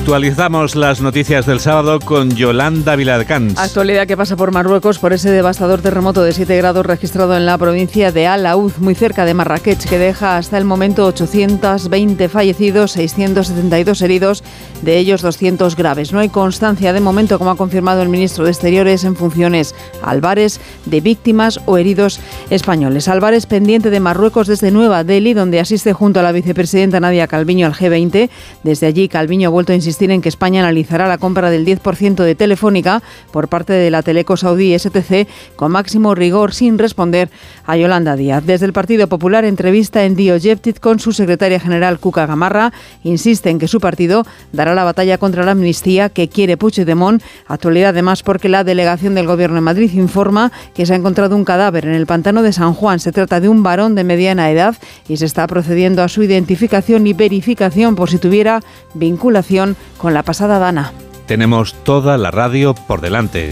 Actualizamos 0.00 0.76
las 0.76 1.02
noticias 1.02 1.44
del 1.44 1.60
sábado 1.60 2.00
con 2.00 2.30
Yolanda 2.30 2.96
Viladcans. 2.96 3.58
Actualidad 3.58 4.06
que 4.06 4.16
pasa 4.16 4.34
por 4.34 4.50
Marruecos 4.50 4.98
por 4.98 5.12
ese 5.12 5.30
devastador 5.30 5.82
terremoto 5.82 6.24
de 6.24 6.32
7 6.32 6.56
grados 6.56 6.86
registrado 6.86 7.36
en 7.36 7.44
la 7.44 7.58
provincia 7.58 8.10
de 8.10 8.26
Al 8.26 8.48
muy 8.78 8.94
cerca 8.94 9.26
de 9.26 9.34
Marrakech, 9.34 9.84
que 9.84 9.98
deja 9.98 10.38
hasta 10.38 10.56
el 10.56 10.64
momento 10.64 11.04
820 11.04 12.28
fallecidos, 12.30 12.92
672 12.92 14.00
heridos, 14.00 14.42
de 14.80 14.96
ellos 14.96 15.20
200 15.20 15.76
graves. 15.76 16.12
No 16.14 16.18
hay 16.18 16.30
constancia 16.30 16.94
de 16.94 17.00
momento, 17.00 17.38
como 17.38 17.50
ha 17.50 17.56
confirmado 17.56 18.00
el 18.00 18.08
ministro 18.08 18.44
de 18.44 18.50
Exteriores 18.50 19.04
en 19.04 19.14
funciones 19.14 19.74
Álvarez, 20.02 20.60
de 20.86 21.02
víctimas 21.02 21.60
o 21.66 21.76
heridos 21.76 22.20
españoles. 22.48 23.06
Álvarez 23.06 23.44
pendiente 23.44 23.90
de 23.90 24.00
Marruecos 24.00 24.48
desde 24.48 24.70
Nueva 24.70 25.04
Delhi, 25.04 25.34
donde 25.34 25.60
asiste 25.60 25.92
junto 25.92 26.20
a 26.20 26.22
la 26.22 26.32
vicepresidenta 26.32 27.00
Nadia 27.00 27.28
Calviño 27.28 27.66
al 27.66 27.74
G20. 27.74 28.30
Desde 28.64 28.86
allí, 28.86 29.06
Calviño 29.06 29.48
ha 29.48 29.52
vuelto 29.52 29.72
a 29.72 29.76
insistir 29.76 29.89
en 29.98 30.22
que 30.22 30.28
España 30.28 30.62
analizará 30.62 31.08
la 31.08 31.18
compra 31.18 31.50
del 31.50 31.66
10% 31.66 32.22
de 32.22 32.34
Telefónica 32.34 33.02
por 33.32 33.48
parte 33.48 33.72
de 33.72 33.90
la 33.90 34.02
Teleco 34.02 34.36
Saudí 34.36 34.78
STC 34.78 35.26
con 35.56 35.72
máximo 35.72 36.14
rigor 36.14 36.54
sin 36.54 36.78
responder 36.78 37.28
a 37.66 37.76
Yolanda 37.76 38.16
Díaz. 38.16 38.44
Desde 38.46 38.66
el 38.66 38.72
Partido 38.72 39.08
Popular, 39.08 39.44
entrevista 39.44 40.04
en 40.04 40.16
The 40.16 40.32
Objective 40.32 40.80
con 40.80 41.00
su 41.00 41.12
secretaria 41.12 41.60
general 41.60 41.98
Cuca 41.98 42.26
Gamarra, 42.26 42.72
insiste 43.02 43.50
en 43.50 43.58
que 43.58 43.68
su 43.68 43.80
partido 43.80 44.24
dará 44.52 44.74
la 44.74 44.84
batalla 44.84 45.18
contra 45.18 45.44
la 45.44 45.52
amnistía 45.52 46.08
que 46.08 46.28
quiere 46.28 46.56
Puigdemont. 46.56 47.22
Actualidad 47.46 47.90
además 47.90 48.22
porque 48.22 48.48
la 48.48 48.64
delegación 48.64 49.14
del 49.14 49.26
Gobierno 49.26 49.56
de 49.56 49.62
Madrid 49.62 49.92
informa 49.94 50.52
que 50.72 50.86
se 50.86 50.92
ha 50.92 50.96
encontrado 50.96 51.36
un 51.36 51.44
cadáver 51.44 51.84
en 51.84 51.94
el 51.94 52.06
pantano 52.06 52.42
de 52.42 52.52
San 52.52 52.74
Juan. 52.74 53.00
Se 53.00 53.12
trata 53.12 53.40
de 53.40 53.48
un 53.48 53.62
varón 53.62 53.94
de 53.94 54.04
mediana 54.04 54.50
edad 54.50 54.76
y 55.08 55.16
se 55.16 55.26
está 55.26 55.46
procediendo 55.46 56.02
a 56.02 56.08
su 56.08 56.22
identificación 56.22 57.06
y 57.06 57.12
verificación 57.12 57.96
por 57.96 58.08
si 58.08 58.18
tuviera 58.18 58.60
vinculación 58.94 59.76
con 59.98 60.14
la 60.14 60.22
pasada 60.22 60.58
Dana. 60.58 60.92
Tenemos 61.26 61.74
toda 61.84 62.18
la 62.18 62.30
radio 62.30 62.74
por 62.74 63.00
delante. 63.00 63.50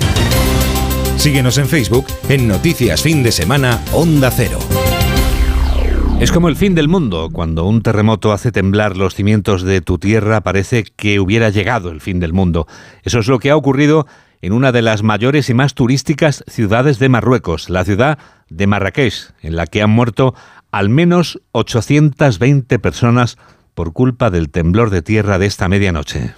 Síguenos 1.16 1.58
en 1.58 1.66
Facebook 1.66 2.06
en 2.28 2.48
Noticias 2.48 3.02
Fin 3.02 3.22
de 3.22 3.32
Semana 3.32 3.80
Onda 3.92 4.30
Cero. 4.30 4.58
Es 6.20 6.32
como 6.32 6.48
el 6.48 6.56
fin 6.56 6.74
del 6.74 6.88
mundo. 6.88 7.28
Cuando 7.32 7.64
un 7.64 7.80
terremoto 7.80 8.32
hace 8.32 8.50
temblar 8.50 8.96
los 8.96 9.14
cimientos 9.14 9.62
de 9.62 9.80
tu 9.80 9.98
tierra, 9.98 10.40
parece 10.40 10.84
que 10.84 11.20
hubiera 11.20 11.50
llegado 11.50 11.90
el 11.90 12.00
fin 12.00 12.18
del 12.18 12.32
mundo. 12.32 12.66
Eso 13.04 13.20
es 13.20 13.28
lo 13.28 13.38
que 13.38 13.50
ha 13.50 13.56
ocurrido 13.56 14.06
en 14.42 14.52
una 14.52 14.72
de 14.72 14.82
las 14.82 15.02
mayores 15.02 15.48
y 15.48 15.54
más 15.54 15.74
turísticas 15.74 16.44
ciudades 16.48 16.98
de 16.98 17.08
Marruecos, 17.08 17.70
la 17.70 17.84
ciudad 17.84 18.18
de 18.48 18.66
Marrakech, 18.66 19.32
en 19.42 19.56
la 19.56 19.66
que 19.66 19.82
han 19.82 19.90
muerto 19.90 20.34
al 20.70 20.88
menos 20.88 21.40
820 21.52 22.78
personas 22.78 23.38
por 23.78 23.92
culpa 23.92 24.28
del 24.28 24.50
temblor 24.50 24.90
de 24.90 25.02
tierra 25.02 25.38
de 25.38 25.46
esta 25.46 25.68
medianoche. 25.68 26.34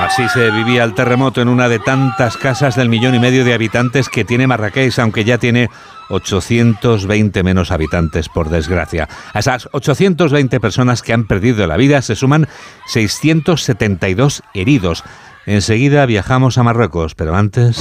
Así 0.00 0.28
se 0.30 0.50
vivía 0.50 0.82
el 0.82 0.94
terremoto 0.94 1.40
en 1.40 1.48
una 1.48 1.68
de 1.68 1.78
tantas 1.78 2.36
casas 2.36 2.74
del 2.74 2.88
millón 2.88 3.14
y 3.14 3.20
medio 3.20 3.44
de 3.44 3.54
habitantes 3.54 4.08
que 4.08 4.24
tiene 4.24 4.48
Marrakech, 4.48 4.98
aunque 4.98 5.22
ya 5.22 5.38
tiene 5.38 5.70
820 6.08 7.42
menos 7.42 7.70
habitantes, 7.70 8.28
por 8.28 8.50
desgracia. 8.50 9.08
A 9.32 9.38
esas 9.38 9.68
820 9.72 10.60
personas 10.60 11.02
que 11.02 11.12
han 11.12 11.26
perdido 11.26 11.66
la 11.66 11.76
vida 11.76 12.02
se 12.02 12.16
suman 12.16 12.48
672 12.86 14.42
heridos. 14.54 15.04
Enseguida 15.46 16.06
viajamos 16.06 16.58
a 16.58 16.62
Marruecos, 16.62 17.14
pero 17.14 17.34
antes... 17.34 17.78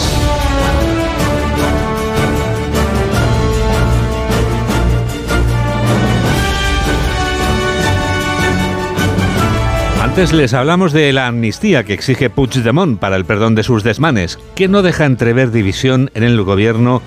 Antes 10.14 10.32
les 10.32 10.54
hablamos 10.54 10.94
de 10.94 11.12
la 11.12 11.26
amnistía 11.26 11.86
que 11.86 11.94
exige 11.96 12.30
Puigdemont 12.30 13.00
para 13.00 13.16
el 13.16 13.26
perdón 13.26 13.56
de 13.56 13.64
sus 13.64 13.82
desmanes, 13.82 14.38
que 14.54 14.68
no 14.68 14.84
deja 14.84 15.06
entrever 15.06 15.50
división 15.50 16.12
en 16.14 16.22
el 16.22 16.40
gobierno 16.44 17.02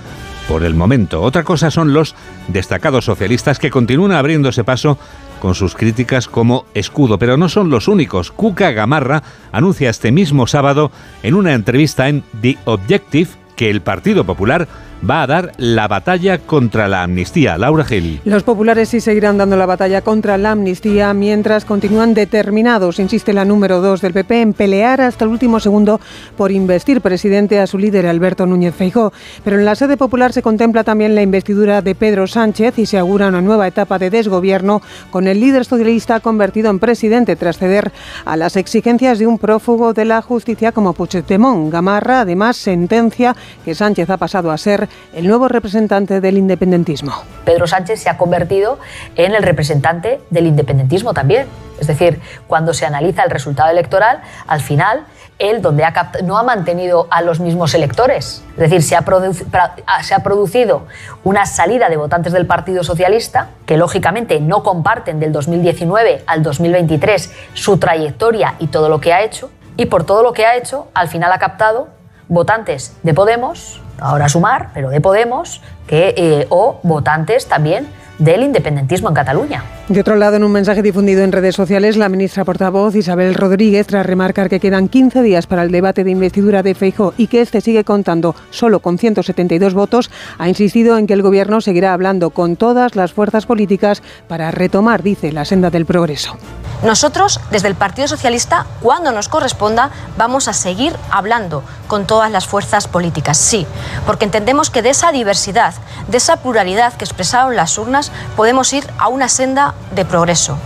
por 0.48 0.64
el 0.64 0.74
momento. 0.74 1.22
Otra 1.22 1.44
cosa 1.44 1.70
son 1.70 1.92
los 1.92 2.14
destacados 2.48 3.04
socialistas 3.04 3.59
que 3.59 3.70
continúan 3.70 4.12
abriéndose 4.12 4.64
paso 4.64 4.98
con 5.40 5.54
sus 5.54 5.74
críticas 5.74 6.28
como 6.28 6.66
escudo, 6.74 7.18
pero 7.18 7.37
no 7.37 7.48
son 7.48 7.70
los 7.70 7.88
únicos. 7.88 8.30
Cuca 8.30 8.70
Gamarra 8.72 9.22
anuncia 9.52 9.90
este 9.90 10.12
mismo 10.12 10.46
sábado 10.46 10.90
en 11.22 11.35
una 11.35 11.54
entrevista 11.54 12.09
en 12.09 12.22
The 12.40 12.59
Objective 12.64 13.30
que 13.56 13.70
el 13.70 13.80
Partido 13.80 14.24
Popular 14.24 14.68
va 15.09 15.22
a 15.22 15.26
dar 15.26 15.52
la 15.59 15.88
batalla 15.88 16.38
contra 16.38 16.88
la 16.88 17.02
amnistía. 17.02 17.59
Laura 17.59 17.85
Gil. 17.85 18.20
Los 18.24 18.42
populares 18.42 18.88
sí 18.88 19.00
seguirán 19.00 19.38
dando 19.38 19.56
la 19.56 19.66
batalla 19.66 20.02
contra 20.02 20.38
la 20.38 20.52
amnistía 20.52 21.12
mientras 21.14 21.64
continúan 21.64 22.14
determinados, 22.14 22.98
insiste 22.98 23.32
la 23.32 23.44
número 23.44 23.80
dos 23.80 24.00
del 24.00 24.12
PP, 24.12 24.40
en 24.40 24.52
pelear 24.52 25.00
hasta 25.00 25.24
el 25.24 25.30
último 25.30 25.61
segundo 25.61 26.00
por 26.37 26.50
investir 26.50 27.00
presidente 27.00 27.61
a 27.61 27.66
su 27.66 27.78
líder 27.78 28.06
Alberto 28.06 28.46
Núñez 28.46 28.74
Feijó. 28.74 29.12
Pero 29.44 29.59
en 29.59 29.64
la 29.64 29.74
sede 29.74 29.96
popular 29.96 30.32
se 30.32 30.42
contempla 30.42 30.85
también 30.85 31.14
la 31.14 31.22
investidura 31.22 31.82
de 31.82 31.94
Pedro 31.94 32.26
Sánchez 32.26 32.78
y 32.78 32.87
se 32.87 32.98
augura 32.98 33.28
una 33.28 33.40
nueva 33.40 33.66
etapa 33.66 33.98
de 33.98 34.11
desgobierno 34.11 34.82
con 35.11 35.26
el 35.26 35.40
líder 35.40 35.64
socialista 35.64 36.20
convertido 36.20 36.70
en 36.70 36.78
presidente 36.78 37.37
tras 37.37 37.59
ceder 37.59 37.92
a 38.24 38.37
las 38.37 38.56
exigencias 38.56 39.18
de 39.18 39.26
un 39.26 39.38
prófugo 39.38 39.92
de 39.92 40.04
la 40.04 40.22
justicia 40.22 40.72
como 40.72 40.92
Puigdemont. 40.92 41.72
Gamarra 41.72 42.20
además 42.20 42.56
sentencia 42.56 43.37
que 43.64 43.74
Sánchez 43.74 44.11
ha 44.11 44.16
pasado 44.16 44.50
a 44.50 44.59
ser 44.59 44.86
el 45.14 45.27
nuevo 45.27 45.49
representante 45.49 46.20
del 46.20 46.38
independentismo. 46.38 47.12
Pedro 47.44 47.66
Sánchez 47.66 48.01
se 48.01 48.11
ha 48.11 48.16
convertido 48.18 48.79
en 49.16 49.35
el 49.35 49.42
representante 49.42 50.20
del 50.31 50.46
independentismo 50.46 51.14
también. 51.14 51.46
Es 51.81 51.87
decir, 51.87 52.20
cuando 52.46 52.72
se 52.72 52.87
analiza 52.87 53.22
el 53.22 53.31
resultado 53.31 53.70
electoral, 53.70 54.22
al 54.46 54.61
final 54.61 55.07
él 55.38 55.61
donde 55.61 55.85
no 56.25 56.38
ha 56.38 56.42
mantenido 56.42 57.07
a 57.11 57.20
los 57.20 57.40
mismos 57.40 57.75
electores. 57.75 58.42
Es 58.57 58.70
decir, 58.70 58.96
ha, 58.96 60.03
se 60.03 60.14
ha 60.14 60.18
producido 60.20 60.87
una 61.25 61.44
salida 61.46 61.88
de 61.88 61.96
votantes 61.96 62.33
del 62.33 62.46
Partido 62.46 62.83
Socialista 62.83 63.51
que 63.66 63.77
lógicamente 63.77 64.40
no 64.40 64.62
comparten 64.62 65.20
del 65.20 65.33
2019 65.33 66.25
al 66.27 66.42
2023 66.42 67.33
su 67.55 67.79
trayectoria 67.79 68.55
y 68.59 68.68
todo 68.68 68.88
lo 68.88 69.01
que 69.01 69.12
ha 69.12 69.22
hecho. 69.22 69.51
Y 69.77 69.87
por 69.87 70.05
todo 70.05 70.22
lo 70.22 70.33
que 70.33 70.46
ha 70.46 70.57
hecho, 70.57 70.88
al 70.94 71.09
final 71.09 71.31
ha 71.33 71.38
captado 71.38 71.88
votantes 72.29 72.96
de 73.03 73.12
Podemos, 73.12 73.83
ahora 74.00 74.28
sumar, 74.28 74.70
pero 74.74 74.90
de 74.90 75.00
Podemos, 75.00 75.62
que, 75.87 76.14
eh, 76.16 76.46
o 76.50 76.80
votantes 76.82 77.46
también 77.46 77.88
del 78.18 78.42
independentismo 78.42 79.09
en 79.09 79.14
Cataluña. 79.14 79.64
De 79.88 80.00
otro 80.00 80.16
lado, 80.16 80.37
en 80.37 80.44
un 80.44 80.52
mensaje 80.52 80.83
difundido 80.83 81.22
en 81.22 81.33
redes 81.33 81.55
sociales, 81.55 81.96
la 81.96 82.09
ministra 82.09 82.44
portavoz 82.44 82.94
Isabel 82.94 83.34
Rodríguez, 83.34 83.86
tras 83.86 84.07
remarcar 84.07 84.49
que 84.49 84.61
quedan 84.61 84.88
15 84.88 85.22
días 85.22 85.47
para 85.47 85.62
el 85.62 85.70
debate 85.70 86.03
de 86.03 86.11
investidura 86.11 86.62
de 86.62 86.74
Feijó 86.74 87.14
y 87.16 87.28
que 87.28 87.40
este 87.40 87.61
sigue 87.61 87.84
contando 87.84 88.34
solo 88.51 88.80
con 88.80 88.99
172 88.99 89.74
votos, 89.74 90.11
ha 90.38 90.49
insistido 90.49 90.99
en 90.99 91.07
que 91.07 91.14
el 91.14 91.22
Gobierno 91.22 91.61
seguirá 91.61 91.93
hablando 91.93 92.30
con 92.30 92.57
todas 92.57 92.97
las 92.97 93.12
fuerzas 93.12 93.47
políticas 93.47 94.03
para 94.28 94.51
retomar, 94.51 95.03
dice, 95.03 95.32
la 95.32 95.45
senda 95.45 95.70
del 95.70 95.86
progreso. 95.86 96.36
Nosotros, 96.82 97.40
desde 97.51 97.68
el 97.68 97.74
Partido 97.74 98.07
Socialista, 98.07 98.66
cuando 98.82 99.11
nos 99.11 99.28
corresponda, 99.28 99.90
vamos 100.18 100.47
a 100.47 100.53
seguir 100.53 100.95
hablando 101.11 101.62
con 101.88 102.07
todas 102.07 102.30
las 102.30 102.47
fuerzas 102.47 102.86
políticas, 102.86 103.38
sí, 103.38 103.66
porque 104.05 104.26
entendemos 104.26 104.68
que 104.68 104.82
de 104.82 104.90
esa 104.90 105.11
diversidad, 105.11 105.74
de 106.09 106.18
esa 106.18 106.36
pluralidad 106.36 106.93
que 106.93 107.05
expresaron 107.05 107.57
las 107.57 107.78
urnas, 107.78 108.05
podemos 108.36 108.72
ir 108.72 108.88
a 108.98 109.09
una 109.09 109.28
senda 109.28 109.74
de 109.92 110.04
progreso, 110.04 110.59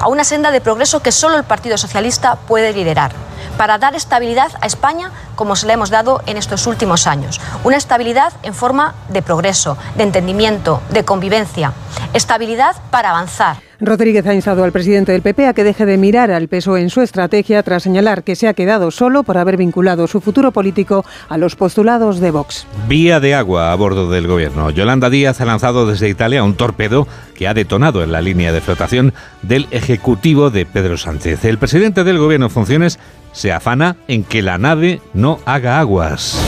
a 0.00 0.08
una 0.08 0.24
senda 0.24 0.50
de 0.50 0.60
progreso 0.60 1.00
que 1.00 1.12
solo 1.12 1.36
el 1.36 1.44
Partido 1.44 1.78
Socialista 1.78 2.36
puede 2.36 2.72
liderar 2.72 3.12
para 3.56 3.78
dar 3.78 3.94
estabilidad 3.94 4.50
a 4.60 4.66
España 4.66 5.10
como 5.36 5.56
se 5.56 5.66
le 5.66 5.74
hemos 5.74 5.90
dado 5.90 6.22
en 6.26 6.36
estos 6.36 6.66
últimos 6.66 7.06
años. 7.06 7.40
Una 7.64 7.76
estabilidad 7.76 8.32
en 8.42 8.54
forma 8.54 8.94
de 9.08 9.22
progreso, 9.22 9.76
de 9.94 10.04
entendimiento, 10.04 10.80
de 10.90 11.04
convivencia. 11.04 11.72
Estabilidad 12.12 12.76
para 12.90 13.10
avanzar. 13.10 13.58
Rodríguez 13.84 14.24
ha 14.28 14.34
instado 14.34 14.62
al 14.62 14.70
presidente 14.70 15.10
del 15.10 15.22
PP 15.22 15.44
a 15.44 15.54
que 15.54 15.64
deje 15.64 15.84
de 15.86 15.96
mirar 15.96 16.30
al 16.30 16.46
peso 16.46 16.76
en 16.76 16.88
su 16.88 17.00
estrategia 17.00 17.64
tras 17.64 17.82
señalar 17.82 18.22
que 18.22 18.36
se 18.36 18.46
ha 18.46 18.54
quedado 18.54 18.92
solo 18.92 19.24
por 19.24 19.38
haber 19.38 19.56
vinculado 19.56 20.06
su 20.06 20.20
futuro 20.20 20.52
político 20.52 21.04
a 21.28 21.36
los 21.36 21.56
postulados 21.56 22.20
de 22.20 22.30
Vox. 22.30 22.64
Vía 22.88 23.18
de 23.18 23.34
agua 23.34 23.72
a 23.72 23.74
bordo 23.74 24.08
del 24.08 24.28
gobierno. 24.28 24.70
Yolanda 24.70 25.10
Díaz 25.10 25.40
ha 25.40 25.46
lanzado 25.46 25.84
desde 25.84 26.08
Italia 26.08 26.44
un 26.44 26.54
torpedo 26.54 27.08
que 27.34 27.48
ha 27.48 27.54
detonado 27.54 28.04
en 28.04 28.12
la 28.12 28.20
línea 28.20 28.52
de 28.52 28.60
flotación 28.60 29.14
del 29.42 29.66
Ejecutivo 29.72 30.50
de 30.50 30.64
Pedro 30.64 30.96
Sánchez. 30.96 31.44
El 31.44 31.58
presidente 31.58 32.04
del 32.04 32.18
gobierno 32.18 32.46
en 32.46 32.52
funciones 32.52 33.00
se 33.32 33.50
afana 33.50 33.96
en 34.06 34.22
que 34.22 34.42
la 34.42 34.58
nave 34.58 35.00
no 35.12 35.40
haga 35.44 35.80
aguas. 35.80 36.40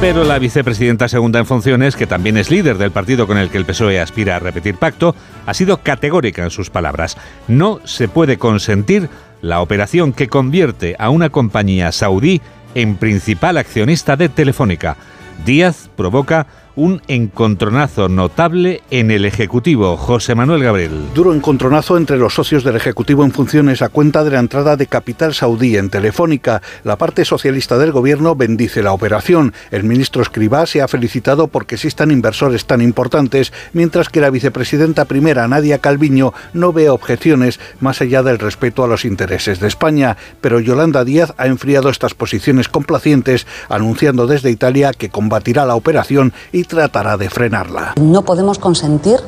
Pero 0.00 0.22
la 0.22 0.38
vicepresidenta 0.38 1.08
segunda 1.08 1.40
en 1.40 1.46
funciones, 1.46 1.96
que 1.96 2.06
también 2.06 2.36
es 2.36 2.52
líder 2.52 2.78
del 2.78 2.92
partido 2.92 3.26
con 3.26 3.36
el 3.36 3.50
que 3.50 3.58
el 3.58 3.64
PSOE 3.64 3.98
aspira 3.98 4.36
a 4.36 4.38
repetir 4.38 4.76
pacto, 4.76 5.16
ha 5.44 5.52
sido 5.54 5.78
categórica 5.78 6.44
en 6.44 6.50
sus 6.50 6.70
palabras. 6.70 7.16
No 7.48 7.80
se 7.82 8.06
puede 8.06 8.38
consentir 8.38 9.08
la 9.42 9.60
operación 9.60 10.12
que 10.12 10.28
convierte 10.28 10.94
a 11.00 11.10
una 11.10 11.30
compañía 11.30 11.90
saudí 11.90 12.40
en 12.76 12.94
principal 12.94 13.56
accionista 13.56 14.16
de 14.16 14.28
Telefónica. 14.28 14.96
Díaz 15.44 15.90
provoca 15.96 16.46
un 16.78 17.02
encontronazo 17.08 18.08
notable 18.08 18.82
en 18.92 19.10
el 19.10 19.24
Ejecutivo. 19.24 19.96
José 19.96 20.36
Manuel 20.36 20.62
Gabriel. 20.62 20.92
Duro 21.12 21.34
encontronazo 21.34 21.96
entre 21.96 22.18
los 22.18 22.34
socios 22.34 22.62
del 22.62 22.76
Ejecutivo 22.76 23.24
en 23.24 23.32
funciones 23.32 23.82
a 23.82 23.88
cuenta 23.88 24.22
de 24.22 24.30
la 24.30 24.38
entrada 24.38 24.76
de 24.76 24.86
capital 24.86 25.34
saudí 25.34 25.76
en 25.76 25.90
Telefónica. 25.90 26.62
La 26.84 26.94
parte 26.96 27.24
socialista 27.24 27.78
del 27.78 27.90
gobierno 27.90 28.36
bendice 28.36 28.84
la 28.84 28.92
operación. 28.92 29.54
El 29.72 29.82
ministro 29.82 30.22
Escribá 30.22 30.66
se 30.66 30.80
ha 30.80 30.86
felicitado 30.86 31.48
porque 31.48 31.74
existan 31.74 32.12
inversores 32.12 32.64
tan 32.64 32.80
importantes, 32.80 33.52
mientras 33.72 34.08
que 34.08 34.20
la 34.20 34.30
vicepresidenta 34.30 35.06
primera, 35.06 35.48
Nadia 35.48 35.78
Calviño, 35.78 36.32
no 36.52 36.72
ve 36.72 36.90
objeciones 36.90 37.58
más 37.80 38.00
allá 38.02 38.22
del 38.22 38.38
respeto 38.38 38.84
a 38.84 38.88
los 38.88 39.04
intereses 39.04 39.58
de 39.58 39.66
España. 39.66 40.16
Pero 40.40 40.60
Yolanda 40.60 41.04
Díaz 41.04 41.34
ha 41.38 41.48
enfriado 41.48 41.88
estas 41.88 42.14
posiciones 42.14 42.68
complacientes, 42.68 43.48
anunciando 43.68 44.28
desde 44.28 44.52
Italia 44.52 44.92
que 44.92 45.08
combatirá 45.08 45.66
la 45.66 45.74
operación 45.74 46.32
y 46.52 46.67
tratará 46.68 47.16
de 47.16 47.28
frenarla. 47.28 47.94
No 48.00 48.22
podemos 48.22 48.58
consentir 48.58 49.20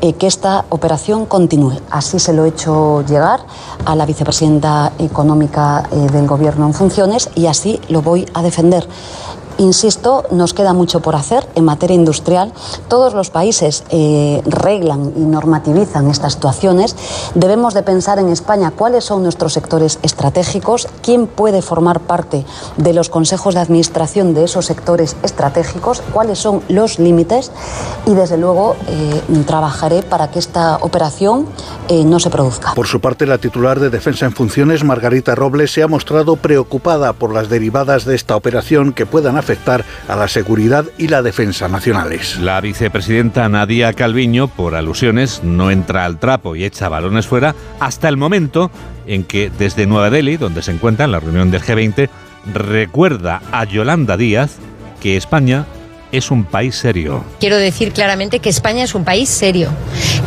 eh, 0.00 0.14
que 0.14 0.26
esta 0.26 0.64
operación 0.70 1.26
continúe. 1.26 1.80
Así 1.90 2.18
se 2.18 2.32
lo 2.32 2.44
he 2.44 2.48
hecho 2.48 3.04
llegar 3.06 3.40
a 3.84 3.94
la 3.94 4.06
vicepresidenta 4.06 4.92
económica 4.98 5.88
eh, 5.92 5.96
del 6.12 6.26
Gobierno 6.26 6.66
en 6.66 6.74
funciones 6.74 7.30
y 7.34 7.46
así 7.46 7.80
lo 7.88 8.02
voy 8.02 8.26
a 8.34 8.42
defender. 8.42 8.88
Insisto, 9.58 10.24
nos 10.30 10.54
queda 10.54 10.72
mucho 10.72 11.00
por 11.00 11.16
hacer 11.16 11.44
en 11.56 11.64
materia 11.64 11.96
industrial. 11.96 12.52
Todos 12.86 13.12
los 13.12 13.30
países 13.30 13.82
eh, 13.90 14.40
reglan 14.46 15.12
y 15.16 15.20
normativizan 15.20 16.08
estas 16.08 16.34
situaciones. 16.34 16.94
Debemos 17.34 17.74
de 17.74 17.82
pensar 17.82 18.20
en 18.20 18.28
España 18.28 18.70
cuáles 18.70 19.02
son 19.04 19.24
nuestros 19.24 19.52
sectores 19.52 19.98
estratégicos, 20.02 20.86
quién 21.02 21.26
puede 21.26 21.60
formar 21.60 21.98
parte 21.98 22.44
de 22.76 22.92
los 22.92 23.08
consejos 23.08 23.54
de 23.54 23.60
administración 23.60 24.32
de 24.32 24.44
esos 24.44 24.66
sectores 24.66 25.16
estratégicos, 25.24 26.02
cuáles 26.12 26.38
son 26.38 26.62
los 26.68 27.00
límites 27.00 27.50
y 28.06 28.14
desde 28.14 28.38
luego 28.38 28.76
eh, 28.86 29.42
trabajaré 29.44 30.04
para 30.04 30.30
que 30.30 30.38
esta 30.38 30.76
operación 30.76 31.46
eh, 31.88 32.04
no 32.04 32.20
se 32.20 32.30
produzca. 32.30 32.74
Por 32.74 32.86
su 32.86 33.00
parte, 33.00 33.26
la 33.26 33.38
titular 33.38 33.80
de 33.80 33.90
Defensa 33.90 34.24
en 34.24 34.32
Funciones, 34.32 34.84
Margarita 34.84 35.34
Robles, 35.34 35.72
se 35.72 35.82
ha 35.82 35.88
mostrado 35.88 36.36
preocupada 36.36 37.12
por 37.12 37.32
las 37.34 37.48
derivadas 37.48 38.04
de 38.04 38.14
esta 38.14 38.36
operación 38.36 38.92
que 38.92 39.04
puedan 39.04 39.36
afectar 39.36 39.47
afectar 39.48 39.82
a 40.08 40.14
la 40.14 40.28
seguridad 40.28 40.84
y 40.98 41.08
la 41.08 41.22
defensa 41.22 41.68
nacionales. 41.68 42.38
La 42.38 42.60
vicepresidenta 42.60 43.48
Nadia 43.48 43.94
Calviño, 43.94 44.46
por 44.48 44.74
alusiones, 44.74 45.42
no 45.42 45.70
entra 45.70 46.04
al 46.04 46.18
trapo 46.18 46.54
y 46.54 46.64
echa 46.64 46.90
balones 46.90 47.26
fuera 47.26 47.54
hasta 47.80 48.10
el 48.10 48.18
momento 48.18 48.70
en 49.06 49.24
que 49.24 49.50
desde 49.58 49.86
Nueva 49.86 50.10
Delhi, 50.10 50.36
donde 50.36 50.60
se 50.60 50.72
encuentra 50.72 51.06
en 51.06 51.12
la 51.12 51.20
reunión 51.20 51.50
del 51.50 51.62
G20, 51.62 52.10
recuerda 52.52 53.40
a 53.50 53.64
Yolanda 53.64 54.18
Díaz 54.18 54.56
que 55.00 55.16
España 55.16 55.64
es 56.12 56.30
un 56.30 56.44
país 56.44 56.74
serio. 56.74 57.24
Quiero 57.40 57.56
decir 57.56 57.92
claramente 57.92 58.40
que 58.40 58.48
España 58.48 58.84
es 58.84 58.94
un 58.94 59.04
país 59.04 59.28
serio, 59.28 59.70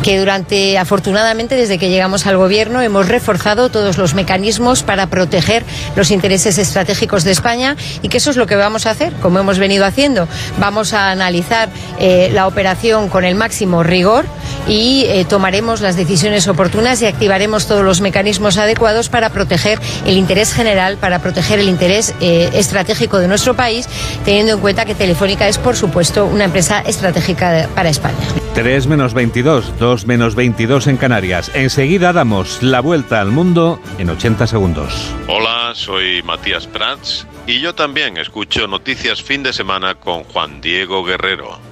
que 0.02 0.18
durante, 0.18 0.78
afortunadamente, 0.78 1.56
desde 1.56 1.78
que 1.78 1.88
llegamos 1.88 2.26
al 2.26 2.36
gobierno, 2.36 2.82
hemos 2.82 3.08
reforzado 3.08 3.70
todos 3.70 3.98
los 3.98 4.14
mecanismos 4.14 4.82
para 4.82 5.06
proteger 5.06 5.64
los 5.96 6.10
intereses 6.10 6.58
estratégicos 6.58 7.24
de 7.24 7.32
España 7.32 7.76
y 8.02 8.08
que 8.08 8.18
eso 8.18 8.30
es 8.30 8.36
lo 8.36 8.46
que 8.46 8.56
vamos 8.56 8.86
a 8.86 8.90
hacer, 8.90 9.12
como 9.14 9.38
hemos 9.38 9.58
venido 9.58 9.84
haciendo. 9.84 10.28
Vamos 10.58 10.92
a 10.92 11.10
analizar 11.10 11.68
eh, 11.98 12.30
la 12.32 12.46
operación 12.46 13.08
con 13.08 13.24
el 13.24 13.34
máximo 13.34 13.82
rigor 13.82 14.24
y 14.68 15.04
eh, 15.08 15.24
tomaremos 15.28 15.80
las 15.80 15.96
decisiones 15.96 16.46
oportunas 16.48 17.02
y 17.02 17.06
activaremos 17.06 17.66
todos 17.66 17.84
los 17.84 18.00
mecanismos 18.00 18.58
adecuados 18.58 19.08
para 19.08 19.30
proteger 19.30 19.80
el 20.06 20.16
interés 20.16 20.52
general, 20.52 20.96
para 20.98 21.18
proteger 21.20 21.58
el 21.58 21.68
interés 21.68 22.14
eh, 22.20 22.50
estratégico 22.54 23.18
de 23.18 23.28
nuestro 23.28 23.54
país, 23.54 23.88
teniendo 24.24 24.52
en 24.52 24.60
cuenta 24.60 24.84
que 24.84 24.94
Telefónica 24.94 25.48
es, 25.48 25.58
por 25.58 25.71
supuesto, 25.76 26.26
una 26.26 26.44
empresa 26.44 26.80
estratégica 26.80 27.68
para 27.74 27.88
España. 27.88 28.16
3 28.54 28.86
menos 28.86 29.14
22, 29.14 29.78
2 29.78 30.06
menos 30.06 30.34
22 30.34 30.86
en 30.86 30.96
Canarias. 30.96 31.50
Enseguida 31.54 32.12
damos 32.12 32.62
la 32.62 32.80
vuelta 32.80 33.20
al 33.20 33.30
mundo 33.30 33.80
en 33.98 34.10
80 34.10 34.46
segundos. 34.46 35.12
Hola, 35.26 35.72
soy 35.74 36.22
Matías 36.22 36.66
Prats 36.66 37.26
y 37.46 37.60
yo 37.60 37.74
también 37.74 38.16
escucho 38.18 38.66
Noticias 38.66 39.22
Fin 39.22 39.42
de 39.42 39.52
Semana 39.52 39.94
con 39.94 40.24
Juan 40.24 40.60
Diego 40.60 41.02
Guerrero. 41.04 41.71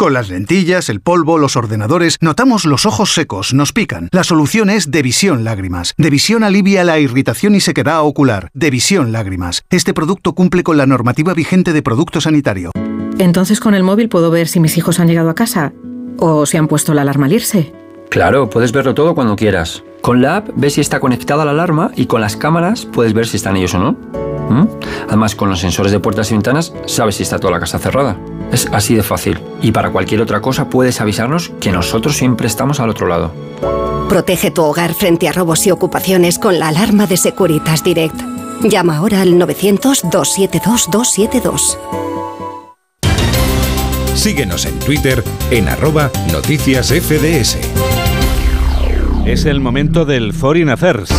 Con 0.00 0.14
las 0.14 0.30
lentillas, 0.30 0.88
el 0.88 1.02
polvo, 1.02 1.36
los 1.36 1.56
ordenadores, 1.56 2.16
notamos 2.22 2.64
los 2.64 2.86
ojos 2.86 3.12
secos, 3.12 3.52
nos 3.52 3.74
pican. 3.74 4.08
La 4.12 4.24
solución 4.24 4.70
es 4.70 4.90
Devisión 4.90 5.44
Lágrimas. 5.44 5.92
Devisión 5.98 6.42
alivia 6.42 6.84
la 6.84 6.98
irritación 6.98 7.54
y 7.54 7.60
sequedad 7.60 8.00
ocular. 8.00 8.48
Devisión 8.54 9.12
Lágrimas. 9.12 9.60
Este 9.68 9.92
producto 9.92 10.34
cumple 10.34 10.62
con 10.62 10.78
la 10.78 10.86
normativa 10.86 11.34
vigente 11.34 11.74
de 11.74 11.82
producto 11.82 12.22
sanitario. 12.22 12.70
Entonces 13.18 13.60
con 13.60 13.74
el 13.74 13.82
móvil 13.82 14.08
puedo 14.08 14.30
ver 14.30 14.48
si 14.48 14.58
mis 14.58 14.78
hijos 14.78 15.00
han 15.00 15.08
llegado 15.08 15.28
a 15.28 15.34
casa 15.34 15.74
o 16.16 16.46
si 16.46 16.56
han 16.56 16.66
puesto 16.66 16.94
la 16.94 17.02
alarma 17.02 17.26
al 17.26 17.34
irse. 17.34 17.74
Claro, 18.08 18.48
puedes 18.48 18.72
verlo 18.72 18.94
todo 18.94 19.14
cuando 19.14 19.36
quieras. 19.36 19.84
Con 20.00 20.22
la 20.22 20.36
app 20.36 20.48
ves 20.56 20.72
si 20.72 20.80
está 20.80 20.98
conectada 20.98 21.44
la 21.44 21.50
alarma 21.50 21.90
y 21.94 22.06
con 22.06 22.22
las 22.22 22.38
cámaras 22.38 22.86
puedes 22.86 23.12
ver 23.12 23.26
si 23.26 23.36
están 23.36 23.58
ellos 23.58 23.74
o 23.74 23.78
no. 23.78 23.92
¿Mm? 24.48 24.66
Además, 25.08 25.34
con 25.34 25.50
los 25.50 25.60
sensores 25.60 25.92
de 25.92 26.00
puertas 26.00 26.30
y 26.30 26.34
ventanas 26.34 26.72
sabes 26.86 27.16
si 27.16 27.22
está 27.22 27.38
toda 27.38 27.52
la 27.52 27.60
casa 27.60 27.78
cerrada. 27.78 28.18
Es 28.52 28.68
así 28.72 28.94
de 28.94 29.02
fácil. 29.02 29.40
Y 29.62 29.72
para 29.72 29.90
cualquier 29.90 30.20
otra 30.20 30.40
cosa 30.40 30.68
puedes 30.68 31.00
avisarnos 31.00 31.50
que 31.60 31.72
nosotros 31.72 32.16
siempre 32.16 32.46
estamos 32.46 32.80
al 32.80 32.90
otro 32.90 33.06
lado. 33.06 33.32
Protege 34.08 34.50
tu 34.50 34.62
hogar 34.62 34.94
frente 34.94 35.28
a 35.28 35.32
robos 35.32 35.66
y 35.66 35.70
ocupaciones 35.70 36.38
con 36.38 36.58
la 36.58 36.68
alarma 36.68 37.06
de 37.06 37.16
Securitas 37.16 37.84
Direct. 37.84 38.20
Llama 38.62 38.96
ahora 38.96 39.22
al 39.22 39.34
900-272-272. 39.34 41.78
Síguenos 44.14 44.66
en 44.66 44.78
Twitter 44.80 45.24
en 45.50 45.68
arroba 45.68 46.10
noticias 46.32 46.88
FDS. 46.88 47.56
Es 49.24 49.44
el 49.44 49.60
momento 49.60 50.04
del 50.04 50.34
Foreign 50.34 50.70
Affairs. 50.70 51.10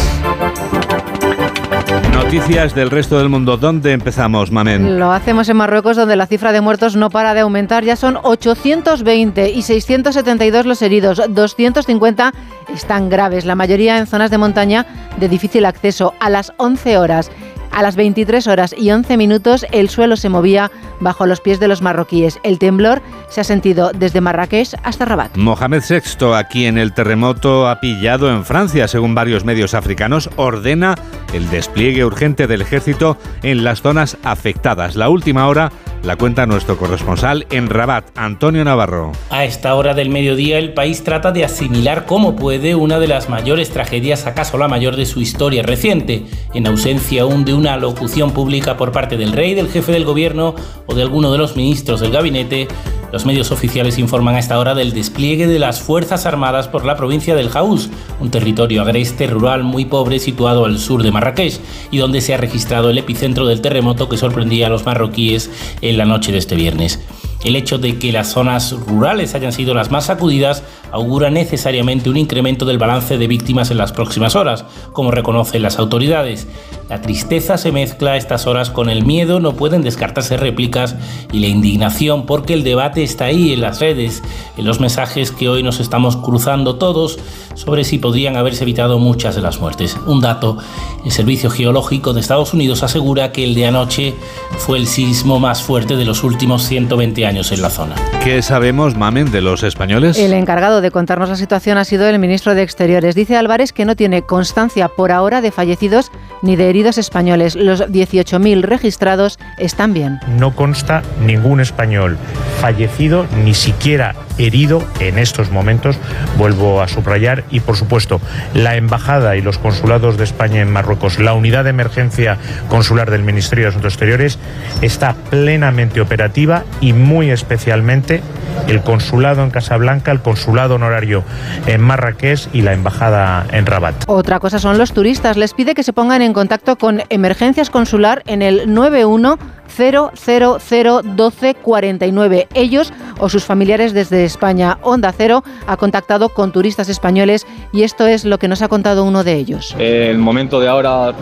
Noticias 2.14 2.76
del 2.76 2.89
resto 2.89 3.18
del 3.18 3.30
mundo. 3.30 3.57
¿Dónde 3.57 3.93
empezamos, 3.93 4.51
Mamen? 4.51 4.99
Lo 4.99 5.12
hacemos 5.12 5.49
en 5.49 5.57
Marruecos, 5.57 5.97
donde 5.97 6.16
la 6.16 6.28
cifra 6.28 6.51
de 6.51 6.62
muertos 6.62 6.95
no 6.95 7.09
para 7.09 7.34
de 7.34 7.41
aumentar. 7.41 7.84
Ya 7.84 7.95
son 7.95 8.18
820 8.22 9.49
y 9.49 9.62
672 9.62 10.66
los 10.66 10.82
heridos. 10.82 11.22
250 11.30 12.34
están 12.74 13.09
graves, 13.09 13.45
la 13.45 13.55
mayoría 13.55 13.97
en 13.97 14.07
zonas 14.07 14.32
de 14.32 14.38
montaña 14.38 14.86
de 15.18 15.30
difícil 15.30 15.66
acceso. 15.66 16.14
A 16.20 16.30
las 16.30 16.53
11 16.57 16.97
horas 16.97 17.32
a 17.72 17.82
las 17.82 17.95
23 17.95 18.47
horas 18.47 18.76
y 18.78 18.91
11 18.91 19.17
minutos 19.17 19.65
el 19.72 19.89
suelo 19.89 20.15
se 20.15 20.30
movía 20.30 20.72
bajo 20.99 21.26
los 21.26 21.41
pies 21.41 21.59
de 21.59 21.67
los 21.67 21.82
marroquíes. 21.82 22.39
El 22.43 22.59
temblor 22.59 23.01
se 23.30 23.41
ha 23.41 23.43
sentido 23.43 23.91
desde 23.93 24.22
Marrakech 24.22 24.76
hasta 24.84 25.05
Rabat. 25.05 25.36
Mohamed 25.38 25.84
VI, 25.88 26.34
a 26.34 26.43
quien 26.45 26.78
el 26.78 26.93
terremoto 26.93 27.67
ha 27.67 27.80
pillado 27.80 28.32
en 28.32 28.45
Francia, 28.45 28.88
según 28.88 29.15
varios 29.15 29.45
medios 29.45 29.74
africanos, 29.74 30.30
ordena 30.36 30.95
el 31.34 31.49
despliegue 31.49 32.05
urgente 32.05 32.47
del 32.47 32.61
ejército 32.61 33.17
en 33.43 33.63
las 33.63 33.82
zonas 33.82 34.17
afectadas. 34.24 34.95
La 34.95 35.09
última 35.09 35.47
hora 35.47 35.72
la 36.04 36.16
cuenta 36.16 36.45
nuestro 36.45 36.78
corresponsal 36.78 37.45
en 37.52 37.70
Rabat, 37.70 38.06
Antonio 38.16 38.64
Navarro. 38.64 39.12
A 39.30 39.45
esta 39.45 39.76
hora 39.76 39.93
del 39.93 40.10
mediodía 40.10 40.58
el 40.58 40.74
país 40.74 41.04
trata 41.04 41.32
de 41.32 41.45
asimilar 41.45 42.06
como 42.06 42.36
puede 42.36 42.76
una 42.76 42.99
de 42.99 43.08
las 43.08 43.30
mayores 43.30 43.70
tragedias, 43.70 44.26
acaso 44.26 44.58
la 44.58 44.68
mayor 44.68 44.95
de 44.95 45.06
su 45.06 45.22
historia 45.22 45.62
reciente, 45.64 46.26
en 46.54 46.68
ausencia 46.68 47.22
aún 47.22 47.45
de 47.45 47.54
una 47.54 47.78
locución 47.78 48.32
pública 48.32 48.78
por 48.78 48.91
parte 48.91 49.18
del 49.18 49.34
rey, 49.34 49.54
del 49.54 49.70
jefe 49.70 49.91
del 49.91 50.06
gobierno 50.06 50.56
o 50.88 50.95
de 50.95 51.04
alguno 51.04 51.32
de 51.32 51.38
los 51.38 51.56
ministros 51.56 51.99
del 51.99 52.12
gabinete. 52.12 52.68
Los 53.12 53.26
medios 53.26 53.52
oficiales 53.52 53.97
informan 53.97 54.36
a 54.36 54.39
esta 54.39 54.58
hora 54.58 54.74
del 54.74 54.93
despliegue 54.93 55.45
de 55.45 55.60
las 55.60 55.82
Fuerzas 55.82 56.26
Armadas 56.26 56.70
por 56.70 56.86
la 56.86 56.95
provincia 56.95 57.36
del 57.36 57.49
Haus, 57.54 57.89
un 58.22 58.32
territorio 58.32 58.82
agreste 58.82 59.28
rural 59.28 59.64
muy 59.64 59.84
pobre 59.84 60.18
situado 60.20 60.64
al 60.64 60.80
sur 60.80 61.04
de 61.04 61.12
Marrakech 61.12 61.60
y 61.91 61.97
donde 61.97 62.22
se 62.22 62.34
ha 62.34 62.38
registrado 62.38 62.89
el 62.89 62.97
epicentro 62.97 63.45
del 63.47 63.60
terremoto 63.60 64.08
que 64.08 64.16
sorprendía 64.16 64.68
a 64.68 64.70
los 64.70 64.86
marroquíes 64.86 65.52
la 65.98 66.06
noche 66.06 66.32
de 66.32 66.38
este 66.38 66.56
viernes. 66.56 67.00
El 67.44 67.56
hecho 67.56 67.80
de 67.80 67.98
que 67.98 68.12
las 68.12 68.30
zonas 68.30 68.72
rurales 68.72 69.34
hayan 69.34 69.52
sido 69.52 69.74
las 69.74 69.89
más 69.89 70.06
sacudidas 70.06 70.64
augura 70.92 71.32
necesariamente 71.32 72.10
un 72.10 72.18
incremento 72.18 72.66
del 72.66 72.78
balance 72.78 73.18
de 73.18 73.28
víctimas 73.28 73.72
en 73.72 73.78
las 73.78 73.92
próximas 73.94 74.36
horas, 74.36 74.66
como 74.94 75.10
reconocen 75.10 75.64
las 75.64 75.80
autoridades. 75.80 76.48
La 76.89 77.02
tristeza 77.02 77.58
se 77.58 77.72
mezcla 77.72 78.12
a 78.12 78.18
estas 78.18 78.48
horas 78.48 78.70
con 78.70 78.89
el 78.89 79.06
miedo, 79.06 79.39
no 79.39 79.54
pueden 79.54 79.82
descartarse 79.82 80.38
réplicas 80.38 80.96
y 81.32 81.39
la 81.39 81.48
indignación 81.48 82.26
porque 82.26 82.54
el 82.54 82.64
debate 82.64 83.02
está 83.02 83.26
ahí 83.26 83.54
en 83.54 83.62
las 83.62 83.80
redes, 83.80 84.22
en 84.58 84.66
los 84.66 84.80
mensajes 84.80 85.32
que 85.32 85.48
hoy 85.48 85.64
nos 85.64 85.80
estamos 85.80 86.18
cruzando 86.18 86.76
todos 86.76 87.18
sobre 87.56 87.86
si 87.86 87.98
podrían 87.98 88.36
haberse 88.36 88.64
evitado 88.64 89.00
muchas 89.00 89.36
de 89.36 89.42
las 89.42 89.60
muertes. 89.60 89.96
Un 90.06 90.20
dato, 90.20 90.58
el 91.06 91.12
Servicio 91.12 91.50
Geológico 91.50 92.14
de 92.14 92.20
Estados 92.20 92.54
Unidos 92.54 92.84
asegura 92.84 93.32
que 93.32 93.46
el 93.46 93.56
de 93.56 93.68
anoche 93.68 94.14
fue 94.58 94.78
el 94.78 94.86
sismo 94.86 95.39
más 95.39 95.64
fuerte 95.64 95.96
de 95.96 96.06
los 96.06 96.24
últimos 96.24 96.64
120 96.64 97.26
años 97.26 97.30
en 97.32 97.61
la 97.61 97.69
zona. 97.69 97.95
¿Qué 98.23 98.41
sabemos, 98.41 98.97
Mamen, 98.97 99.32
de 99.32 99.39
los 99.39 99.63
españoles? 99.63 100.19
El 100.19 100.34
encargado 100.34 100.82
de 100.82 100.91
contarnos 100.91 101.29
la 101.29 101.38
situación 101.38 101.77
ha 101.77 101.86
sido 101.86 102.05
el 102.07 102.19
ministro 102.19 102.55
de 102.55 102.61
Exteriores. 102.61 103.15
Dice 103.15 103.38
Álvarez 103.38 103.71
que 103.71 103.86
no 103.86 103.95
tiene 103.95 104.23
constancia 104.23 104.89
por 104.89 105.13
ahora 105.13 105.39
de 105.39 105.51
fallecidos 105.51 106.11
ni 106.41 106.57
de 106.57 106.69
heridos 106.69 106.97
españoles. 106.97 107.55
Los 107.55 107.82
18.000 107.82 108.63
registrados 108.63 109.39
están 109.57 109.93
bien. 109.93 110.19
No 110.38 110.53
consta 110.53 111.03
ningún 111.25 111.61
español 111.61 112.17
fallecido, 112.59 113.25
ni 113.45 113.53
siquiera 113.53 114.13
herido 114.46 114.84
en 115.00 115.18
estos 115.18 115.52
momentos, 115.52 115.98
vuelvo 116.38 116.82
a 116.82 116.88
subrayar, 116.88 117.44
y 117.50 117.60
por 117.60 117.78
supuesto 117.78 118.22
la 118.54 118.76
Embajada 118.76 119.36
y 119.36 119.42
los 119.42 119.58
consulados 119.58 120.18
de 120.18 120.24
España 120.24 120.62
en 120.62 120.72
Marruecos, 120.72 121.20
la 121.20 121.34
unidad 121.34 121.64
de 121.64 121.72
emergencia 121.72 122.38
consular 122.70 123.12
del 123.12 123.24
Ministerio 123.24 123.66
de 123.66 123.70
Asuntos 123.70 123.94
Exteriores 123.94 124.39
está 124.82 125.14
plenamente 125.30 126.02
operativa 126.02 126.64
y 126.80 126.94
muy 126.94 127.30
especialmente 127.32 128.22
el 128.68 128.82
consulado 128.82 129.44
en 129.44 129.50
Casablanca, 129.50 130.12
el 130.12 130.22
consulado 130.22 130.76
honorario 130.76 131.24
en 131.68 131.82
Marrakech 131.82 132.48
y 132.54 132.62
la 132.62 132.74
embajada 132.74 133.46
en 133.52 133.66
Rabat. 133.66 134.04
Otra 134.08 134.39
cosa 134.39 134.60
son 134.60 134.78
los 134.78 134.94
turistas. 134.94 135.38
Les 135.38 135.54
pide 135.54 135.74
que 135.74 135.84
se 135.84 135.94
pongan 135.94 136.22
en 136.22 136.34
contacto 136.34 136.78
con 136.78 137.04
Emergencias 137.10 137.70
Consular 137.70 138.24
en 138.26 138.42
el 138.42 138.74
91 138.74 139.38
0001249. 139.78 142.47
Ellos 142.53 142.91
o 143.19 143.30
sus 143.30 143.43
familiares 143.43 143.93
desde 143.93 144.26
España. 144.26 144.78
Onda 144.82 145.13
Cero 145.15 145.43
ha 145.67 145.78
contactado 145.78 146.30
con 146.30 146.51
turistas 146.51 146.89
españoles 146.89 147.45
y 147.72 147.84
esto 147.84 148.05
es 148.07 148.26
lo 148.26 148.38
que 148.39 148.47
nos 148.47 148.61
ha 148.61 148.67
contado 148.67 149.03
uno 149.03 149.24
de 149.24 149.36
ellos. 149.36 149.76
El 149.80 150.17
momento 150.17 150.59
de 150.59 150.67
ahora 150.67 151.13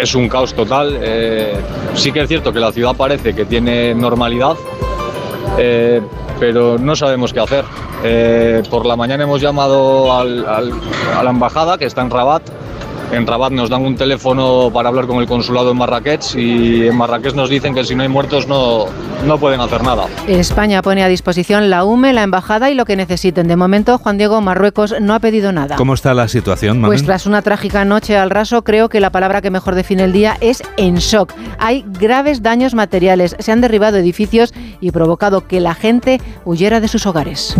es 0.00 0.14
un 0.14 0.28
caos 0.28 0.54
total. 0.54 0.98
Eh, 1.00 1.54
sí 1.94 2.12
que 2.12 2.20
es 2.22 2.28
cierto 2.28 2.52
que 2.52 2.60
la 2.60 2.72
ciudad 2.72 2.94
parece 2.96 3.34
que 3.34 3.44
tiene 3.44 3.94
normalidad. 3.94 4.54
Eh, 5.58 6.00
pero 6.38 6.78
no 6.78 6.96
sabemos 6.96 7.32
qué 7.32 7.40
hacer. 7.40 7.64
Eh, 8.02 8.62
por 8.70 8.86
la 8.86 8.96
mañana 8.96 9.24
hemos 9.24 9.40
llamado 9.42 10.16
al- 10.16 10.46
a 10.46 11.22
la 11.22 11.30
embajada 11.30 11.76
que 11.76 11.84
está 11.84 12.00
en 12.02 12.10
Rabat. 12.10 12.42
En 13.12 13.26
Rabat 13.26 13.50
nos 13.50 13.68
dan 13.68 13.82
un 13.82 13.96
teléfono 13.96 14.70
para 14.72 14.88
hablar 14.88 15.08
con 15.08 15.18
el 15.18 15.26
consulado 15.26 15.72
en 15.72 15.76
Marrakech 15.76 16.36
y 16.36 16.86
en 16.86 16.96
Marrakech 16.96 17.34
nos 17.34 17.50
dicen 17.50 17.74
que 17.74 17.82
si 17.82 17.96
no 17.96 18.04
hay 18.04 18.08
muertos 18.08 18.46
no, 18.46 18.84
no 19.26 19.36
pueden 19.36 19.60
hacer 19.60 19.82
nada. 19.82 20.06
España 20.28 20.80
pone 20.80 21.02
a 21.02 21.08
disposición 21.08 21.70
la 21.70 21.84
UME, 21.84 22.12
la 22.12 22.22
embajada 22.22 22.70
y 22.70 22.74
lo 22.74 22.84
que 22.84 22.94
necesiten. 22.94 23.48
De 23.48 23.56
momento, 23.56 23.98
Juan 23.98 24.16
Diego 24.16 24.40
Marruecos 24.40 24.94
no 25.00 25.14
ha 25.14 25.18
pedido 25.18 25.50
nada. 25.50 25.74
¿Cómo 25.74 25.94
está 25.94 26.14
la 26.14 26.28
situación, 26.28 26.78
Mamen? 26.80 26.90
Pues 26.90 27.04
tras 27.04 27.26
una 27.26 27.42
trágica 27.42 27.84
noche 27.84 28.16
al 28.16 28.30
raso, 28.30 28.62
creo 28.62 28.88
que 28.88 29.00
la 29.00 29.10
palabra 29.10 29.42
que 29.42 29.50
mejor 29.50 29.74
define 29.74 30.04
el 30.04 30.12
día 30.12 30.36
es 30.40 30.62
en 30.76 30.94
shock. 30.96 31.32
Hay 31.58 31.84
graves 31.98 32.42
daños 32.42 32.74
materiales, 32.74 33.34
se 33.40 33.50
han 33.50 33.60
derribado 33.60 33.96
edificios 33.96 34.54
y 34.80 34.92
provocado 34.92 35.48
que 35.48 35.58
la 35.58 35.74
gente 35.74 36.20
huyera 36.44 36.78
de 36.78 36.86
sus 36.86 37.06
hogares. 37.06 37.56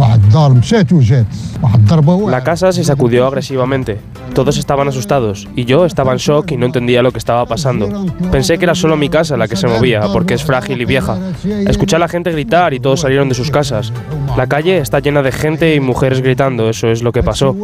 La 2.28 2.44
casa 2.44 2.72
se 2.72 2.84
sacudió 2.84 3.26
agresivamente. 3.26 3.98
Todos 4.32 4.56
estaban 4.56 4.86
asustados 4.86 5.39
y 5.56 5.64
yo 5.64 5.84
estaba 5.84 6.12
en 6.12 6.18
shock 6.18 6.52
y 6.52 6.56
no 6.56 6.66
entendía 6.66 7.02
lo 7.02 7.12
que 7.12 7.18
estaba 7.18 7.46
pasando. 7.46 8.06
Pensé 8.30 8.58
que 8.58 8.64
era 8.64 8.74
solo 8.74 8.96
mi 8.96 9.08
casa 9.08 9.36
la 9.36 9.48
que 9.48 9.56
se 9.56 9.66
movía 9.66 10.02
porque 10.12 10.34
es 10.34 10.44
frágil 10.44 10.80
y 10.80 10.84
vieja. 10.84 11.18
Escuché 11.66 11.96
a 11.96 11.98
la 11.98 12.08
gente 12.08 12.32
gritar 12.32 12.74
y 12.74 12.80
todos 12.80 13.00
salieron 13.00 13.28
de 13.28 13.34
sus 13.34 13.50
casas. 13.50 13.92
La 14.36 14.46
calle 14.46 14.78
está 14.78 15.00
llena 15.00 15.22
de 15.22 15.32
gente 15.32 15.74
y 15.74 15.80
mujeres 15.80 16.20
gritando, 16.20 16.68
eso 16.68 16.88
es 16.88 17.02
lo 17.02 17.12
que 17.12 17.22
pasó. 17.22 17.56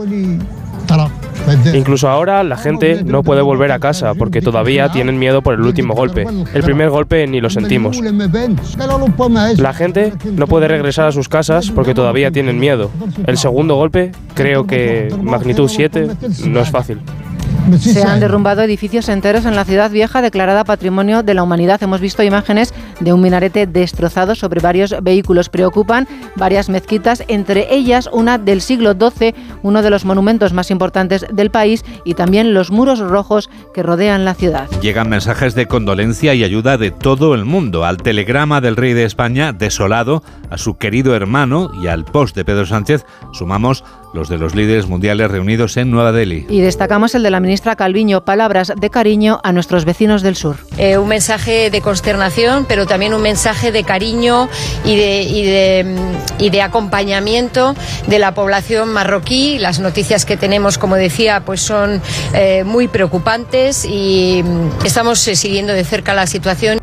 Incluso 1.74 2.08
ahora 2.08 2.42
la 2.42 2.56
gente 2.56 3.04
no 3.04 3.22
puede 3.22 3.42
volver 3.42 3.70
a 3.72 3.78
casa 3.78 4.14
porque 4.14 4.40
todavía 4.40 4.90
tienen 4.90 5.18
miedo 5.18 5.42
por 5.42 5.54
el 5.54 5.60
último 5.60 5.94
golpe. 5.94 6.26
El 6.54 6.62
primer 6.62 6.90
golpe 6.90 7.26
ni 7.26 7.40
lo 7.40 7.50
sentimos. 7.50 8.00
La 9.56 9.72
gente 9.72 10.12
no 10.32 10.46
puede 10.46 10.68
regresar 10.68 11.06
a 11.06 11.12
sus 11.12 11.28
casas 11.28 11.70
porque 11.70 11.94
todavía 11.94 12.30
tienen 12.30 12.58
miedo. 12.58 12.90
El 13.26 13.38
segundo 13.38 13.76
golpe, 13.76 14.12
creo 14.34 14.66
que 14.66 15.14
magnitud 15.22 15.68
7, 15.68 16.08
no 16.46 16.60
es 16.60 16.70
fácil. 16.70 17.00
Se 17.80 18.02
han 18.02 18.20
derrumbado 18.20 18.62
edificios 18.62 19.08
enteros 19.08 19.44
en 19.44 19.56
la 19.56 19.64
ciudad 19.64 19.90
vieja 19.90 20.22
declarada 20.22 20.62
Patrimonio 20.62 21.22
de 21.22 21.34
la 21.34 21.42
Humanidad. 21.42 21.82
Hemos 21.82 22.00
visto 22.00 22.22
imágenes 22.22 22.72
de 23.00 23.12
un 23.12 23.20
minarete 23.20 23.66
destrozado 23.66 24.34
sobre 24.36 24.60
varios 24.60 24.94
vehículos. 25.02 25.48
Preocupan 25.48 26.06
varias 26.36 26.68
mezquitas, 26.68 27.24
entre 27.26 27.74
ellas 27.74 28.08
una 28.12 28.38
del 28.38 28.60
siglo 28.60 28.92
XII, 28.92 29.34
uno 29.62 29.82
de 29.82 29.90
los 29.90 30.04
monumentos 30.04 30.52
más 30.52 30.70
importantes 30.70 31.26
del 31.32 31.50
país, 31.50 31.84
y 32.04 32.14
también 32.14 32.54
los 32.54 32.70
muros 32.70 33.00
rojos 33.00 33.50
que 33.74 33.82
rodean 33.82 34.24
la 34.24 34.34
ciudad. 34.34 34.68
Llegan 34.80 35.08
mensajes 35.08 35.54
de 35.54 35.66
condolencia 35.66 36.34
y 36.34 36.44
ayuda 36.44 36.78
de 36.78 36.92
todo 36.92 37.34
el 37.34 37.44
mundo. 37.44 37.84
Al 37.84 37.96
telegrama 37.96 38.60
del 38.60 38.76
rey 38.76 38.92
de 38.92 39.04
España, 39.04 39.52
desolado, 39.52 40.22
a 40.50 40.58
su 40.58 40.78
querido 40.78 41.16
hermano 41.16 41.70
y 41.82 41.88
al 41.88 42.04
post 42.04 42.36
de 42.36 42.44
Pedro 42.44 42.66
Sánchez, 42.66 43.04
sumamos 43.32 43.82
los 44.14 44.28
de 44.28 44.38
los 44.38 44.54
líderes 44.54 44.86
mundiales 44.86 45.30
reunidos 45.30 45.76
en 45.76 45.90
Nueva 45.90 46.12
Delhi. 46.12 46.46
Y 46.48 46.60
destacamos 46.60 47.14
el 47.14 47.22
de 47.22 47.30
la 47.30 47.40
ministra 47.40 47.55
Calviño, 47.76 48.24
palabras 48.24 48.72
de 48.76 48.90
cariño 48.90 49.40
a 49.42 49.52
nuestros 49.52 49.84
vecinos 49.84 50.22
del 50.22 50.36
sur. 50.36 50.56
Eh, 50.78 50.98
un 50.98 51.08
mensaje 51.08 51.70
de 51.70 51.80
consternación, 51.80 52.64
pero 52.68 52.86
también 52.86 53.14
un 53.14 53.22
mensaje 53.22 53.72
de 53.72 53.84
cariño 53.84 54.48
y 54.84 54.96
de, 54.96 55.22
y 55.22 55.44
de, 55.44 55.84
mm, 55.84 56.42
y 56.42 56.50
de 56.50 56.62
acompañamiento 56.62 57.74
de 58.06 58.18
la 58.18 58.34
población 58.34 58.92
marroquí. 58.92 59.58
Las 59.58 59.80
noticias 59.80 60.24
que 60.24 60.36
tenemos, 60.36 60.78
como 60.78 60.96
decía, 60.96 61.42
pues 61.44 61.60
son 61.60 62.00
eh, 62.34 62.64
muy 62.64 62.88
preocupantes 62.88 63.84
y 63.84 64.42
mm, 64.44 64.84
estamos 64.84 65.26
eh, 65.28 65.36
siguiendo 65.36 65.72
de 65.72 65.84
cerca 65.84 66.14
la 66.14 66.26
situación. 66.26 66.78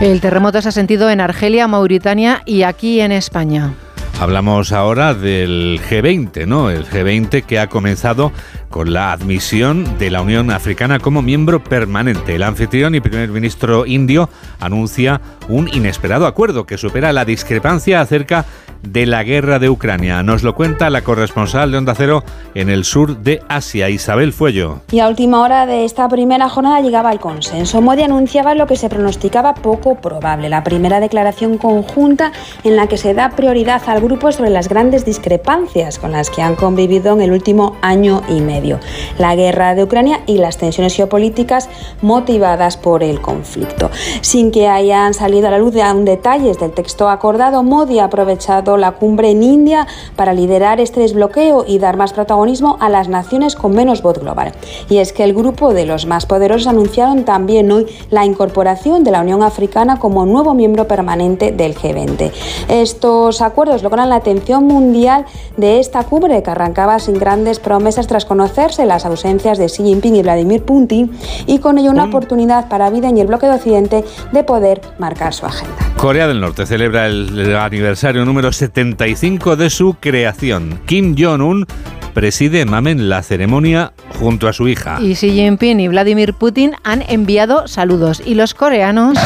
El 0.00 0.20
terremoto 0.20 0.62
se 0.62 0.68
ha 0.68 0.72
sentido 0.72 1.10
en 1.10 1.20
Argelia, 1.20 1.66
Mauritania 1.66 2.42
y 2.44 2.62
aquí 2.62 3.00
en 3.00 3.10
España. 3.10 3.74
Hablamos 4.20 4.72
ahora 4.72 5.14
del 5.14 5.80
G20, 5.88 6.44
¿no? 6.44 6.70
El 6.70 6.84
G20 6.84 7.44
que 7.44 7.60
ha 7.60 7.68
comenzado 7.68 8.32
con 8.68 8.92
la 8.92 9.12
admisión 9.12 9.96
de 9.98 10.10
la 10.10 10.22
Unión 10.22 10.50
Africana 10.50 10.98
como 10.98 11.22
miembro 11.22 11.62
permanente. 11.62 12.34
El 12.34 12.42
anfitrión 12.42 12.96
y 12.96 13.00
primer 13.00 13.28
ministro 13.28 13.86
indio 13.86 14.28
anuncia 14.58 15.20
un 15.48 15.68
inesperado 15.68 16.26
acuerdo 16.26 16.66
que 16.66 16.78
supera 16.78 17.12
la 17.12 17.24
discrepancia 17.24 18.00
acerca 18.00 18.40
de 18.40 18.48
la 18.82 19.22
guerra 19.22 19.58
de 19.58 19.70
Ucrania. 19.70 20.22
Nos 20.22 20.42
lo 20.42 20.54
cuenta 20.54 20.90
la 20.90 21.02
corresponsal 21.02 21.70
de 21.70 21.78
Onda 21.78 21.94
Cero 21.94 22.22
en 22.54 22.68
el 22.68 22.84
sur 22.84 23.18
de 23.18 23.42
Asia, 23.48 23.88
Isabel 23.88 24.32
Fuello. 24.32 24.80
Y 24.90 25.00
a 25.00 25.08
última 25.08 25.42
hora 25.42 25.66
de 25.66 25.84
esta 25.84 26.08
primera 26.08 26.48
jornada 26.48 26.80
llegaba 26.80 27.12
el 27.12 27.20
consenso. 27.20 27.80
Modi 27.80 28.02
anunciaba 28.02 28.54
lo 28.54 28.66
que 28.66 28.76
se 28.76 28.88
pronosticaba 28.88 29.54
poco 29.54 29.96
probable, 29.96 30.48
la 30.48 30.64
primera 30.64 31.00
declaración 31.00 31.58
conjunta 31.58 32.32
en 32.64 32.76
la 32.76 32.86
que 32.86 32.96
se 32.96 33.14
da 33.14 33.30
prioridad 33.30 33.82
al 33.86 34.00
grupo 34.00 34.32
sobre 34.32 34.50
las 34.50 34.68
grandes 34.68 35.04
discrepancias 35.04 35.98
con 35.98 36.12
las 36.12 36.30
que 36.30 36.42
han 36.42 36.54
convivido 36.54 37.12
en 37.12 37.20
el 37.20 37.32
último 37.32 37.76
año 37.82 38.22
y 38.28 38.40
medio, 38.40 38.78
la 39.18 39.34
guerra 39.34 39.74
de 39.74 39.84
Ucrania 39.84 40.20
y 40.26 40.38
las 40.38 40.58
tensiones 40.58 40.94
geopolíticas 40.94 41.68
motivadas 42.02 42.76
por 42.76 43.02
el 43.02 43.20
conflicto. 43.20 43.90
Sin 44.20 44.50
que 44.50 44.68
hayan 44.68 45.14
salido 45.14 45.48
a 45.48 45.50
la 45.50 45.58
luz 45.58 45.74
de 45.74 45.82
aún 45.82 46.04
detalles 46.04 46.58
del 46.58 46.72
texto 46.72 47.08
acordado, 47.08 47.62
Modi 47.62 47.98
ha 47.98 48.04
aprovechado 48.04 48.67
la 48.76 48.92
cumbre 48.92 49.30
en 49.30 49.42
India 49.42 49.86
para 50.16 50.34
liderar 50.34 50.80
este 50.80 51.00
desbloqueo 51.00 51.64
y 51.66 51.78
dar 51.78 51.96
más 51.96 52.12
protagonismo 52.12 52.76
a 52.80 52.88
las 52.88 53.08
naciones 53.08 53.56
con 53.56 53.74
menos 53.74 54.02
voz 54.02 54.18
global. 54.18 54.52
Y 54.88 54.98
es 54.98 55.12
que 55.12 55.24
el 55.24 55.34
grupo 55.34 55.72
de 55.72 55.86
los 55.86 56.06
más 56.06 56.26
poderosos 56.26 56.66
anunciaron 56.66 57.24
también 57.24 57.70
hoy 57.72 57.86
la 58.10 58.24
incorporación 58.24 59.04
de 59.04 59.10
la 59.10 59.22
Unión 59.22 59.42
Africana 59.42 59.98
como 59.98 60.26
nuevo 60.26 60.54
miembro 60.54 60.86
permanente 60.86 61.52
del 61.52 61.74
G20. 61.74 62.30
Estos 62.68 63.40
acuerdos 63.40 63.82
logran 63.82 64.08
la 64.08 64.16
atención 64.16 64.64
mundial 64.64 65.24
de 65.56 65.78
esta 65.78 66.04
cumbre 66.04 66.42
que 66.42 66.50
arrancaba 66.50 66.98
sin 66.98 67.14
grandes 67.14 67.58
promesas 67.58 68.06
tras 68.06 68.24
conocerse 68.24 68.86
las 68.86 69.04
ausencias 69.04 69.58
de 69.58 69.66
Xi 69.66 69.84
Jinping 69.84 70.16
y 70.16 70.22
Vladimir 70.22 70.62
Putin 70.62 71.12
y 71.46 71.58
con 71.58 71.78
ello 71.78 71.90
una 71.90 72.04
oportunidad 72.04 72.68
para 72.68 72.90
Biden 72.90 73.16
y 73.16 73.20
el 73.20 73.26
bloque 73.26 73.46
de 73.46 73.52
Occidente 73.52 74.04
de 74.32 74.44
poder 74.44 74.80
marcar 74.98 75.34
su 75.34 75.46
agenda. 75.46 75.76
Corea 75.96 76.28
del 76.28 76.40
Norte 76.40 76.64
celebra 76.64 77.06
el 77.06 77.56
aniversario 77.56 78.24
número 78.24 78.52
75 78.58 79.54
de 79.54 79.70
su 79.70 79.94
creación. 80.00 80.80
Kim 80.86 81.14
Jong-un 81.16 81.64
preside 82.12 82.64
Mamen 82.64 83.08
la 83.08 83.22
ceremonia 83.22 83.92
junto 84.18 84.48
a 84.48 84.52
su 84.52 84.66
hija. 84.66 84.98
Y 85.00 85.14
Xi 85.14 85.30
Jinping 85.30 85.78
y 85.78 85.86
Vladimir 85.86 86.34
Putin 86.34 86.74
han 86.82 87.02
enviado 87.08 87.68
saludos 87.68 88.20
y 88.24 88.34
los 88.34 88.54
coreanos 88.54 89.16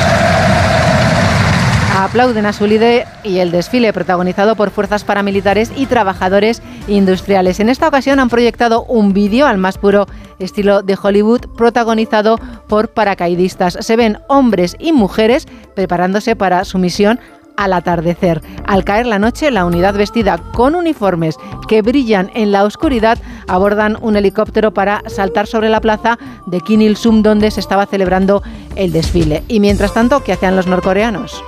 aplauden 1.97 2.45
a 2.45 2.53
su 2.53 2.67
líder 2.67 3.07
y 3.25 3.39
el 3.39 3.51
desfile 3.51 3.93
protagonizado 3.95 4.55
por 4.55 4.71
fuerzas 4.71 5.05
paramilitares 5.05 5.73
y 5.77 5.87
trabajadores 5.87 6.63
industriales. 6.87 7.59
En 7.61 7.71
esta 7.71 7.89
ocasión 7.89 8.21
han 8.21 8.29
proyectado 8.29 8.85
un 8.85 9.15
vídeo 9.15 9.47
al 9.47 9.57
más 9.57 9.79
puro 9.79 10.07
estilo 10.39 10.83
de 10.83 10.99
Hollywood 11.01 11.47
protagonizado 11.57 12.39
por 12.69 12.89
paracaidistas. 12.89 13.79
Se 13.81 13.97
ven 13.97 14.19
hombres 14.29 14.77
y 14.79 14.93
mujeres 14.93 15.47
preparándose 15.75 16.37
para 16.37 16.67
su 16.67 16.79
misión 16.79 17.19
al 17.63 17.73
atardecer. 17.73 18.43
Al 18.67 18.85
caer 18.85 19.07
la 19.07 19.19
noche, 19.19 19.51
la 19.51 19.65
unidad 19.65 19.95
vestida 19.95 20.39
con 20.53 20.75
uniformes 20.75 21.37
que 21.69 21.81
brillan 21.81 22.31
en 22.35 22.51
la 22.51 22.65
oscuridad 22.65 23.19
abordan 23.47 23.97
un 24.01 24.17
helicóptero 24.17 24.73
para 24.75 25.03
saltar 25.07 25.47
sobre 25.47 25.69
la 25.69 25.81
plaza 25.81 26.19
de 26.47 26.61
Kim 26.61 26.81
Il-sung 26.81 27.23
donde 27.23 27.51
se 27.51 27.61
estaba 27.61 27.87
celebrando 27.87 28.43
el 28.75 28.93
desfile. 28.93 29.45
Y 29.47 29.61
mientras 29.61 29.95
tanto, 29.95 30.25
¿qué 30.25 30.33
hacían 30.33 30.57
los 30.57 30.67
norcoreanos? 30.67 31.43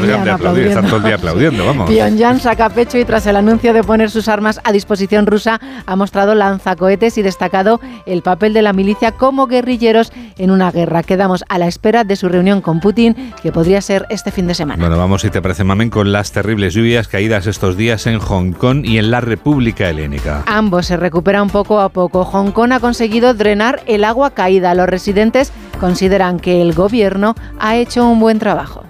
Seguían. 0.00 0.28
Están 0.28 0.86
todo 0.86 0.96
el 0.96 1.04
día 1.04 1.14
aplaudiendo, 1.16 1.66
vamos. 1.66 1.90
Pyongyang 1.90 2.40
saca 2.40 2.68
pecho 2.70 2.98
y 2.98 3.04
tras 3.04 3.26
el 3.26 3.36
anuncio 3.36 3.72
de 3.72 3.82
poner 3.82 4.10
sus 4.10 4.28
armas 4.28 4.60
a 4.64 4.72
disposición 4.72 5.26
rusa 5.26 5.60
ha 5.86 5.96
mostrado 5.96 6.34
lanzacohetes 6.34 7.18
y 7.18 7.22
destacado 7.22 7.80
el 8.06 8.22
papel 8.22 8.52
de 8.54 8.62
la 8.62 8.72
milicia 8.72 9.12
como 9.12 9.46
guerrilleros 9.46 10.12
en 10.38 10.50
una 10.50 10.70
guerra. 10.70 11.02
Quedamos 11.02 11.44
a 11.48 11.58
la 11.58 11.66
espera 11.66 12.04
de 12.04 12.16
su 12.16 12.28
reunión 12.28 12.60
con 12.60 12.80
Putin, 12.80 13.32
que 13.42 13.52
podría 13.52 13.80
ser 13.80 14.06
este 14.10 14.30
fin 14.30 14.46
de 14.46 14.54
semana. 14.54 14.80
Bueno, 14.80 14.98
vamos, 14.98 15.22
si 15.22 15.30
te 15.30 15.42
parece, 15.42 15.64
Mamen, 15.64 15.90
con 15.90 16.12
las 16.12 16.32
terribles 16.32 16.74
lluvias 16.74 17.08
caídas 17.08 17.46
estos 17.46 17.76
días 17.76 18.06
en 18.06 18.18
Hong 18.18 18.52
Kong 18.52 18.84
y 18.84 18.98
en 18.98 19.10
la 19.10 19.20
República 19.20 19.88
Helénica. 19.88 20.42
Ambos 20.46 20.86
se 20.86 20.96
recuperan 20.96 21.50
poco 21.50 21.80
a 21.80 21.88
poco. 21.88 22.24
Hong 22.24 22.50
Kong 22.50 22.72
ha 22.72 22.80
conseguido 22.80 23.34
drenar 23.34 23.82
el 23.86 24.04
agua 24.04 24.30
caída. 24.30 24.74
Los 24.74 24.88
residentes 24.88 25.52
consideran 25.80 26.38
que 26.38 26.62
el 26.62 26.72
gobierno 26.74 27.34
ha 27.58 27.76
hecho 27.76 28.06
un 28.06 28.20
buen 28.20 28.38
trabajo. 28.38 28.84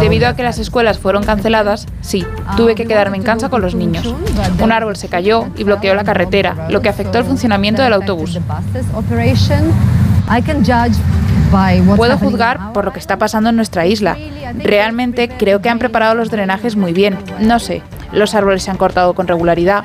Debido 0.00 0.28
a 0.28 0.34
que 0.36 0.42
las 0.42 0.58
escuelas 0.58 0.98
fueron 0.98 1.24
canceladas, 1.24 1.86
sí, 2.00 2.24
tuve 2.56 2.74
que 2.74 2.86
quedarme 2.86 3.16
en 3.16 3.22
casa 3.22 3.48
con 3.48 3.60
los 3.60 3.74
niños. 3.74 4.14
Un 4.62 4.72
árbol 4.72 4.96
se 4.96 5.08
cayó 5.08 5.46
y 5.56 5.64
bloqueó 5.64 5.94
la 5.94 6.04
carretera, 6.04 6.68
lo 6.68 6.80
que 6.80 6.88
afectó 6.88 7.18
el 7.18 7.24
funcionamiento 7.24 7.82
del 7.82 7.92
autobús. 7.92 8.38
Puedo 11.96 12.16
juzgar 12.18 12.72
por 12.72 12.84
lo 12.84 12.92
que 12.92 13.00
está 13.00 13.18
pasando 13.18 13.50
en 13.50 13.56
nuestra 13.56 13.86
isla. 13.86 14.16
Realmente 14.62 15.28
creo 15.28 15.60
que 15.60 15.68
han 15.68 15.80
preparado 15.80 16.14
los 16.14 16.30
drenajes 16.30 16.76
muy 16.76 16.92
bien. 16.92 17.18
No 17.40 17.58
sé, 17.58 17.82
los 18.12 18.34
árboles 18.36 18.62
se 18.62 18.70
han 18.70 18.76
cortado 18.76 19.14
con 19.14 19.26
regularidad. 19.26 19.84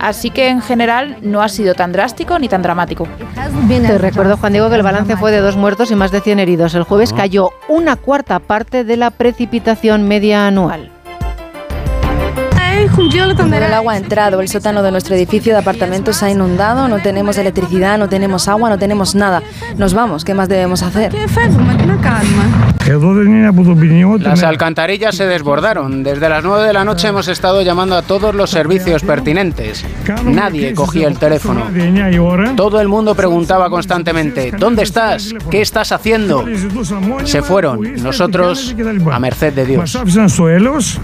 Así 0.00 0.30
que 0.30 0.48
en 0.48 0.60
general 0.60 1.16
no 1.22 1.42
ha 1.42 1.48
sido 1.48 1.74
tan 1.74 1.92
drástico 1.92 2.38
ni 2.38 2.48
tan 2.48 2.62
dramático. 2.62 3.08
Te 3.68 3.98
recuerdo, 3.98 4.36
Juan 4.36 4.52
Diego, 4.52 4.68
que 4.68 4.76
el 4.76 4.82
balance 4.82 5.16
fue 5.16 5.32
de 5.32 5.40
dos 5.40 5.56
muertos 5.56 5.90
y 5.90 5.94
más 5.94 6.10
de 6.10 6.20
100 6.20 6.38
heridos. 6.38 6.74
El 6.74 6.84
jueves 6.84 7.12
cayó 7.12 7.50
una 7.68 7.96
cuarta 7.96 8.38
parte 8.38 8.84
de 8.84 8.96
la 8.96 9.10
precipitación 9.10 10.06
media 10.06 10.46
anual. 10.46 10.95
El 13.66 13.72
agua 13.72 13.94
ha 13.94 13.96
entrado, 13.96 14.40
el 14.40 14.48
sótano 14.48 14.82
de 14.82 14.90
nuestro 14.90 15.14
edificio 15.14 15.52
de 15.52 15.58
apartamentos 15.60 16.16
se 16.16 16.26
ha 16.26 16.30
inundado, 16.30 16.88
no 16.88 16.98
tenemos 17.00 17.38
electricidad, 17.38 17.98
no 17.98 18.08
tenemos 18.08 18.48
agua, 18.48 18.68
no 18.68 18.78
tenemos 18.78 19.14
nada. 19.14 19.42
Nos 19.76 19.94
vamos, 19.94 20.24
¿qué 20.24 20.34
más 20.34 20.48
debemos 20.48 20.82
hacer? 20.82 21.12
Las 24.20 24.42
alcantarillas 24.44 25.16
se 25.16 25.26
desbordaron. 25.26 26.04
Desde 26.04 26.28
las 26.28 26.44
9 26.44 26.66
de 26.68 26.72
la 26.72 26.84
noche 26.84 27.08
hemos 27.08 27.26
estado 27.26 27.62
llamando 27.62 27.96
a 27.96 28.02
todos 28.02 28.34
los 28.34 28.50
servicios 28.50 29.02
pertinentes. 29.02 29.84
Nadie 30.24 30.72
cogía 30.72 31.08
el 31.08 31.18
teléfono. 31.18 31.64
Todo 32.54 32.80
el 32.80 32.88
mundo 32.88 33.14
preguntaba 33.14 33.68
constantemente, 33.70 34.52
¿dónde 34.56 34.84
estás? 34.84 35.34
¿Qué 35.50 35.62
estás 35.62 35.90
haciendo? 35.90 36.44
Se 37.24 37.42
fueron, 37.42 37.94
nosotros 38.02 38.76
a 39.10 39.18
merced 39.18 39.52
de 39.52 39.66
Dios. 39.66 39.98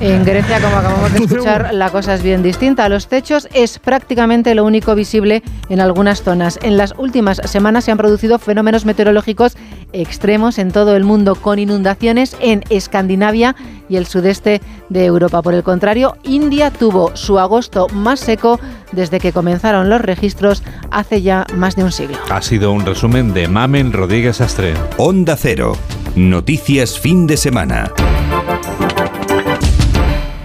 En 0.00 0.24
Grecia, 0.24 0.60
como 0.60 0.76
acabamos 0.76 1.12
de 1.12 1.18
escuchar, 1.18 1.61
la 1.70 1.90
cosa 1.90 2.14
es 2.14 2.22
bien 2.22 2.42
distinta. 2.42 2.88
Los 2.88 3.06
techos 3.06 3.48
es 3.54 3.78
prácticamente 3.78 4.54
lo 4.54 4.64
único 4.64 4.94
visible 4.94 5.42
en 5.68 5.80
algunas 5.80 6.22
zonas. 6.22 6.58
En 6.62 6.76
las 6.76 6.94
últimas 6.98 7.40
semanas 7.44 7.84
se 7.84 7.92
han 7.92 7.98
producido 7.98 8.38
fenómenos 8.38 8.84
meteorológicos 8.84 9.56
extremos 9.92 10.58
en 10.58 10.72
todo 10.72 10.96
el 10.96 11.04
mundo, 11.04 11.34
con 11.34 11.58
inundaciones 11.58 12.36
en 12.40 12.64
Escandinavia 12.70 13.54
y 13.88 13.96
el 13.96 14.06
sudeste 14.06 14.60
de 14.88 15.04
Europa. 15.04 15.42
Por 15.42 15.54
el 15.54 15.62
contrario, 15.62 16.16
India 16.22 16.70
tuvo 16.70 17.14
su 17.14 17.38
agosto 17.38 17.88
más 17.88 18.20
seco 18.20 18.58
desde 18.92 19.20
que 19.20 19.32
comenzaron 19.32 19.88
los 19.88 20.00
registros 20.00 20.62
hace 20.90 21.22
ya 21.22 21.46
más 21.54 21.76
de 21.76 21.84
un 21.84 21.92
siglo. 21.92 22.16
Ha 22.30 22.42
sido 22.42 22.72
un 22.72 22.84
resumen 22.84 23.34
de 23.34 23.48
Mamen 23.48 23.92
Rodríguez 23.92 24.40
Astre. 24.40 24.74
Onda 24.96 25.36
Cero. 25.36 25.76
Noticias 26.16 26.98
fin 26.98 27.26
de 27.26 27.36
semana. 27.36 27.90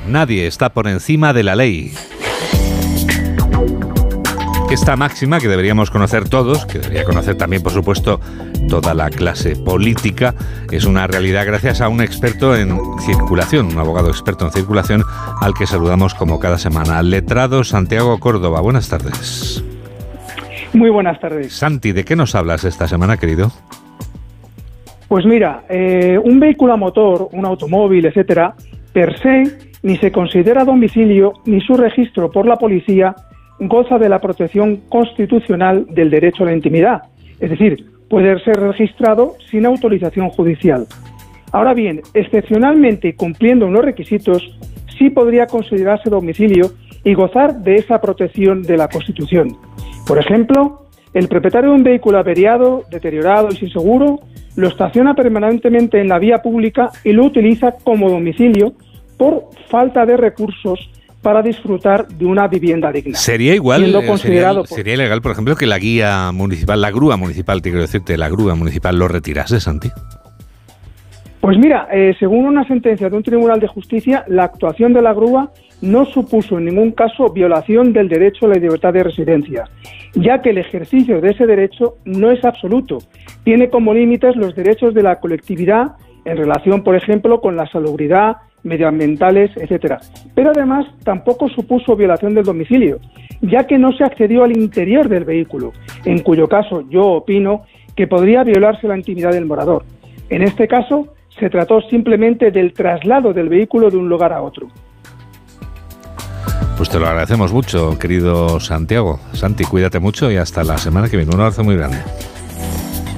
Nadie 0.08 0.48
está 0.48 0.70
por 0.70 0.88
encima 0.88 1.34
de 1.34 1.44
la 1.44 1.56
ley. 1.56 1.92
Esta 4.72 4.96
máxima 4.96 5.40
que 5.40 5.50
deberíamos 5.50 5.92
conocer 5.92 6.30
todos, 6.30 6.66
que 6.66 6.80
debería 6.80 7.04
conocer 7.04 7.36
también, 7.36 7.62
por 7.62 7.74
supuesto, 7.74 8.22
toda 8.70 8.94
la 8.94 9.10
clase 9.10 9.56
política, 9.56 10.34
es 10.72 10.86
una 10.86 11.08
realidad 11.08 11.46
gracias 11.46 11.82
a 11.82 11.90
un 11.90 12.02
experto 12.02 12.56
en 12.56 12.78
circulación, 13.00 13.68
un 13.68 13.78
abogado 13.78 14.10
experto 14.10 14.46
en 14.46 14.52
circulación, 14.52 15.04
al 15.42 15.54
que 15.54 15.68
saludamos 15.68 16.14
como 16.14 16.40
cada 16.40 16.58
semana. 16.58 17.02
Letrado 17.04 17.64
Santiago 17.66 18.18
Córdoba, 18.20 18.62
buenas 18.62 18.90
tardes. 18.90 19.64
Muy 20.74 20.90
buenas 20.90 21.20
tardes. 21.20 21.54
Santi, 21.54 21.92
¿de 21.92 22.06
qué 22.06 22.16
nos 22.16 22.34
hablas 22.36 22.64
esta 22.64 22.88
semana, 22.88 23.18
querido? 23.18 23.52
Pues 25.10 25.26
mira, 25.26 25.64
eh, 25.70 26.18
un 26.22 26.40
vehículo 26.40 26.74
a 26.74 26.78
motor, 26.78 27.30
un 27.32 27.46
automóvil, 27.46 28.06
etcétera, 28.06 28.54
per 28.92 29.18
se 29.20 29.67
ni 29.84 29.98
se 29.98 30.12
considera 30.12 30.66
domicilio 30.66 31.34
ni 31.46 31.62
su 31.62 31.76
registro 31.76 32.32
por 32.32 32.46
la 32.46 32.56
policía 32.56 33.16
goza 33.60 33.98
de 33.98 34.10
la 34.10 34.20
protección 34.20 34.82
constitucional 34.90 35.86
del 35.90 36.10
derecho 36.10 36.44
a 36.44 36.48
la 36.48 36.54
intimidad, 36.54 37.04
es 37.40 37.50
decir, 37.50 37.86
puede 38.10 38.40
ser 38.44 38.60
registrado 38.60 39.36
sin 39.50 39.66
autorización 39.66 40.30
judicial. 40.30 40.88
Ahora 41.52 41.74
bien, 41.74 42.02
excepcionalmente 42.14 43.16
cumpliendo 43.16 43.66
unos 43.66 43.84
requisitos, 43.84 44.58
sí 44.98 45.10
podría 45.10 45.48
considerarse 45.48 46.10
domicilio 46.10 46.72
y 47.04 47.14
gozar 47.14 47.62
de 47.62 47.76
esa 47.76 48.02
protección 48.02 48.64
de 48.64 48.78
la 48.78 48.88
Constitución. 48.88 49.56
Por 50.06 50.18
ejemplo, 50.20 50.88
el 51.14 51.28
propietario 51.28 51.70
de 51.70 51.76
un 51.76 51.84
vehículo 51.84 52.18
averiado, 52.18 52.84
deteriorado 52.92 53.50
y 53.52 53.56
sin 53.56 53.70
seguro 53.70 54.20
lo 54.56 54.68
estaciona 54.68 55.14
permanentemente 55.14 56.02
en 56.02 56.10
la 56.10 56.20
vía 56.20 56.40
pública 56.40 56.90
y 57.04 57.14
lo 57.14 57.26
utiliza 57.26 57.74
como 57.84 58.10
domicilio 58.10 58.74
por 59.18 59.50
falta 59.70 60.06
de 60.06 60.18
recursos 60.18 60.90
para 61.22 61.42
disfrutar 61.42 62.08
de 62.08 62.26
una 62.26 62.48
vivienda 62.48 62.92
digna. 62.92 63.18
Sería 63.18 63.54
igual, 63.54 63.84
eh, 63.84 64.18
sería, 64.18 64.94
ilegal, 64.94 65.22
por 65.22 65.32
ejemplo, 65.32 65.56
que 65.56 65.66
la 65.66 65.78
guía 65.78 66.32
municipal, 66.32 66.80
la 66.80 66.92
grúa 66.92 67.18
municipal, 67.18 67.62
te 67.62 67.70
quiero 67.70 67.82
decirte, 67.82 68.18
la 68.18 68.30
grúa 68.30 68.56
municipal 68.56 68.98
lo 68.98 69.08
retirase, 69.08 69.60
Santi. 69.60 69.90
Pues 71.42 71.58
mira, 71.58 71.88
eh, 71.92 72.16
según 72.20 72.46
una 72.46 72.68
sentencia 72.68 73.10
de 73.10 73.16
un 73.16 73.24
tribunal 73.24 73.60
de 73.60 73.68
justicia, 73.68 74.26
la 74.28 74.46
actuación 74.46 74.94
de 74.94 75.02
la 75.02 75.14
grúa 75.14 75.52
no 75.82 76.06
supuso 76.06 76.58
en 76.58 76.66
ningún 76.66 76.92
caso 76.92 77.30
violación 77.30 77.94
del 77.94 78.10
derecho 78.10 78.46
a 78.46 78.50
la 78.50 78.56
libertad 78.56 78.94
de 78.94 79.04
residencia, 79.04 79.66
ya 80.16 80.42
que 80.42 80.50
el 80.50 80.58
ejercicio 80.58 81.22
de 81.22 81.32
ese 81.32 81.46
derecho 81.46 81.96
no 82.06 82.32
es 82.32 82.44
absoluto. 82.44 82.98
Tiene 83.44 83.70
como 83.70 83.94
límites 83.94 84.36
los 84.36 84.56
derechos 84.56 84.94
de 84.94 85.04
la 85.04 85.20
colectividad 85.20 85.96
en 86.26 86.38
relación, 86.38 86.84
por 86.84 86.96
ejemplo, 86.96 87.40
con 87.40 87.56
la 87.56 87.68
salubridad, 87.68 88.38
medioambientales, 88.64 89.52
etcétera. 89.56 90.00
Pero 90.36 90.52
además 90.52 90.86
tampoco 91.04 91.50
supuso 91.50 91.96
violación 91.96 92.36
del 92.36 92.46
domicilio, 92.46 93.00
ya 93.42 93.66
que 93.66 93.78
no 93.78 93.92
se 93.94 94.04
accedió 94.04 94.44
al 94.44 94.56
interior 94.56 95.10
del 95.10 95.26
vehículo, 95.26 95.74
en 96.06 96.20
cuyo 96.20 96.48
caso 96.48 96.84
yo 96.90 97.04
opino 97.04 97.64
que 97.96 98.08
podría 98.08 98.44
violarse 98.44 98.88
la 98.88 98.98
intimidad 98.98 99.32
del 99.32 99.46
morador. 99.46 99.84
En 100.30 100.44
este 100.44 100.68
caso, 100.68 101.14
se 101.40 101.50
trató 101.50 101.82
simplemente 101.82 102.52
del 102.52 102.74
traslado 102.74 103.34
del 103.34 103.50
vehículo 103.50 103.90
de 103.90 103.98
un 103.98 104.10
lugar 104.10 104.34
a 104.34 104.42
otro. 104.42 104.68
Pues 106.78 106.90
te 106.90 107.00
lo 107.00 107.08
agradecemos 107.08 107.52
mucho, 107.52 107.98
querido 107.98 108.60
Santiago. 108.60 109.20
Santi, 109.34 109.64
cuídate 109.64 110.00
mucho 110.00 110.32
y 110.32 110.38
hasta 110.38 110.64
la 110.64 110.78
semana 110.78 111.10
que 111.10 111.18
viene. 111.18 111.34
Un 111.34 111.42
abrazo 111.42 111.64
muy 111.64 111.76
grande. 111.76 111.98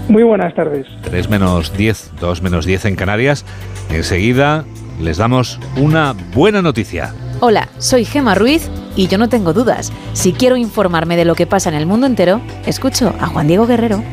Muy 0.08 0.24
buenas 0.24 0.56
tardes. 0.56 0.88
3 1.04 1.30
menos 1.30 1.76
10, 1.76 2.14
2 2.22 2.42
menos 2.42 2.66
10 2.66 2.86
en 2.86 2.96
Canarias. 2.96 3.46
Enseguida 3.92 4.64
les 5.00 5.18
damos 5.18 5.60
una 5.78 6.14
buena 6.34 6.62
noticia. 6.62 7.14
Hola, 7.40 7.70
soy 7.78 8.06
Gema 8.06 8.36
Ruiz 8.36 8.70
y 8.96 9.08
yo 9.08 9.18
no 9.18 9.30
tengo 9.30 9.54
dudas. 9.54 9.92
Si 10.14 10.34
quiero 10.34 10.58
informarme 10.58 11.16
de 11.16 11.26
lo 11.26 11.36
que 11.36 11.48
pasa 11.48 11.70
en 11.70 11.76
el 11.76 11.86
mundo 11.86 12.06
entero, 12.06 12.42
escucho 12.66 13.14
a 13.20 13.28
Juan 13.28 13.48
Diego 13.48 13.66
Guerrero. 13.66 14.04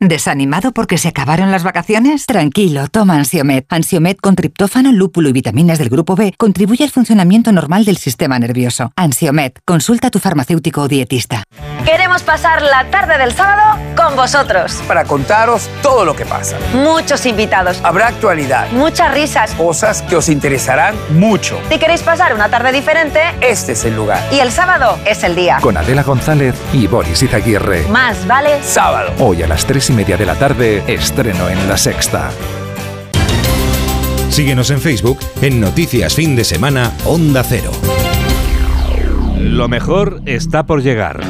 ¿Desanimado 0.00 0.70
porque 0.70 0.96
se 0.96 1.08
acabaron 1.08 1.50
las 1.50 1.64
vacaciones? 1.64 2.26
Tranquilo, 2.26 2.86
toma 2.86 3.16
Ansiomet. 3.16 3.66
Ansiomet 3.68 4.20
con 4.20 4.36
triptófano, 4.36 4.92
lúpulo 4.92 5.28
y 5.28 5.32
vitaminas 5.32 5.78
del 5.78 5.88
grupo 5.88 6.14
B 6.14 6.34
contribuye 6.38 6.84
al 6.84 6.90
funcionamiento 6.90 7.50
normal 7.50 7.84
del 7.84 7.96
sistema 7.96 8.38
nervioso. 8.38 8.92
Ansiomet, 8.94 9.58
consulta 9.64 10.06
a 10.06 10.10
tu 10.12 10.20
farmacéutico 10.20 10.82
o 10.82 10.88
dietista. 10.88 11.42
Queremos 11.84 12.22
pasar 12.22 12.62
la 12.62 12.88
tarde 12.90 13.18
del 13.18 13.32
sábado 13.32 13.76
con 13.96 14.14
vosotros. 14.14 14.80
Para 14.86 15.04
contaros 15.04 15.68
todo 15.82 16.04
lo 16.04 16.14
que 16.14 16.26
pasa. 16.26 16.58
Muchos 16.74 17.26
invitados. 17.26 17.80
Habrá 17.82 18.06
actualidad. 18.06 18.70
Muchas 18.70 19.12
risas. 19.12 19.52
Cosas 19.54 20.02
que 20.02 20.14
os 20.14 20.28
interesarán 20.28 20.94
mucho. 21.10 21.58
Si 21.70 21.78
queréis 21.78 22.02
pasar 22.04 22.34
una 22.34 22.48
tarde 22.48 22.70
diferente, 22.70 23.20
este 23.40 23.72
es 23.72 23.84
el 23.84 23.96
lugar. 23.96 24.22
Y 24.32 24.38
el 24.38 24.52
sábado 24.52 24.96
es 25.04 25.24
el 25.24 25.34
día. 25.34 25.58
Con 25.60 25.76
Adela 25.76 26.04
González 26.04 26.54
y 26.72 26.86
Boris 26.86 27.20
Izaguirre. 27.20 27.88
Más 27.88 28.24
vale 28.28 28.62
sábado. 28.62 29.12
Hoy 29.18 29.42
a 29.42 29.48
las 29.48 29.66
3 29.66 29.87
y 29.90 29.92
media 29.92 30.16
de 30.16 30.26
la 30.26 30.34
tarde, 30.34 30.82
estreno 30.86 31.48
en 31.48 31.68
La 31.68 31.76
Sexta. 31.76 32.30
Síguenos 34.30 34.70
en 34.70 34.80
Facebook 34.80 35.18
en 35.40 35.60
Noticias 35.60 36.14
Fin 36.14 36.36
de 36.36 36.44
Semana 36.44 36.92
Onda 37.04 37.42
Cero. 37.42 37.70
Lo 39.38 39.68
mejor 39.68 40.20
está 40.26 40.66
por 40.66 40.82
llegar. 40.82 41.20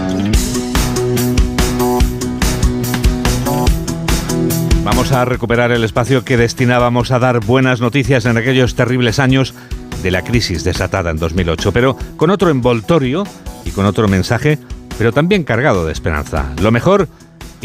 Vamos 4.84 5.12
a 5.12 5.24
recuperar 5.24 5.70
el 5.70 5.84
espacio 5.84 6.24
que 6.24 6.36
destinábamos 6.36 7.10
a 7.10 7.18
dar 7.18 7.40
buenas 7.40 7.80
noticias 7.80 8.24
en 8.24 8.36
aquellos 8.36 8.74
terribles 8.74 9.18
años 9.18 9.54
de 10.02 10.10
la 10.10 10.22
crisis 10.22 10.64
desatada 10.64 11.10
en 11.10 11.18
2008, 11.18 11.72
pero 11.72 11.96
con 12.16 12.30
otro 12.30 12.50
envoltorio 12.50 13.24
y 13.64 13.70
con 13.70 13.84
otro 13.84 14.08
mensaje, 14.08 14.58
pero 14.96 15.12
también 15.12 15.44
cargado 15.44 15.84
de 15.84 15.92
esperanza. 15.92 16.52
Lo 16.60 16.70
mejor 16.70 17.08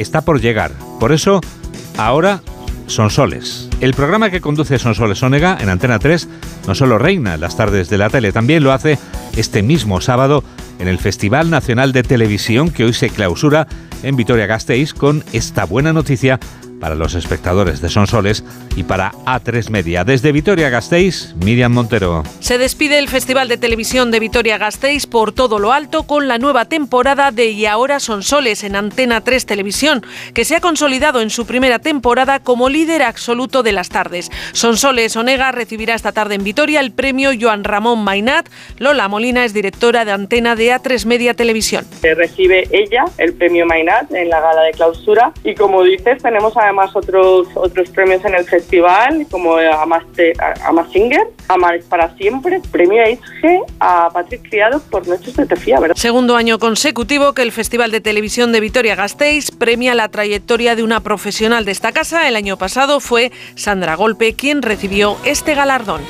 está 0.02 0.22
por 0.22 0.42
llegar. 0.42 0.72
Por 1.00 1.12
eso, 1.12 1.42
ahora 1.98 2.42
son 2.88 3.10
Soles. 3.10 3.70
El 3.82 3.94
programa 3.94 4.30
que 4.30 4.42
conduce 4.42 4.80
Sonsoles 4.80 5.22
Onega 5.24 5.58
en 5.60 5.70
Antena 5.70 6.00
3 6.00 6.28
no 6.68 6.76
solo 6.76 6.98
reina 6.98 7.38
las 7.38 7.58
tardes 7.58 7.90
de 7.90 7.98
la 7.98 8.10
tele, 8.10 8.32
también 8.32 8.64
lo 8.64 8.72
hace 8.72 8.98
este 9.36 9.64
mismo 9.64 10.02
sábado 10.02 10.44
en 10.80 10.88
el 10.88 11.00
Festival 11.00 11.50
Nacional 11.50 11.92
de 11.92 12.04
Televisión 12.04 12.70
que 12.70 12.86
hoy 12.86 12.94
se 12.94 13.10
clausura 13.10 13.68
en 14.04 14.16
Vitoria-Gasteiz 14.16 14.94
con 14.94 15.24
esta 15.34 15.66
buena 15.66 15.94
noticia 15.94 16.40
para 16.84 16.96
los 16.96 17.16
espectadores 17.16 17.80
de 17.80 17.88
Sonsoles 17.88 18.44
y 18.76 18.84
para 18.84 19.14
A3 19.26 19.70
Media. 19.70 20.04
Desde 20.04 20.34
Vitoria-Gasteiz, 20.34 21.34
Miriam 21.38 21.72
Montero. 21.72 22.24
Se 22.42 22.58
despide 22.58 23.00
el 23.00 23.08
Festival 23.08 23.48
de 23.48 23.56
Televisión 23.56 24.12
de 24.12 24.20
Vitoria-Gasteiz 24.20 25.08
por 25.08 25.32
todo 25.32 25.60
lo 25.60 25.72
alto 25.72 26.04
con 26.04 26.28
la 26.28 26.40
nueva 26.40 26.66
temporada 26.66 27.32
de 27.32 27.52
Y 27.52 27.68
ahora 27.68 28.02
Sonsoles 28.02 28.66
en 28.66 28.76
Antena 28.76 29.22
3 29.22 29.46
Televisión, 29.46 30.06
que 30.34 30.44
se 30.44 30.58
ha 30.58 30.60
consolidado 30.60 31.22
en 31.22 31.30
su 31.30 31.46
primera 31.46 31.80
temporada 31.80 32.42
como 32.42 32.68
líder 32.68 33.04
absoluto 33.04 33.64
de 33.64 33.72
las 33.72 33.88
tardes. 33.88 34.30
Sonsoles 34.52 35.16
Onega 35.16 35.54
recibirá 35.54 35.96
esta 35.96 36.12
tarde 36.12 36.36
en 36.36 36.44
Vitoria 36.44 36.82
el 36.82 36.92
premio 36.92 37.30
Joan 37.40 37.64
Ramón 37.64 38.04
Mainat. 38.04 38.50
Lola 38.80 39.08
Molina 39.08 39.46
es 39.46 39.54
directora 39.54 40.04
de 40.04 40.12
antena 40.12 40.58
de 40.58 40.76
A3 40.76 41.06
Media 41.06 41.34
Televisión. 41.34 41.86
Recibe 42.02 42.68
ella 42.72 43.06
el 43.20 43.32
premio 43.32 43.66
Mainat 43.66 44.12
en 44.12 44.28
la 44.28 44.42
gala 44.42 44.64
de 44.64 44.72
clausura 44.72 45.32
y 45.46 45.56
como 45.56 45.82
dices 45.84 46.22
tenemos 46.22 46.58
a 46.58 46.73
más 46.74 46.96
otros, 46.96 47.48
otros 47.56 47.90
premios 47.90 48.24
en 48.26 48.36
el 48.36 48.46
festival, 48.46 49.26
como 49.30 49.58
a 49.58 49.86
más, 49.86 50.04
a, 50.40 50.92
Singer, 50.92 51.28
a 51.48 51.56
para 51.90 52.16
siempre, 52.18 52.62
premio 52.72 53.02
EISG 53.02 53.64
a 53.80 54.10
Patrick 54.12 54.48
Criado 54.50 54.82
por 54.90 55.08
Noches 55.08 55.36
de 55.36 55.46
Tefía, 55.46 55.80
¿verdad? 55.80 55.96
Segundo 55.96 56.36
año 56.36 56.60
consecutivo 56.60 57.34
que 57.34 57.42
el 57.42 57.52
Festival 57.52 57.92
de 57.92 58.02
Televisión 58.02 58.52
de 58.52 58.60
Vitoria-Gasteiz 58.60 59.52
premia 59.52 59.96
la 59.96 60.10
trayectoria 60.10 60.76
de 60.76 60.84
una 60.84 61.00
profesional 61.00 61.66
de 61.66 61.72
esta 61.72 61.92
casa. 61.92 62.28
El 62.28 62.36
año 62.36 62.58
pasado 62.58 63.00
fue 63.00 63.32
Sandra 63.56 63.96
Golpe 63.96 64.34
quien 64.34 64.62
recibió 64.62 65.18
este 65.24 65.56
galardón. 65.56 66.02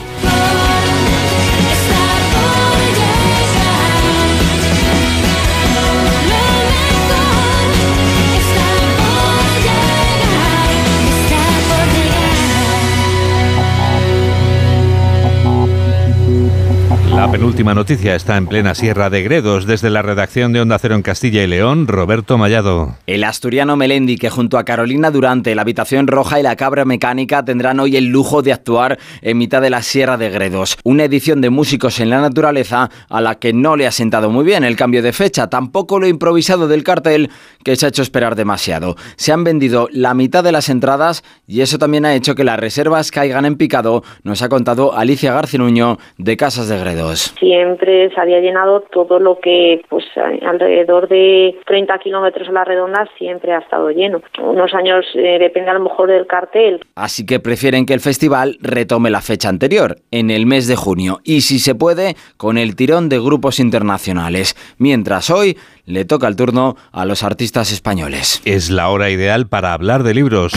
La 17.16 17.32
penúltima 17.32 17.76
noticia 17.76 18.16
está 18.16 18.38
en 18.38 18.48
plena 18.48 18.74
Sierra 18.74 19.12
de 19.12 19.22
Gredos. 19.22 19.68
Desde 19.68 19.92
la 19.92 20.02
redacción 20.02 20.52
de 20.52 20.62
Onda 20.62 20.80
Cero 20.80 20.96
en 20.96 21.04
Castilla 21.04 21.44
y 21.44 21.48
León, 21.48 21.88
Roberto 21.88 22.40
Mallado. 22.40 22.96
El 23.06 23.24
asturiano 23.24 23.78
Melendi, 23.78 24.18
que 24.18 24.32
junto 24.32 24.58
a 24.58 24.64
Carolina 24.64 25.12
Durante, 25.12 25.54
la 25.54 25.62
Habitación 25.62 26.08
Roja 26.08 26.40
y 26.40 26.44
la 26.44 26.56
Cabra 26.56 26.86
Mecánica 26.86 27.46
tendrán 27.46 27.80
hoy 27.80 27.98
el 27.98 28.08
lujo 28.08 28.42
de 28.42 28.52
actuar 28.52 28.98
en 29.22 29.38
mitad 29.38 29.62
de 29.62 29.70
la 29.70 29.84
Sierra 29.84 30.18
de 30.18 30.32
Gredos. 30.32 30.76
Una 30.84 31.04
edición 31.04 31.40
de 31.40 31.52
músicos 31.52 32.00
en 32.00 32.10
la 32.10 32.20
naturaleza 32.20 32.90
a 33.08 33.22
la 33.22 33.36
que 33.36 33.54
no 33.54 33.76
le 33.76 33.86
ha 33.86 33.92
sentado 33.92 34.32
muy 34.32 34.44
bien 34.44 34.64
el 34.64 34.76
cambio 34.76 35.04
de 35.04 35.14
fecha, 35.14 35.52
tampoco 35.52 36.00
lo 36.00 36.08
improvisado 36.08 36.68
del 36.68 36.84
cartel, 36.84 37.30
que 37.64 37.76
se 37.76 37.86
ha 37.86 37.90
hecho 37.90 38.02
esperar 38.02 38.36
demasiado. 38.36 38.96
Se 39.18 39.32
han 39.32 39.44
vendido 39.44 39.88
la 39.92 40.16
mitad 40.16 40.44
de 40.44 40.52
las 40.52 40.68
entradas 40.68 41.24
y 41.46 41.62
eso 41.62 41.78
también 41.78 42.06
ha 42.06 42.16
hecho 42.16 42.34
que 42.34 42.44
las 42.44 42.60
reservas 42.60 43.12
caigan 43.12 43.46
en 43.46 43.56
picado, 43.56 44.04
nos 44.24 44.42
ha 44.42 44.50
contado 44.50 44.98
Alicia 44.98 45.32
Garcinuño 45.32 46.00
de 46.18 46.38
Casas 46.38 46.68
de 46.68 46.80
Gredos. 46.80 47.03
Siempre 47.40 48.10
se 48.14 48.20
había 48.20 48.40
llenado 48.40 48.82
todo 48.82 49.20
lo 49.20 49.40
que, 49.40 49.82
pues 49.90 50.06
alrededor 50.16 51.08
de 51.08 51.60
30 51.66 51.98
kilómetros 52.00 52.48
a 52.50 52.52
la 52.52 52.64
redonda, 52.64 53.08
siempre 53.18 53.54
ha 53.54 53.60
estado 53.60 53.90
lleno. 53.92 54.22
Unos 54.42 54.74
años 54.74 55.06
eh, 55.16 55.38
depende 55.40 55.72
a 55.72 55.74
lo 55.74 55.82
mejor 55.82 56.10
del 56.10 56.28
cartel. 56.28 56.80
Así 56.96 57.26
que 57.26 57.40
prefieren 57.40 57.86
que 57.86 57.94
el 57.94 58.00
festival 58.00 58.58
retome 58.62 59.10
la 59.10 59.22
fecha 59.22 59.50
anterior, 59.50 59.98
en 60.12 60.32
el 60.32 60.46
mes 60.46 60.68
de 60.68 60.76
junio, 60.76 61.20
y 61.24 61.42
si 61.42 61.60
se 61.60 61.76
puede, 61.76 62.16
con 62.38 62.58
el 62.58 62.76
tirón 62.76 63.10
de 63.10 63.20
grupos 63.20 63.60
internacionales. 63.60 64.56
Mientras 64.78 65.30
hoy 65.30 65.58
le 65.86 66.06
toca 66.06 66.28
el 66.28 66.36
turno 66.36 66.76
a 66.92 67.06
los 67.06 67.24
artistas 67.24 67.72
españoles. 67.72 68.42
Es 68.46 68.70
la 68.70 68.90
hora 68.90 69.10
ideal 69.10 69.48
para 69.48 69.74
hablar 69.74 70.04
de 70.04 70.14
libros. 70.14 70.54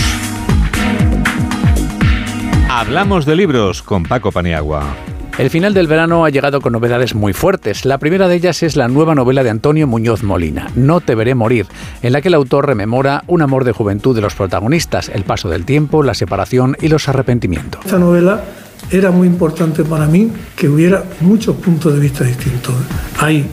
Hablamos 2.70 3.24
de 3.24 3.36
libros 3.36 3.82
con 3.82 4.03
Paco 4.03 4.32
Paniagua. 4.32 5.16
El 5.39 5.51
final 5.51 5.74
del 5.74 5.87
verano 5.87 6.24
ha 6.24 6.30
llegado 6.30 6.62
con 6.62 6.72
novedades 6.72 7.14
muy 7.14 7.34
fuertes. 7.34 7.84
La 7.84 7.99
primera 7.99 8.26
de 8.26 8.37
ellas 8.37 8.62
es 8.62 8.74
la 8.74 8.89
nueva 8.89 9.14
novela 9.14 9.45
de 9.45 9.51
Antonio 9.51 9.87
Muñoz 9.87 10.22
Molina, 10.22 10.70
No 10.74 11.03
te 11.03 11.14
veré 11.14 11.34
morir, 11.34 11.66
en 12.01 12.14
la 12.14 12.22
que 12.22 12.28
el 12.28 12.34
autor 12.34 12.66
rememora 12.66 13.22
un 13.26 13.43
amor 13.43 13.64
de 13.64 13.72
juventud 13.72 14.14
de 14.14 14.22
los 14.22 14.34
protagonistas, 14.34 15.11
el 15.11 15.24
paso 15.24 15.51
del 15.51 15.66
tiempo, 15.66 16.03
la 16.03 16.14
separación 16.14 16.74
y 16.80 16.89
los 16.89 17.11
arrepentimientos. 17.11 17.84
Esta 17.84 17.99
novela 17.99 18.45
era 18.91 19.11
muy 19.11 19.28
importante 19.28 19.84
para 19.84 20.07
mí 20.07 20.32
que 20.57 20.70
hubiera 20.70 21.05
muchos 21.20 21.57
puntos 21.57 21.93
de 21.93 22.01
vista 22.01 22.24
distintos. 22.24 22.74
Hay 23.18 23.45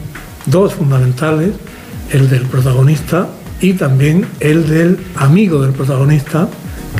dos 0.46 0.72
fundamentales, 0.72 1.50
el 2.10 2.30
del 2.30 2.46
protagonista 2.46 3.28
y 3.60 3.74
también 3.74 4.26
el 4.40 4.66
del 4.70 4.98
amigo 5.16 5.60
del 5.60 5.72
protagonista, 5.72 6.48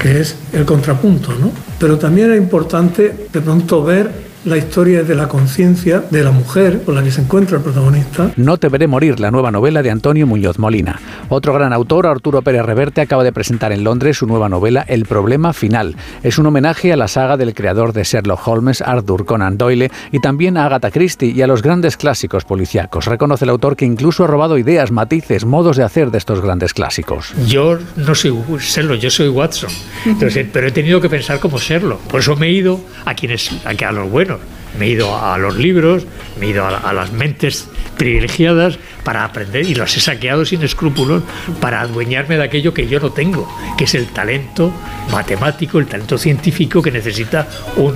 que 0.02 0.20
es 0.20 0.36
el 0.52 0.66
contrapunto, 0.66 1.32
¿no? 1.40 1.52
Pero 1.78 1.96
también 1.96 2.26
era 2.26 2.36
importante 2.36 3.28
de 3.32 3.40
pronto 3.40 3.82
ver 3.82 4.33
la 4.44 4.56
historia 4.58 5.02
de 5.02 5.14
la 5.14 5.28
conciencia 5.28 6.04
de 6.10 6.22
la 6.22 6.30
mujer 6.30 6.82
con 6.84 6.94
la 6.94 7.02
que 7.02 7.10
se 7.10 7.22
encuentra 7.22 7.56
el 7.56 7.62
protagonista. 7.62 8.30
No 8.36 8.58
te 8.58 8.68
veré 8.68 8.86
morir, 8.86 9.18
la 9.20 9.30
nueva 9.30 9.50
novela 9.50 9.82
de 9.82 9.90
Antonio 9.90 10.26
Muñoz 10.26 10.58
Molina. 10.58 11.00
Otro 11.28 11.54
gran 11.54 11.72
autor, 11.72 12.06
Arturo 12.06 12.42
Pérez 12.42 12.64
Reverte, 12.64 13.00
acaba 13.00 13.24
de 13.24 13.32
presentar 13.32 13.72
en 13.72 13.84
Londres 13.84 14.18
su 14.18 14.26
nueva 14.26 14.48
novela 14.48 14.84
El 14.86 15.06
problema 15.06 15.52
final. 15.52 15.96
Es 16.22 16.38
un 16.38 16.46
homenaje 16.46 16.92
a 16.92 16.96
la 16.96 17.08
saga 17.08 17.36
del 17.36 17.54
creador 17.54 17.92
de 17.92 18.04
Sherlock 18.04 18.46
Holmes, 18.46 18.82
Arthur 18.82 19.24
Conan 19.24 19.56
Doyle, 19.56 19.90
y 20.12 20.20
también 20.20 20.56
a 20.56 20.66
Agatha 20.66 20.90
Christie 20.90 21.30
y 21.30 21.40
a 21.40 21.46
los 21.46 21.62
grandes 21.62 21.96
clásicos 21.96 22.44
policíacos. 22.44 23.06
Reconoce 23.06 23.44
el 23.44 23.50
autor 23.50 23.76
que 23.76 23.86
incluso 23.86 24.24
ha 24.24 24.26
robado 24.26 24.58
ideas, 24.58 24.90
matices, 24.90 25.44
modos 25.44 25.76
de 25.76 25.84
hacer 25.84 26.10
de 26.10 26.18
estos 26.18 26.40
grandes 26.42 26.74
clásicos. 26.74 27.32
Yo 27.46 27.78
no 27.96 28.14
soy 28.14 28.34
Sherlock, 28.58 28.98
yo 28.98 29.10
soy 29.10 29.28
Watson, 29.28 29.70
Entonces, 30.04 30.46
pero 30.52 30.66
he 30.66 30.72
tenido 30.72 31.00
que 31.00 31.08
pensar 31.08 31.40
como 31.40 31.58
Sherlock. 31.58 32.00
Por 32.02 32.20
eso 32.20 32.36
me 32.36 32.48
he 32.48 32.52
ido 32.52 32.80
a 33.04 33.14
quienes, 33.14 33.50
a, 33.64 33.88
a 33.88 33.92
los 33.92 34.10
buenos 34.10 34.33
of. 34.34 34.63
Me 34.78 34.86
he 34.86 34.90
ido 34.90 35.16
a 35.16 35.38
los 35.38 35.56
libros, 35.56 36.06
me 36.38 36.46
he 36.46 36.50
ido 36.50 36.66
a, 36.66 36.92
las 36.92 37.12
mentes 37.12 37.68
privilegiadas 37.96 38.78
para 39.04 39.24
aprender 39.24 39.66
y 39.66 39.74
los 39.74 39.96
he 39.96 40.00
saqueado 40.00 40.44
sin 40.44 40.62
escrúpulos 40.62 41.22
para 41.60 41.80
adueñarme 41.80 42.36
de 42.36 42.44
aquello 42.44 42.74
que 42.74 42.88
yo 42.88 42.98
no 43.00 43.10
tengo, 43.10 43.48
que 43.76 43.84
es 43.84 43.94
el 43.94 44.06
talento 44.06 44.72
matemático, 45.12 45.78
el 45.78 45.86
talento 45.86 46.18
científico 46.18 46.82
que 46.82 46.90
necesita 46.90 47.46
un, 47.76 47.94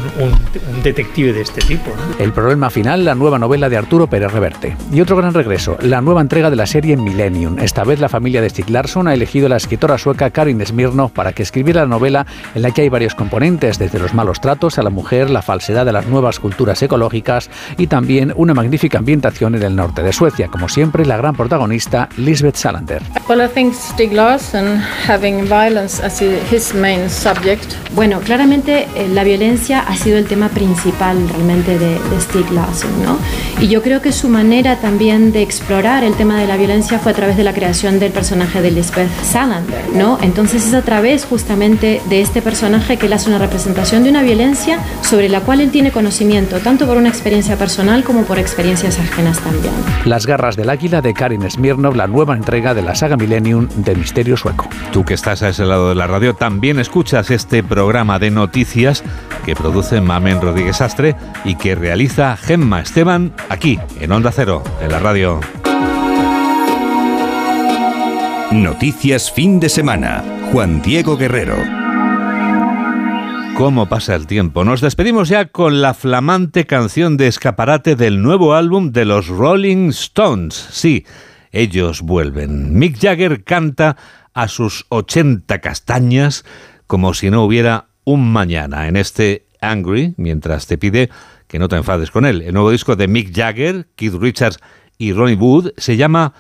detective 0.83 1.33
de 1.33 1.43
este 1.43 1.61
tipo. 1.63 1.93
El 2.19 2.33
problema 2.33 2.71
final, 2.71 3.05
la 3.05 3.15
nueva 3.15 3.39
novela 3.39 3.69
de 3.69 3.77
Arturo 3.77 4.07
Pérez 4.07 4.33
Reverte. 4.33 4.77
Y 4.93 5.01
otro 5.01 5.17
gran 5.17 5.35
regreso, 5.35 5.77
la 5.81 6.01
nueva 6.01 6.21
entrega 6.21 6.51
de 6.51 6.57
la 6.57 6.67
serie 6.67 6.97
Millennium. 6.97 7.59
Esta 7.59 7.85
vez 7.85 7.99
la 8.01 8.09
familia 8.09 8.41
de 8.41 8.51
Stieg 8.51 8.71
Larsson 8.71 9.09
ha 9.09 9.15
elegido 9.15 9.47
a 9.47 9.51
la 9.51 9.57
escritora 9.57 9.99
sueca 9.99 10.31
Karin 10.31 10.65
Smirnov 10.65 11.11
para 11.13 11.33
que 11.33 11.43
escribiera 11.43 11.83
la 11.83 11.89
novela 11.89 12.27
en 12.55 12.63
la 12.63 12.71
que 12.71 12.83
hay 12.83 12.89
varios 12.89 13.15
componentes, 13.15 13.79
desde 13.79 13.99
los 13.99 14.15
malos 14.15 14.41
tratos 14.41 14.79
a 14.79 14.83
la 14.83 14.91
mujer, 14.91 15.31
la 15.31 15.43
falsedad 15.43 15.87
de 15.87 15.93
las 15.93 16.07
nuevas 16.07 16.39
culturas 16.39 16.68
ecológicas 16.83 17.51
y 17.77 17.87
también 17.87 18.33
una 18.37 18.55
magnífica 18.55 18.99
ambientación 18.99 19.55
en 19.55 19.63
el 19.63 19.77
norte 19.77 20.03
de 20.03 20.13
Suecia, 20.13 20.49
como 20.49 20.69
siempre 20.69 21.07
la 21.07 21.17
gran 21.17 21.35
protagonista 21.35 22.09
Lisbeth 22.17 22.57
Salander. 22.57 23.03
Bueno, 27.95 28.21
claramente 28.21 28.87
eh, 28.95 29.09
la 29.13 29.25
violencia 29.25 29.81
ha 29.81 29.97
sido 29.97 30.19
el 30.19 30.27
tema 30.27 30.49
principal 30.49 31.29
realmente 31.29 31.79
de, 31.79 31.91
de 31.91 32.21
Stieg 32.21 32.51
Larsson, 32.51 32.91
¿no? 33.03 33.19
Y 33.61 33.69
yo 33.69 33.83
creo 33.83 34.01
que 34.03 34.13
su 34.13 34.29
manera 34.29 34.77
también 34.77 35.33
de 35.33 35.43
explorar 35.43 36.05
el 36.05 36.15
tema 36.15 36.39
de 36.39 36.47
la 36.47 36.57
violencia 36.57 36.99
fue 36.99 37.13
a 37.13 37.15
través 37.15 37.37
de 37.37 37.45
la 37.45 37.53
creación 37.53 37.99
del 37.99 38.13
personaje 38.13 38.63
de 38.63 38.71
Lisbeth 38.71 39.11
Salander, 39.23 39.89
¿no? 39.95 40.19
Entonces 40.23 40.67
es 40.67 40.75
a 40.75 40.83
través 40.83 41.25
justamente 41.25 42.01
de 42.09 42.21
este 42.21 42.43
personaje 42.43 42.97
que 42.97 43.07
él 43.07 43.13
hace 43.13 43.29
una 43.29 43.39
representación 43.39 44.05
de 44.05 44.11
una 44.11 44.23
violencia 44.23 44.79
sobre 45.03 45.29
la 45.29 45.41
cual 45.41 45.61
él 45.61 45.71
tiene 45.71 45.91
conocimiento, 46.59 46.69
tanto 46.69 46.87
por 46.87 46.97
una 46.97 47.09
experiencia 47.09 47.57
personal 47.57 48.05
como 48.05 48.25
por 48.25 48.39
experiencias 48.39 48.99
ajenas 48.99 49.41
también. 49.41 49.73
Las 50.05 50.27
garras 50.27 50.57
del 50.57 50.71
águila 50.71 51.01
de 51.01 51.15
Karin 51.15 51.49
Smirnov, 51.51 51.95
la 51.97 52.07
nueva 52.07 52.35
entrega 52.35 52.75
de 52.75 52.83
la 52.83 52.95
saga 52.95 53.17
Millennium 53.17 53.69
de 53.77 53.95
Misterio 53.95 54.37
Sueco. 54.37 54.69
Tú 54.93 55.05
que 55.05 55.15
estás 55.15 55.43
a 55.43 55.49
ese 55.49 55.65
lado 55.65 55.89
de 55.89 55.95
la 55.95 56.07
radio, 56.07 56.35
también 56.35 56.79
escuchas 56.79 57.31
este 57.31 57.63
programa 57.63 58.19
de 58.19 58.31
noticias 58.31 59.03
que 59.45 59.55
produce 59.55 60.01
Mamen 60.01 60.41
Rodríguez 60.41 60.81
Astre 60.81 61.17
y 61.45 61.57
que 61.57 61.75
realiza 61.75 62.37
Gemma 62.37 62.81
Esteban 62.81 63.33
aquí, 63.49 63.79
en 64.01 64.13
Onda 64.13 64.33
Cero, 64.33 64.63
en 64.81 64.93
la 64.93 64.99
radio. 64.99 65.41
Noticias 68.51 69.31
fin 69.31 69.61
de 69.61 69.69
semana. 69.69 70.25
Juan 70.53 70.81
Diego 70.81 71.17
Guerrero. 71.19 71.88
¿Cómo 73.59 73.89
pasa 73.89 74.15
el 74.15 74.29
tiempo? 74.29 74.65
Nos 74.65 74.81
despedimos 74.81 75.29
ya 75.29 75.47
con 75.47 75.83
la 75.83 75.93
flamante 75.93 76.65
canción 76.65 77.17
de 77.17 77.27
escaparate 77.27 77.97
del 77.97 78.23
nuevo 78.23 78.55
álbum 78.55 78.93
de 78.93 79.05
los 79.05 79.27
Rolling 79.27 79.89
Stones. 79.89 80.55
Sí, 80.55 81.05
ellos 81.51 82.03
vuelven. 82.03 82.79
Mick 82.79 83.01
Jagger 83.01 83.43
canta 83.43 83.97
a 84.33 84.47
sus 84.47 84.87
80 84.91 85.61
castañas 85.61 86.45
como 86.87 87.15
si 87.15 87.31
no 87.31 87.43
hubiera 87.43 87.89
un 88.05 88.31
mañana 88.31 88.87
en 88.87 88.95
este 88.95 89.49
Angry, 89.61 90.15
mientras 90.19 90.69
te 90.69 90.79
pide 90.79 91.11
que 91.49 91.59
no 91.59 91.67
te 91.67 91.75
enfades 91.75 92.13
con 92.13 92.27
él. 92.27 92.43
El 92.43 92.53
nuevo 92.53 92.71
disco 92.71 92.95
de 92.95 93.09
Mick 93.09 93.35
Jagger, 93.35 93.89
Keith 93.97 94.15
Richards 94.15 94.61
y 94.99 95.13
Ronnie 95.13 95.35
Wood 95.35 95.73
se 95.77 95.97
llama 95.97 96.33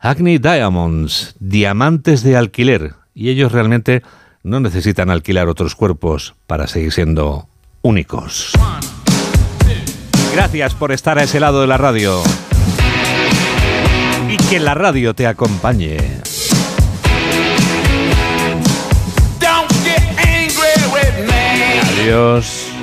Agni 0.00 0.38
Diamonds, 0.38 1.36
Diamantes 1.38 2.24
de 2.24 2.36
Alquiler. 2.36 2.94
Y 3.14 3.28
ellos 3.28 3.52
realmente 3.52 4.02
no 4.46 4.60
necesitan 4.60 5.10
alquilar 5.10 5.48
otros 5.48 5.74
cuerpos 5.74 6.36
para 6.46 6.68
seguir 6.68 6.92
siendo 6.92 7.48
únicos. 7.82 8.52
Gracias 10.32 10.72
por 10.74 10.92
estar 10.92 11.18
a 11.18 11.24
ese 11.24 11.40
lado 11.40 11.62
de 11.62 11.66
la 11.66 11.76
radio. 11.76 12.22
Y 14.30 14.36
que 14.48 14.60
la 14.60 14.74
radio 14.74 15.14
te 15.14 15.26
acompañe. 15.26 15.98
Adiós. 21.98 22.75